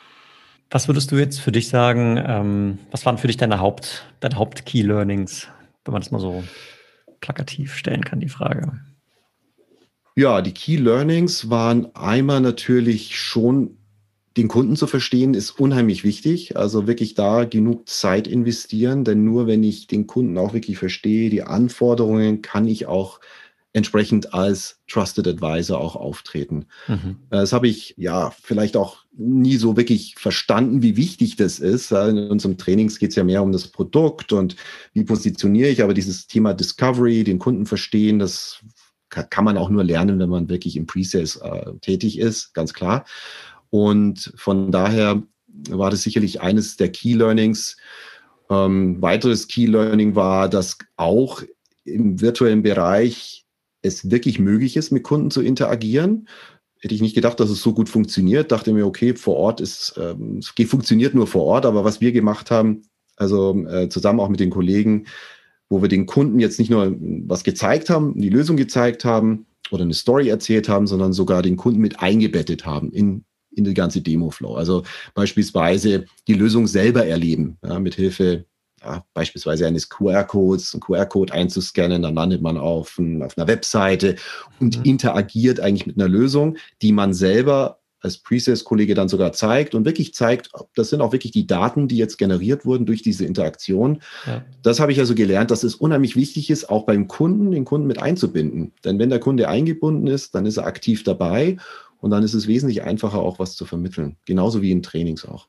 Was 0.70 0.86
würdest 0.86 1.10
du 1.10 1.16
jetzt 1.16 1.40
für 1.40 1.52
dich 1.52 1.68
sagen, 1.68 2.22
ähm, 2.24 2.78
was 2.90 3.06
waren 3.06 3.18
für 3.18 3.26
dich 3.26 3.38
deine 3.38 3.58
Haupt, 3.58 4.06
deine 4.20 4.36
Haupt-Key-Learnings, 4.36 5.48
wenn 5.84 5.92
man 5.92 6.02
das 6.02 6.10
mal 6.10 6.20
so 6.20 6.44
plakativ 7.20 7.74
stellen 7.74 8.04
kann, 8.04 8.20
die 8.20 8.28
Frage? 8.28 8.78
Ja, 10.18 10.42
die 10.42 10.52
Key 10.52 10.76
Learnings 10.76 11.48
waren 11.48 11.94
einmal 11.94 12.40
natürlich 12.40 13.16
schon 13.16 13.78
den 14.36 14.48
Kunden 14.48 14.74
zu 14.74 14.88
verstehen, 14.88 15.32
ist 15.32 15.52
unheimlich 15.52 16.02
wichtig. 16.02 16.56
Also 16.56 16.88
wirklich 16.88 17.14
da 17.14 17.44
genug 17.44 17.88
Zeit 17.88 18.26
investieren, 18.26 19.04
denn 19.04 19.24
nur 19.24 19.46
wenn 19.46 19.62
ich 19.62 19.86
den 19.86 20.08
Kunden 20.08 20.36
auch 20.36 20.54
wirklich 20.54 20.76
verstehe, 20.76 21.30
die 21.30 21.44
Anforderungen, 21.44 22.42
kann 22.42 22.66
ich 22.66 22.86
auch 22.86 23.20
entsprechend 23.72 24.32
als 24.34 24.80
Trusted 24.88 25.28
Advisor 25.28 25.78
auch 25.78 25.94
auftreten. 25.94 26.66
Mhm. 26.86 27.16
Das 27.30 27.52
habe 27.52 27.68
ich 27.68 27.94
ja 27.96 28.30
vielleicht 28.42 28.76
auch 28.76 29.04
nie 29.16 29.56
so 29.56 29.76
wirklich 29.76 30.14
verstanden, 30.16 30.82
wie 30.82 30.96
wichtig 30.96 31.36
das 31.36 31.58
ist. 31.58 31.92
In 31.92 32.30
unserem 32.30 32.56
Trainings 32.56 32.98
geht 32.98 33.10
es 33.10 33.16
ja 33.16 33.24
mehr 33.24 33.42
um 33.42 33.52
das 33.52 33.68
Produkt 33.68 34.32
und 34.32 34.56
wie 34.94 35.04
positioniere 35.04 35.68
ich, 35.68 35.82
aber 35.82 35.94
dieses 35.94 36.26
Thema 36.26 36.54
Discovery, 36.54 37.24
den 37.24 37.38
Kunden 37.38 37.66
verstehen, 37.66 38.18
das 38.18 38.60
kann 39.10 39.44
man 39.44 39.56
auch 39.56 39.70
nur 39.70 39.84
lernen, 39.84 40.18
wenn 40.18 40.28
man 40.28 40.48
wirklich 40.48 40.76
im 40.76 40.86
Pre-Sales 40.86 41.36
äh, 41.36 41.72
tätig 41.80 42.18
ist, 42.18 42.54
ganz 42.54 42.74
klar. 42.74 43.04
Und 43.70 44.32
von 44.36 44.70
daher 44.70 45.22
war 45.70 45.90
das 45.90 46.02
sicherlich 46.02 46.40
eines 46.40 46.76
der 46.76 46.90
Key 46.90 47.14
Learnings. 47.14 47.76
Ähm, 48.50 49.00
weiteres 49.00 49.48
Key 49.48 49.66
Learning 49.66 50.14
war, 50.14 50.48
dass 50.48 50.78
auch 50.96 51.42
im 51.84 52.20
virtuellen 52.20 52.62
Bereich 52.62 53.46
es 53.82 54.10
wirklich 54.10 54.38
möglich 54.38 54.76
ist, 54.76 54.90
mit 54.90 55.02
Kunden 55.02 55.30
zu 55.30 55.42
interagieren. 55.42 56.28
Hätte 56.80 56.94
ich 56.94 57.00
nicht 57.00 57.14
gedacht, 57.14 57.40
dass 57.40 57.50
es 57.50 57.62
so 57.62 57.72
gut 57.72 57.88
funktioniert. 57.88 58.52
Dachte 58.52 58.72
mir, 58.72 58.86
okay, 58.86 59.14
vor 59.14 59.36
Ort 59.36 59.60
ist, 59.60 59.98
ähm, 60.00 60.38
es 60.38 60.52
funktioniert 60.68 61.14
nur 61.14 61.26
vor 61.26 61.44
Ort, 61.44 61.66
aber 61.66 61.84
was 61.84 62.00
wir 62.00 62.12
gemacht 62.12 62.50
haben, 62.50 62.82
also 63.16 63.66
äh, 63.66 63.88
zusammen 63.88 64.20
auch 64.20 64.28
mit 64.28 64.40
den 64.40 64.50
Kollegen, 64.50 65.06
wo 65.68 65.82
wir 65.82 65.88
den 65.88 66.06
Kunden 66.06 66.38
jetzt 66.38 66.58
nicht 66.58 66.70
nur 66.70 66.96
was 67.26 67.44
gezeigt 67.44 67.90
haben, 67.90 68.18
die 68.18 68.30
Lösung 68.30 68.56
gezeigt 68.56 69.04
haben 69.04 69.46
oder 69.70 69.82
eine 69.82 69.94
Story 69.94 70.28
erzählt 70.28 70.68
haben, 70.68 70.86
sondern 70.86 71.12
sogar 71.12 71.42
den 71.42 71.56
Kunden 71.56 71.80
mit 71.80 72.00
eingebettet 72.00 72.64
haben 72.64 72.90
in, 72.92 73.24
in 73.50 73.64
die 73.64 73.74
ganze 73.74 74.00
Demo-Flow. 74.00 74.54
Also 74.54 74.84
beispielsweise 75.14 76.06
die 76.26 76.34
Lösung 76.34 76.66
selber 76.66 77.06
erleben, 77.06 77.58
ja, 77.62 77.78
mit 77.78 77.96
Hilfe 77.96 78.46
ja, 78.82 79.04
beispielsweise 79.14 79.66
eines 79.66 79.88
QR-Codes, 79.88 80.74
einen 80.74 80.80
QR-Code 80.80 81.32
einzuscannen, 81.32 82.02
dann 82.02 82.14
landet 82.14 82.42
man 82.42 82.56
auf, 82.56 82.98
ein, 82.98 83.22
auf 83.22 83.36
einer 83.36 83.48
Webseite 83.48 84.16
und 84.60 84.78
mhm. 84.78 84.84
interagiert 84.84 85.60
eigentlich 85.60 85.86
mit 85.86 85.98
einer 85.98 86.08
Lösung, 86.08 86.56
die 86.82 86.92
man 86.92 87.14
selber 87.14 87.78
als 88.00 88.18
Presales-Kollege 88.18 88.94
dann 88.94 89.08
sogar 89.08 89.32
zeigt 89.32 89.74
und 89.74 89.84
wirklich 89.84 90.14
zeigt, 90.14 90.50
das 90.74 90.90
sind 90.90 91.00
auch 91.00 91.12
wirklich 91.12 91.32
die 91.32 91.46
Daten, 91.46 91.88
die 91.88 91.96
jetzt 91.96 92.16
generiert 92.16 92.64
wurden 92.64 92.86
durch 92.86 93.02
diese 93.02 93.24
Interaktion. 93.24 94.00
Ja. 94.26 94.44
Das 94.62 94.78
habe 94.78 94.92
ich 94.92 95.00
also 95.00 95.14
gelernt, 95.14 95.50
dass 95.50 95.64
es 95.64 95.74
unheimlich 95.74 96.14
wichtig 96.14 96.50
ist, 96.50 96.70
auch 96.70 96.86
beim 96.86 97.08
Kunden 97.08 97.50
den 97.50 97.64
Kunden 97.64 97.88
mit 97.88 98.00
einzubinden. 98.00 98.72
Denn 98.84 98.98
wenn 98.98 99.10
der 99.10 99.18
Kunde 99.18 99.48
eingebunden 99.48 100.06
ist, 100.06 100.34
dann 100.34 100.46
ist 100.46 100.58
er 100.58 100.66
aktiv 100.66 101.02
dabei 101.02 101.56
und 102.00 102.10
dann 102.10 102.22
ist 102.22 102.34
es 102.34 102.46
wesentlich 102.46 102.82
einfacher, 102.84 103.18
auch 103.18 103.40
was 103.40 103.56
zu 103.56 103.64
vermitteln. 103.64 104.16
Genauso 104.24 104.62
wie 104.62 104.70
in 104.70 104.82
Trainings 104.82 105.24
auch. 105.24 105.48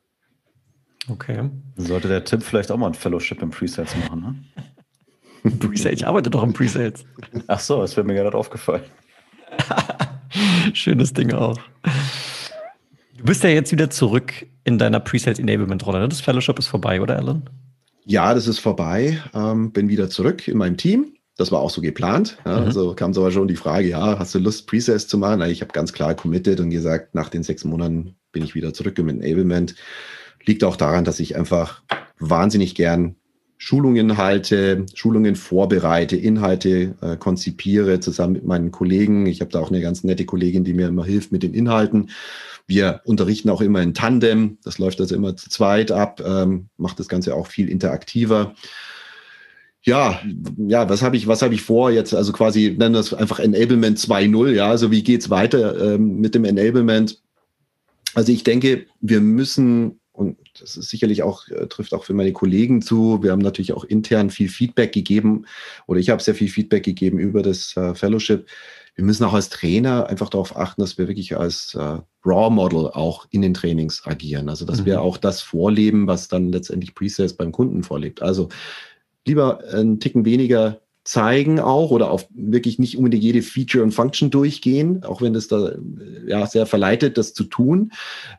Okay. 1.09 1.49
Sollte 1.77 2.07
der 2.07 2.23
Tipp 2.23 2.43
vielleicht 2.43 2.71
auch 2.71 2.77
mal 2.77 2.87
ein 2.87 2.93
Fellowship 2.93 3.41
im 3.41 3.49
Presales 3.49 3.95
machen, 3.97 4.21
ne? 4.21 4.35
Presales, 5.59 5.99
ich 5.99 6.07
arbeite 6.07 6.29
doch 6.29 6.43
im 6.43 6.53
Presales. 6.53 7.05
Ach 7.47 7.59
so, 7.59 7.81
das 7.81 7.95
wäre 7.95 8.05
mir 8.05 8.15
gerade 8.15 8.37
aufgefallen. 8.37 8.83
Schönes 10.73 11.13
Ding 11.13 11.33
auch. 11.33 11.57
Du 13.17 13.23
bist 13.23 13.43
ja 13.43 13.49
jetzt 13.49 13.71
wieder 13.71 13.89
zurück 13.89 14.45
in 14.63 14.77
deiner 14.77 14.99
Presales 14.99 15.39
Enablement 15.39 15.85
Rolle. 15.85 15.99
Ne? 15.99 16.09
Das 16.09 16.21
Fellowship 16.21 16.59
ist 16.59 16.67
vorbei, 16.67 17.01
oder 17.01 17.17
Alan? 17.17 17.49
Ja, 18.05 18.33
das 18.33 18.47
ist 18.47 18.59
vorbei. 18.59 19.19
Ähm, 19.33 19.71
bin 19.71 19.89
wieder 19.89 20.09
zurück 20.09 20.47
in 20.47 20.57
meinem 20.57 20.77
Team. 20.77 21.13
Das 21.37 21.51
war 21.51 21.59
auch 21.59 21.69
so 21.69 21.81
geplant. 21.81 22.37
Ja, 22.45 22.59
mhm. 22.59 22.65
Also 22.65 22.93
kam 22.95 23.13
so 23.13 23.29
schon 23.31 23.47
die 23.47 23.55
Frage, 23.55 23.87
ja, 23.87 24.19
hast 24.19 24.35
du 24.35 24.39
Lust, 24.39 24.67
Presales 24.67 25.07
zu 25.07 25.17
machen? 25.17 25.41
Ich 25.43 25.61
habe 25.61 25.71
ganz 25.71 25.93
klar 25.93 26.13
committed 26.13 26.59
und 26.59 26.69
gesagt, 26.69 27.15
nach 27.15 27.29
den 27.29 27.43
sechs 27.43 27.63
Monaten 27.63 28.15
bin 28.31 28.43
ich 28.43 28.55
wieder 28.55 28.73
zurück 28.73 28.97
im 28.99 29.09
Enablement. 29.09 29.75
Liegt 30.45 30.63
auch 30.63 30.75
daran, 30.75 31.05
dass 31.05 31.19
ich 31.19 31.35
einfach 31.35 31.81
wahnsinnig 32.19 32.75
gern 32.75 33.15
Schulungen 33.61 34.15
halte, 34.17 34.85
Schulungen 34.93 35.35
vorbereite, 35.35 36.15
Inhalte 36.15 36.95
äh, 37.01 37.17
konzipiere 37.17 37.99
zusammen 37.99 38.33
mit 38.33 38.45
meinen 38.45 38.71
Kollegen. 38.71 39.25
Ich 39.25 39.41
habe 39.41 39.51
da 39.51 39.59
auch 39.59 39.69
eine 39.69 39.81
ganz 39.81 40.05
nette 40.05 40.25
Kollegin, 40.25 40.63
die 40.63 40.73
mir 40.73 40.87
immer 40.87 41.03
hilft 41.03 41.33
mit 41.33 41.43
den 41.43 41.53
Inhalten. 41.53 42.09
Wir 42.67 43.01
unterrichten 43.03 43.49
auch 43.49 43.59
immer 43.59 43.81
in 43.81 43.93
Tandem. 43.93 44.59
Das 44.63 44.79
läuft 44.79 45.01
also 45.01 45.13
immer 45.13 45.35
zu 45.35 45.49
zweit 45.49 45.91
ab, 45.91 46.21
ähm, 46.25 46.69
macht 46.77 46.99
das 46.99 47.09
Ganze 47.09 47.35
auch 47.35 47.47
viel 47.47 47.67
interaktiver. 47.67 48.53
Ja, 49.81 50.21
ja, 50.55 50.89
was 50.89 51.01
habe 51.01 51.17
ich, 51.17 51.27
was 51.27 51.41
habe 51.41 51.53
ich 51.53 51.61
vor 51.61 51.91
jetzt? 51.91 52.13
Also 52.13 52.31
quasi 52.31 52.75
nennen 52.77 52.93
das 52.93 53.13
einfach 53.13 53.39
Enablement 53.39 53.97
2.0. 53.97 54.51
Ja, 54.51 54.69
also 54.69 54.89
wie 54.89 55.03
geht's 55.03 55.29
weiter 55.29 55.95
ähm, 55.95 56.21
mit 56.21 56.33
dem 56.33 56.45
Enablement? 56.45 57.21
Also 58.13 58.31
ich 58.31 58.43
denke, 58.43 58.85
wir 59.01 59.19
müssen 59.19 59.98
und 60.19 60.37
das 60.59 60.75
ist 60.75 60.89
sicherlich 60.89 61.23
auch, 61.23 61.47
äh, 61.47 61.67
trifft 61.67 61.93
auch 61.93 62.03
für 62.03 62.13
meine 62.13 62.33
Kollegen 62.33 62.81
zu. 62.81 63.23
Wir 63.23 63.31
haben 63.31 63.39
natürlich 63.39 63.71
auch 63.71 63.85
intern 63.85 64.29
viel 64.29 64.49
Feedback 64.49 64.91
gegeben 64.91 65.45
oder 65.87 66.01
ich 66.01 66.09
habe 66.09 66.21
sehr 66.21 66.35
viel 66.35 66.49
Feedback 66.49 66.83
gegeben 66.83 67.19
über 67.19 67.41
das 67.41 67.75
äh, 67.77 67.95
Fellowship. 67.95 68.45
Wir 68.95 69.05
müssen 69.05 69.23
auch 69.23 69.33
als 69.33 69.47
Trainer 69.47 70.07
einfach 70.07 70.29
darauf 70.29 70.57
achten, 70.57 70.81
dass 70.81 70.97
wir 70.97 71.07
wirklich 71.07 71.37
als 71.37 71.73
äh, 71.73 71.99
Raw 72.25 72.49
Model 72.53 72.87
auch 72.87 73.27
in 73.31 73.41
den 73.41 73.53
Trainings 73.53 74.05
agieren. 74.05 74.49
Also 74.49 74.65
dass 74.65 74.81
mhm. 74.81 74.87
wir 74.87 75.01
auch 75.01 75.15
das 75.15 75.41
vorleben, 75.41 76.05
was 76.05 76.27
dann 76.27 76.51
letztendlich 76.51 76.95
Presales 76.95 77.33
beim 77.33 77.53
Kunden 77.53 77.83
vorlebt. 77.83 78.21
Also 78.21 78.49
lieber 79.25 79.63
einen 79.71 80.01
Ticken 80.01 80.25
weniger 80.25 80.81
zeigen 81.09 81.59
auch 81.59 81.89
oder 81.89 82.11
auf 82.11 82.27
wirklich 82.35 82.77
nicht 82.77 82.95
unbedingt 82.95 83.23
jede 83.23 83.41
Feature 83.41 83.83
und 83.83 83.93
Function 83.93 84.29
durchgehen, 84.29 85.03
auch 85.03 85.23
wenn 85.23 85.33
das 85.33 85.47
da 85.47 85.73
ja 86.27 86.45
sehr 86.45 86.67
verleitet, 86.67 87.17
das 87.17 87.33
zu 87.33 87.45
tun, 87.45 87.93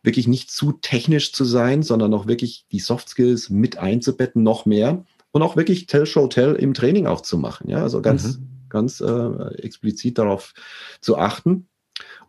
wirklich 0.05 0.29
nicht 0.29 0.53
zu 0.53 0.71
technisch 0.71 1.33
zu 1.33 1.45
sein, 1.45 1.83
sondern 1.83 2.15
auch 2.15 2.29
wirklich 2.29 2.67
die 2.71 2.79
Soft 2.79 3.09
Skills 3.09 3.51
mit 3.51 3.79
einzubetten, 3.79 4.45
noch 4.45 4.67
mehr. 4.67 5.05
Und 5.33 5.43
auch 5.43 5.57
wirklich 5.57 5.87
Tell 5.87 6.07
Show 6.07 6.29
Tell 6.29 6.55
im 6.55 6.73
Training 6.73 7.09
auch 7.09 7.23
zu 7.23 7.39
machen, 7.39 7.69
ja, 7.69 7.83
also 7.83 8.03
ganz 8.03 8.39
mhm. 8.39 8.47
ganz 8.69 9.01
äh, 9.01 9.55
explizit 9.57 10.19
darauf 10.19 10.55
zu 11.01 11.19
achten 11.19 11.67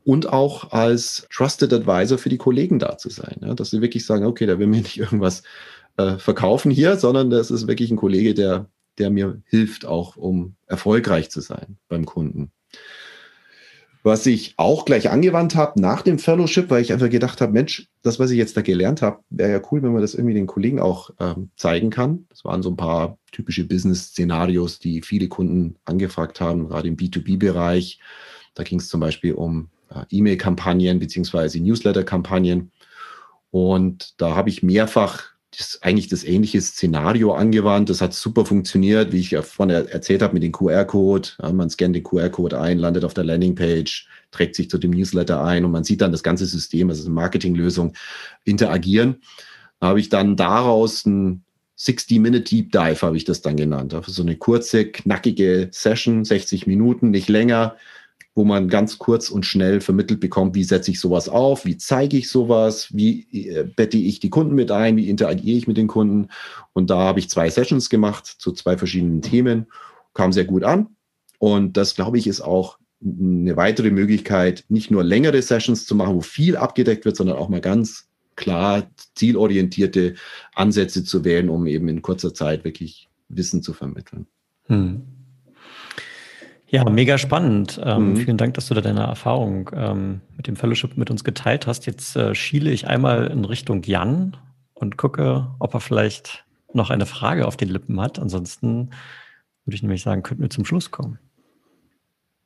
und 0.04 0.28
auch 0.28 0.72
als 0.72 1.28
Trusted 1.32 1.72
Advisor 1.72 2.18
für 2.18 2.30
die 2.30 2.40
Kollegen 2.40 2.80
da 2.80 2.98
zu 2.98 3.12
sein, 3.12 3.38
ja, 3.42 3.54
dass 3.54 3.70
sie 3.70 3.82
wirklich 3.82 4.08
sagen, 4.08 4.26
okay, 4.26 4.48
da 4.48 4.58
will 4.58 4.66
mir 4.66 4.82
nicht 4.82 4.98
irgendwas 4.98 5.44
äh, 5.98 6.18
verkaufen 6.18 6.72
hier, 6.72 6.98
sondern 6.98 7.30
das 7.30 7.52
ist 7.52 7.68
wirklich 7.68 7.92
ein 7.92 7.98
Kollege, 7.98 8.34
der 8.34 8.66
der 8.98 9.10
mir 9.10 9.42
hilft, 9.46 9.86
auch 9.86 10.16
um 10.16 10.56
erfolgreich 10.68 11.30
zu 11.30 11.42
sein 11.42 11.78
beim 11.88 12.06
Kunden. 12.06 12.52
Was 14.04 14.26
ich 14.26 14.56
auch 14.58 14.86
gleich 14.86 15.12
angewandt 15.12 15.56
habe 15.56 15.80
nach 15.80 16.02
dem 16.02 16.18
Fellowship, 16.18 16.72
weil 16.72 16.82
ich 16.82 16.92
einfach 16.92 17.10
gedacht 17.10 17.40
habe, 17.40 17.52
Mensch, 17.52 17.88
das, 18.02 18.18
was 18.18 18.32
ich 18.32 18.38
jetzt 18.38 18.58
da 18.58 18.62
gelernt 18.62 19.04
habe, 19.04 19.20
wäre 19.30 19.52
ja 19.52 19.62
cool, 19.72 19.84
wenn 19.84 19.94
man 19.94 20.02
das 20.02 20.16
irgendwie 20.16 20.34
den 20.34 20.48
Kollegen 20.48 20.80
auch 20.80 21.12
ähm, 21.20 21.52
zeigen 21.56 21.92
kann. 21.92 22.26
Das 22.30 22.44
waren 22.44 22.64
so 22.64 22.72
ein 22.72 22.78
paar 22.78 23.20
typische 23.32 23.64
Business-Szenarios, 23.64 24.80
die 24.80 25.04
viele 25.04 25.28
Kunden 25.28 25.76
angefragt 25.86 26.42
haben, 26.42 26.68
gerade 26.68 26.88
im 26.88 26.98
B2B-Bereich. 26.98 28.00
Da 28.56 28.64
ging 28.64 28.80
es 28.80 28.90
zum 28.90 29.02
Beispiel 29.02 29.34
um 29.34 29.70
äh, 29.90 30.04
E-Mail-Kampagnen 30.10 30.98
beziehungsweise 30.98 31.60
Newsletter-Kampagnen. 31.60 32.72
Und 33.52 34.20
da 34.20 34.36
habe 34.36 34.50
ich 34.50 34.64
mehrfach 34.64 35.31
das 35.58 35.68
ist 35.68 35.84
eigentlich 35.84 36.08
das 36.08 36.24
ähnliche 36.24 36.62
Szenario 36.62 37.34
angewandt. 37.34 37.90
Das 37.90 38.02
hat 38.02 38.14
super 38.14 38.46
funktioniert, 38.46 39.12
wie 39.12 39.20
ich 39.20 39.32
ja 39.32 39.42
vorhin 39.42 39.76
erzählt 39.76 40.22
habe 40.22 40.34
mit 40.34 40.44
dem 40.44 40.54
QR-Code. 40.54 41.30
Ja, 41.42 41.52
man 41.52 41.70
scannt 41.70 41.96
den 41.96 42.04
QR-Code 42.04 42.60
ein, 42.60 42.80
landet 42.80 43.04
auf 43.04 43.14
der 43.14 43.26
Landingpage, 43.26 44.08
trägt 44.32 44.56
sich 44.56 44.70
zu 44.70 44.78
dem 44.78 44.92
Newsletter 44.92 45.44
ein 45.44 45.66
und 45.66 45.72
man 45.72 45.84
sieht 45.84 46.02
dann 46.02 46.14
das 46.14 46.24
ganze 46.24 46.46
System, 46.46 46.90
also 46.90 47.04
eine 47.04 47.14
Marketinglösung, 47.14 47.94
interagieren. 48.46 49.18
Da 49.82 49.88
habe 49.88 50.00
ich 50.00 50.08
dann 50.08 50.38
daraus 50.38 51.06
ein 51.06 51.44
60-Minute 51.78 52.42
Deep 52.42 52.72
Dive, 52.72 53.02
habe 53.02 53.18
ich 53.18 53.26
das 53.26 53.42
dann 53.42 53.58
genannt. 53.58 53.94
Also 53.94 54.12
so 54.12 54.22
eine 54.22 54.38
kurze, 54.38 54.86
knackige 54.86 55.70
Session, 55.72 56.24
60 56.24 56.66
Minuten, 56.66 57.10
nicht 57.10 57.28
länger, 57.28 57.76
wo 58.34 58.46
man 58.46 58.70
ganz 58.70 58.98
kurz 58.98 59.30
und 59.30 59.46
schnell 59.46 59.82
vermittelt 59.82 60.20
bekommt, 60.20 60.56
wie 60.56 60.63
setze 60.63 60.91
ich 60.91 61.00
sowas 61.00 61.28
auf, 61.28 61.65
wie 61.65 61.78
zeige 61.78 62.17
ich 62.17 62.30
sowas, 62.30 62.88
wie 62.94 63.28
äh, 63.32 63.63
bette 63.63 63.98
ich 63.98 64.20
die 64.20 64.30
Kunden 64.30 64.56
mit 64.56 64.72
ein, 64.72 64.96
wie 64.96 65.10
interagiere 65.10 65.58
ich 65.58 65.67
mit 65.67 65.78
den 65.78 65.88
Kunden. 65.88 66.30
Und 66.74 66.89
da 66.89 67.00
habe 67.00 67.20
ich 67.20 67.30
zwei 67.30 67.50
Sessions 67.50 67.89
gemacht 67.89 68.26
zu 68.26 68.54
zwei 68.54 68.78
verschiedenen 68.78 69.22
Themen, 69.22 69.67
kam 70.13 70.32
sehr 70.32 70.46
gut 70.46 70.63
an. 70.63 70.88
Und 71.39 71.76
das, 71.76 71.96
glaube 71.96 72.17
ich, 72.17 72.28
ist 72.28 72.41
auch 72.41 72.78
eine 73.04 73.58
weitere 73.58 73.89
Möglichkeit, 73.89 74.63
nicht 74.70 74.91
nur 74.91 75.04
längere 75.04 75.41
Sessions 75.41 75.86
zu 75.86 75.96
machen, 75.96 76.15
wo 76.15 76.22
viel 76.22 76.56
abgedeckt 76.56 77.04
wird, 77.04 77.17
sondern 77.17 77.38
auch 77.38 77.50
mal 77.50 77.62
ganz 77.62 78.08
klar 78.36 78.89
zielorientierte 79.15 80.15
Ansätze 80.56 81.04
zu 81.04 81.26
wählen, 81.26 81.50
um 81.50 81.67
eben 81.67 81.89
in 81.89 82.02
kurzer 82.02 82.34
Zeit 82.34 82.63
wirklich 82.63 83.10
Wissen 83.28 83.62
zu 83.62 83.74
vermitteln. 83.74 84.28
Hm. 84.67 85.02
Ja, 86.72 86.90
mega 86.90 87.18
spannend. 87.18 87.82
Ähm, 87.84 88.12
mhm. 88.12 88.16
Vielen 88.16 88.38
Dank, 88.38 88.54
dass 88.54 88.68
du 88.68 88.74
da 88.74 88.80
deine 88.80 89.02
Erfahrung 89.02 89.70
ähm, 89.76 90.22
mit 90.38 90.48
dem 90.48 90.56
Fellowship 90.56 90.96
mit 90.96 91.12
uns 91.12 91.26
geteilt 91.26 91.68
hast. 91.68 91.86
Jetzt 91.86 92.16
äh, 92.16 92.34
schiele 92.34 92.72
ich 92.72 92.88
einmal 92.88 93.28
in 93.28 93.44
Richtung 93.44 93.84
Jan 93.84 94.38
und 94.74 94.96
gucke, 94.96 95.48
ob 95.60 95.74
er 95.74 95.82
vielleicht 95.82 96.46
noch 96.72 96.90
eine 96.90 97.06
Frage 97.06 97.46
auf 97.46 97.58
den 97.58 97.68
Lippen 97.68 98.00
hat. 98.00 98.20
Ansonsten 98.20 98.92
würde 99.66 99.76
ich 99.76 99.82
nämlich 99.82 100.02
sagen, 100.02 100.24
könnten 100.24 100.44
wir 100.44 100.50
zum 100.50 100.64
Schluss 100.64 100.92
kommen. 100.92 101.20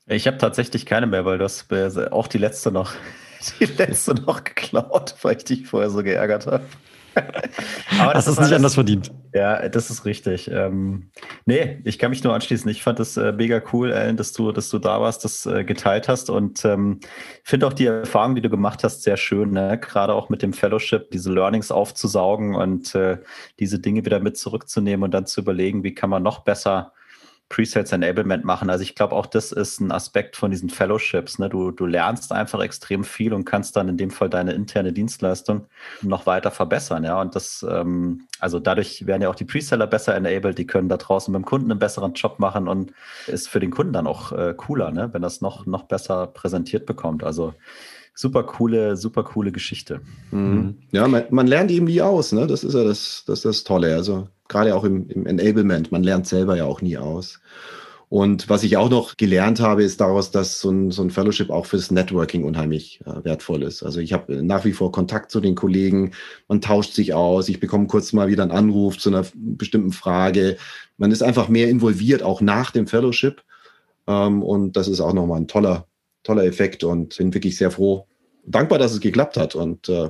Ich 0.08 0.26
habe 0.26 0.40
tatsächlich 0.40 0.88
keine 0.88 1.06
mehr, 1.06 1.24
weil 1.26 1.38
du 1.38 1.43
hast 1.43 1.72
auch 2.12 2.28
die 2.28 2.39
letzte 2.39 2.72
noch, 2.72 2.93
die 3.60 3.66
letzte 3.66 4.16
noch 4.16 4.43
geklaut, 4.43 5.16
weil 5.22 5.38
ich 5.38 5.43
dich 5.43 5.68
vorher 5.68 5.91
so 5.91 6.02
geärgert 6.02 6.47
habe. 6.47 6.66
Aber 7.99 8.13
das, 8.13 8.26
das 8.26 8.34
ist 8.34 8.39
nicht 8.39 8.47
alles, 8.47 8.51
anders 8.53 8.74
verdient. 8.74 9.11
Ja, 9.34 9.68
das 9.70 9.89
ist 9.89 10.05
richtig. 10.05 10.49
Ähm, 10.51 11.11
nee, 11.45 11.80
ich 11.84 11.99
kann 11.99 12.09
mich 12.09 12.24
nur 12.24 12.34
anschließen. 12.34 12.70
Ich 12.70 12.84
fand 12.84 12.99
das 12.99 13.18
äh, 13.18 13.32
mega 13.32 13.61
cool, 13.74 13.93
Alan, 13.93 14.18
dass 14.18 14.34
du, 14.34 14.51
dass 14.51 14.70
du 14.70 14.80
da 14.80 14.99
warst, 15.01 15.24
das 15.24 15.45
äh, 15.45 15.63
geteilt 15.63 16.07
hast 16.07 16.30
und 16.30 16.66
ähm, 16.66 16.99
finde 17.43 17.68
auch 17.68 17.74
die 17.74 17.86
Erfahrung, 17.86 18.36
die 18.36 18.41
du 18.41 18.49
gemacht 18.49 18.84
hast, 18.84 19.03
sehr 19.03 19.18
schön. 19.18 19.51
Ne? 19.51 19.80
Gerade 19.80 20.13
auch 20.13 20.30
mit 20.30 20.41
dem 20.41 20.53
Fellowship, 20.53 21.11
diese 21.11 21.32
Learnings 21.32 21.72
aufzusaugen 21.72 22.55
und 22.55 22.95
äh, 22.95 23.20
diese 23.59 23.80
Dinge 23.80 24.05
wieder 24.05 24.20
mit 24.20 24.38
zurückzunehmen 24.38 25.03
und 25.03 25.11
dann 25.11 25.26
zu 25.26 25.41
überlegen, 25.41 25.84
wie 25.84 25.93
kann 25.93 26.09
man 26.09 26.24
noch 26.24 26.39
besser 26.39 26.93
Presales 27.48 27.91
Enablement 27.91 28.43
machen. 28.43 28.72
Also 28.72 28.82
ich 28.82 28.96
glaube 28.96 29.16
auch, 29.16 29.28
das 29.28 29.52
ist 29.52 29.80
ein 29.80 29.91
Aspekt 29.91 30.36
von 30.36 30.50
diesen 30.50 30.70
Fellowships. 30.70 31.38
Ne? 31.38 31.48
Du, 31.48 31.70
du 31.70 31.86
lernst 31.86 32.32
einfach 32.32 32.60
extrem 32.62 33.04
viel 33.04 33.34
und 33.34 33.46
kannst 33.46 33.76
dann 33.76 33.88
in 33.88 33.98
dem 33.98 34.10
Fall 34.10 34.30
deine 34.30 34.54
interne 34.54 34.91
Dienstleistung 34.91 35.68
noch 36.02 36.26
weiter 36.26 36.50
verbessern. 36.50 37.04
Ja, 37.04 37.22
und 37.22 37.36
das, 37.36 37.64
ähm, 37.70 38.28
also 38.39 38.60
dadurch 38.60 39.06
werden 39.06 39.22
ja 39.22 39.30
auch 39.30 39.36
die 39.36 39.46
Preseller 39.46 39.86
besser 39.86 40.16
enabled, 40.16 40.58
die 40.58 40.66
können 40.66 40.89
da 40.89 40.98
draußen 40.98 41.32
beim 41.32 41.46
Kunden 41.46 41.70
einen 41.70 41.80
besseren 41.80 42.14
Job 42.14 42.39
machen 42.39 42.68
und 42.68 42.93
ist 43.28 43.48
für 43.48 43.60
den 43.60 43.72
Kunden 43.72 43.93
dann 43.93 44.08
auch 44.08 44.32
äh, 44.32 44.56
cooler, 44.58 44.91
ne? 44.91 45.10
wenn 45.14 45.22
das 45.22 45.41
noch, 45.41 45.68
noch 45.68 45.84
besser 45.84 46.26
präsentiert 46.26 46.88
bekommt. 46.88 47.24
Also 47.24 47.54
super 48.16 48.43
coole, 48.43 48.95
super 48.97 49.24
coole 49.24 49.51
Geschichte. 49.51 50.01
Mhm. 50.32 50.78
Ja, 50.91 51.07
man, 51.07 51.26
man, 51.30 51.47
lernt 51.47 51.70
eben 51.70 51.86
nie 51.86 52.01
aus, 52.01 52.32
ne? 52.32 52.47
Das 52.47 52.63
ist 52.63 52.74
ja 52.74 52.84
das, 52.84 53.24
das, 53.28 53.41
das 53.41 53.63
Tolle. 53.63 53.93
Also 53.93 54.28
gerade 54.47 54.76
auch 54.76 54.86
im, 54.86 55.07
im 55.09 55.26
Enablement, 55.26 55.91
man 55.91 56.03
lernt 56.03 56.26
selber 56.26 56.55
ja 56.55 56.66
auch 56.66 56.82
nie 56.82 56.97
aus. 56.97 57.39
Und 58.07 58.49
was 58.49 58.63
ich 58.63 58.78
auch 58.78 58.89
noch 58.89 59.18
gelernt 59.18 59.59
habe, 59.59 59.84
ist 59.84 59.99
daraus, 59.99 60.32
dass 60.32 60.61
so 60.61 60.70
ein, 60.70 60.91
so 60.91 61.01
ein 61.01 61.09
Fellowship 61.09 61.49
auch 61.49 61.66
fürs 61.66 61.91
Networking 61.91 62.43
unheimlich 62.43 63.01
äh, 63.05 63.24
wertvoll 63.26 63.63
ist. 63.63 63.84
Also 63.84 63.99
ich 63.99 64.13
habe 64.13 64.43
nach 64.43 64.63
wie 64.63 64.74
vor 64.74 64.91
Kontakt 64.91 65.32
zu 65.32 65.41
den 65.41 65.55
Kollegen, 65.55 66.11
man 66.47 66.61
tauscht 66.61 66.93
sich 66.93 67.13
aus, 67.13 67.49
ich 67.49 67.59
bekomme 67.59 67.88
kurz 67.88 68.13
mal 68.13 68.28
wieder 68.28 68.43
einen 68.43 68.51
Anruf 68.51 68.97
zu 68.97 69.09
einer 69.09 69.26
bestimmten 69.34 69.91
Frage. 69.91 70.57
Man 70.97 71.11
ist 71.11 71.24
einfach 71.24 71.49
mehr 71.49 71.68
involviert, 71.68 72.22
auch 72.22 72.41
nach 72.41 72.72
dem 72.72 72.88
Fellowship. 72.88 73.43
Ähm, 74.07 74.43
und 74.43 74.78
das 74.78 74.88
ist 74.88 75.01
auch 75.01 75.13
nochmal 75.13 75.41
ein 75.41 75.47
toller, 75.47 75.88
toller 76.26 76.43
Effekt 76.43 76.84
und 76.84 77.17
bin 77.17 77.34
wirklich 77.34 77.55
sehr 77.55 77.71
froh, 77.71 78.05
dankbar, 78.45 78.80
dass 78.80 78.91
es 78.91 78.99
geklappt 78.99 79.38
hat 79.38 79.55
und 79.55 79.88
äh, 79.88 80.09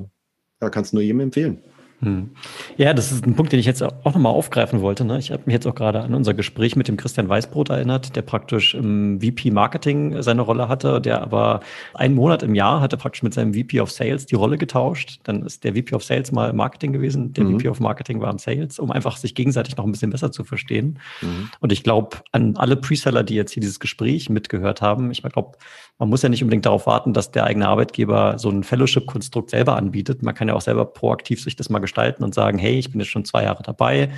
ja, 0.61 0.69
kann 0.69 0.83
es 0.83 0.93
nur 0.93 1.03
jedem 1.03 1.19
empfehlen. 1.19 1.61
Hm. 2.01 2.31
Ja, 2.77 2.93
das 2.93 3.11
ist 3.11 3.25
ein 3.25 3.35
Punkt, 3.35 3.53
den 3.53 3.59
ich 3.59 3.65
jetzt 3.65 3.81
auch 3.81 4.03
nochmal 4.03 4.33
aufgreifen 4.33 4.81
wollte. 4.81 5.05
Ne? 5.05 5.17
Ich 5.17 5.31
habe 5.31 5.43
mich 5.45 5.53
jetzt 5.53 5.65
auch 5.65 5.75
gerade 5.75 6.01
an 6.01 6.13
unser 6.13 6.33
Gespräch 6.33 6.75
mit 6.75 6.87
dem 6.87 6.97
Christian 6.97 7.29
Weißbrot 7.29 7.69
erinnert, 7.69 8.15
der 8.15 8.21
praktisch 8.21 8.75
im 8.75 9.21
VP 9.21 9.51
Marketing 9.51 10.21
seine 10.21 10.41
Rolle 10.41 10.67
hatte, 10.67 10.99
der 10.99 11.21
aber 11.21 11.61
einen 11.93 12.13
Monat 12.13 12.43
im 12.43 12.53
Jahr 12.53 12.81
hatte 12.81 12.97
praktisch 12.97 13.23
mit 13.23 13.33
seinem 13.33 13.53
VP 13.53 13.79
of 13.79 13.91
Sales 13.91 14.25
die 14.25 14.35
Rolle 14.35 14.57
getauscht. 14.57 15.19
Dann 15.23 15.43
ist 15.43 15.63
der 15.63 15.73
VP 15.73 15.95
of 15.95 16.03
Sales 16.03 16.31
mal 16.33 16.49
im 16.49 16.57
Marketing 16.57 16.91
gewesen, 16.91 17.31
der 17.33 17.45
mhm. 17.45 17.59
VP 17.59 17.69
of 17.69 17.79
Marketing 17.79 18.19
war 18.19 18.31
im 18.31 18.39
Sales, 18.39 18.77
um 18.77 18.91
einfach 18.91 19.15
sich 19.15 19.33
gegenseitig 19.33 19.77
noch 19.77 19.85
ein 19.85 19.91
bisschen 19.91 20.11
besser 20.11 20.31
zu 20.31 20.43
verstehen. 20.43 20.99
Mhm. 21.21 21.49
Und 21.61 21.71
ich 21.71 21.83
glaube, 21.83 22.17
an 22.33 22.57
alle 22.57 22.75
Preseller, 22.75 23.23
die 23.23 23.35
jetzt 23.35 23.53
hier 23.53 23.61
dieses 23.61 23.79
Gespräch 23.79 24.29
mitgehört 24.29 24.81
haben, 24.81 25.11
ich 25.11 25.23
glaube, 25.23 25.53
man 25.97 26.09
muss 26.09 26.21
ja 26.21 26.29
nicht 26.29 26.43
unbedingt 26.43 26.65
darauf 26.65 26.87
warten, 26.87 27.13
dass 27.13 27.31
der 27.31 27.45
eigene 27.45 27.67
Arbeitgeber 27.67 28.37
so 28.37 28.49
ein 28.49 28.63
Fellowship-Konstrukt 28.63 29.49
selber 29.49 29.77
anbietet. 29.77 30.23
Man 30.23 30.35
kann 30.35 30.47
ja 30.47 30.53
auch 30.53 30.61
selber 30.61 30.85
proaktiv 30.85 31.41
sich 31.41 31.55
das 31.55 31.69
mal 31.69 31.79
gestalten 31.79 32.23
und 32.23 32.35
sagen, 32.35 32.57
hey, 32.57 32.77
ich 32.77 32.91
bin 32.91 32.99
jetzt 32.99 33.09
schon 33.09 33.25
zwei 33.25 33.43
Jahre 33.43 33.63
dabei. 33.63 34.11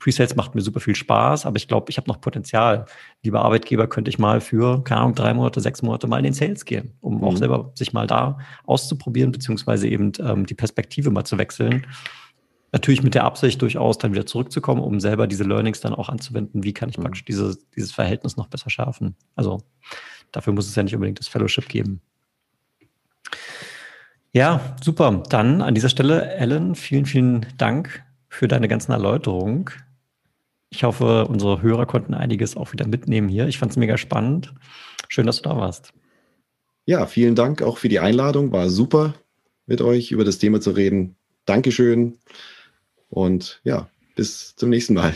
Presales 0.00 0.34
macht 0.34 0.56
mir 0.56 0.62
super 0.62 0.80
viel 0.80 0.96
Spaß, 0.96 1.46
aber 1.46 1.56
ich 1.56 1.68
glaube, 1.68 1.88
ich 1.90 1.96
habe 1.96 2.08
noch 2.08 2.20
Potenzial. 2.20 2.86
Lieber 3.22 3.44
Arbeitgeber, 3.44 3.86
könnte 3.86 4.08
ich 4.08 4.18
mal 4.18 4.40
für, 4.40 4.82
keine 4.82 5.00
Ahnung, 5.02 5.14
drei 5.14 5.32
Monate, 5.32 5.60
sechs 5.60 5.80
Monate 5.80 6.08
mal 6.08 6.18
in 6.18 6.24
den 6.24 6.32
Sales 6.32 6.64
gehen, 6.64 6.94
um 7.00 7.18
mhm. 7.18 7.24
auch 7.24 7.36
selber 7.36 7.70
sich 7.76 7.92
mal 7.92 8.08
da 8.08 8.38
auszuprobieren, 8.66 9.30
beziehungsweise 9.30 9.86
eben 9.86 10.10
ähm, 10.18 10.44
die 10.44 10.54
Perspektive 10.54 11.12
mal 11.12 11.24
zu 11.24 11.38
wechseln. 11.38 11.86
Natürlich 12.72 13.04
mit 13.04 13.14
der 13.14 13.22
Absicht 13.22 13.62
durchaus 13.62 13.98
dann 13.98 14.12
wieder 14.12 14.26
zurückzukommen, 14.26 14.82
um 14.82 14.98
selber 14.98 15.28
diese 15.28 15.44
Learnings 15.44 15.80
dann 15.80 15.94
auch 15.94 16.08
anzuwenden. 16.08 16.64
Wie 16.64 16.72
kann 16.72 16.88
ich 16.88 16.98
mhm. 16.98 17.02
praktisch 17.02 17.24
diese, 17.24 17.56
dieses 17.76 17.92
Verhältnis 17.92 18.36
noch 18.36 18.48
besser 18.48 18.70
schärfen? 18.70 19.14
Also 19.36 19.60
dafür 20.32 20.52
muss 20.52 20.68
es 20.68 20.74
ja 20.74 20.82
nicht 20.82 20.94
unbedingt 20.94 21.18
das 21.18 21.28
Fellowship 21.28 21.68
geben. 21.68 22.00
Ja, 24.32 24.76
super. 24.82 25.22
Dann 25.28 25.60
an 25.60 25.74
dieser 25.74 25.90
Stelle, 25.90 26.32
Ellen, 26.32 26.74
vielen, 26.74 27.06
vielen 27.06 27.46
Dank 27.58 28.02
für 28.28 28.48
deine 28.48 28.66
ganzen 28.66 28.92
Erläuterungen. 28.92 29.66
Ich 30.70 30.84
hoffe, 30.84 31.26
unsere 31.26 31.60
Hörer 31.60 31.84
konnten 31.84 32.14
einiges 32.14 32.56
auch 32.56 32.72
wieder 32.72 32.86
mitnehmen 32.86 33.28
hier. 33.28 33.46
Ich 33.46 33.58
fand 33.58 33.72
es 33.72 33.76
mega 33.76 33.98
spannend. 33.98 34.54
Schön, 35.08 35.26
dass 35.26 35.42
du 35.42 35.48
da 35.50 35.56
warst. 35.56 35.92
Ja, 36.86 37.06
vielen 37.06 37.34
Dank 37.34 37.60
auch 37.60 37.76
für 37.76 37.90
die 37.90 38.00
Einladung. 38.00 38.52
War 38.52 38.70
super, 38.70 39.14
mit 39.66 39.82
euch 39.82 40.10
über 40.10 40.24
das 40.24 40.38
Thema 40.38 40.62
zu 40.62 40.70
reden. 40.70 41.16
Dankeschön. 41.44 42.16
Und 43.10 43.60
ja, 43.64 43.88
bis 44.16 44.56
zum 44.56 44.70
nächsten 44.70 44.94
Mal. 44.94 45.14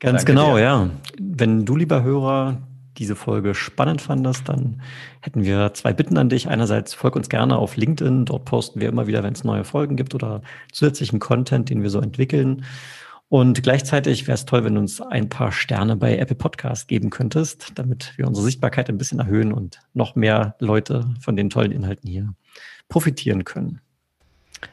Ganz 0.00 0.24
Danke 0.24 0.32
genau, 0.32 0.56
dir. 0.56 0.62
ja. 0.62 0.90
Wenn 1.20 1.64
du, 1.64 1.76
lieber 1.76 2.02
Hörer, 2.02 2.60
diese 3.00 3.16
Folge 3.16 3.54
spannend 3.54 4.02
fandest, 4.02 4.48
dann 4.48 4.80
hätten 5.20 5.42
wir 5.42 5.72
zwei 5.74 5.92
Bitten 5.92 6.18
an 6.18 6.28
dich. 6.28 6.48
Einerseits 6.48 6.94
folg 6.94 7.16
uns 7.16 7.28
gerne 7.28 7.56
auf 7.56 7.76
LinkedIn. 7.76 8.26
Dort 8.26 8.44
posten 8.44 8.80
wir 8.80 8.88
immer 8.88 9.06
wieder, 9.06 9.24
wenn 9.24 9.32
es 9.32 9.42
neue 9.42 9.64
Folgen 9.64 9.96
gibt 9.96 10.14
oder 10.14 10.42
zusätzlichen 10.70 11.18
Content, 11.18 11.70
den 11.70 11.82
wir 11.82 11.90
so 11.90 12.00
entwickeln. 12.00 12.64
Und 13.28 13.62
gleichzeitig 13.62 14.26
wäre 14.26 14.34
es 14.34 14.44
toll, 14.44 14.64
wenn 14.64 14.74
du 14.74 14.80
uns 14.80 15.00
ein 15.00 15.28
paar 15.28 15.50
Sterne 15.50 15.96
bei 15.96 16.18
Apple 16.18 16.36
Podcast 16.36 16.88
geben 16.88 17.10
könntest, 17.10 17.72
damit 17.76 18.12
wir 18.16 18.26
unsere 18.26 18.44
Sichtbarkeit 18.44 18.88
ein 18.88 18.98
bisschen 18.98 19.20
erhöhen 19.20 19.52
und 19.52 19.78
noch 19.94 20.14
mehr 20.14 20.56
Leute 20.58 21.08
von 21.20 21.36
den 21.36 21.48
tollen 21.48 21.72
Inhalten 21.72 22.10
hier 22.10 22.34
profitieren 22.88 23.44
können. 23.44 23.80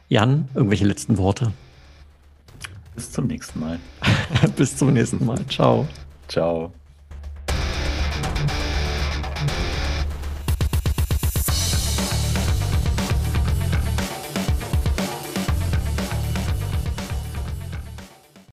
Jan, 0.08 0.48
irgendwelche 0.54 0.84
letzten 0.84 1.16
Worte? 1.16 1.52
Bis 2.94 3.10
zum 3.12 3.28
nächsten 3.28 3.60
Mal. 3.60 3.78
Bis 4.56 4.76
zum 4.76 4.92
nächsten 4.92 5.24
Mal. 5.24 5.38
Ciao. 5.46 5.86
Ciao. 6.26 6.72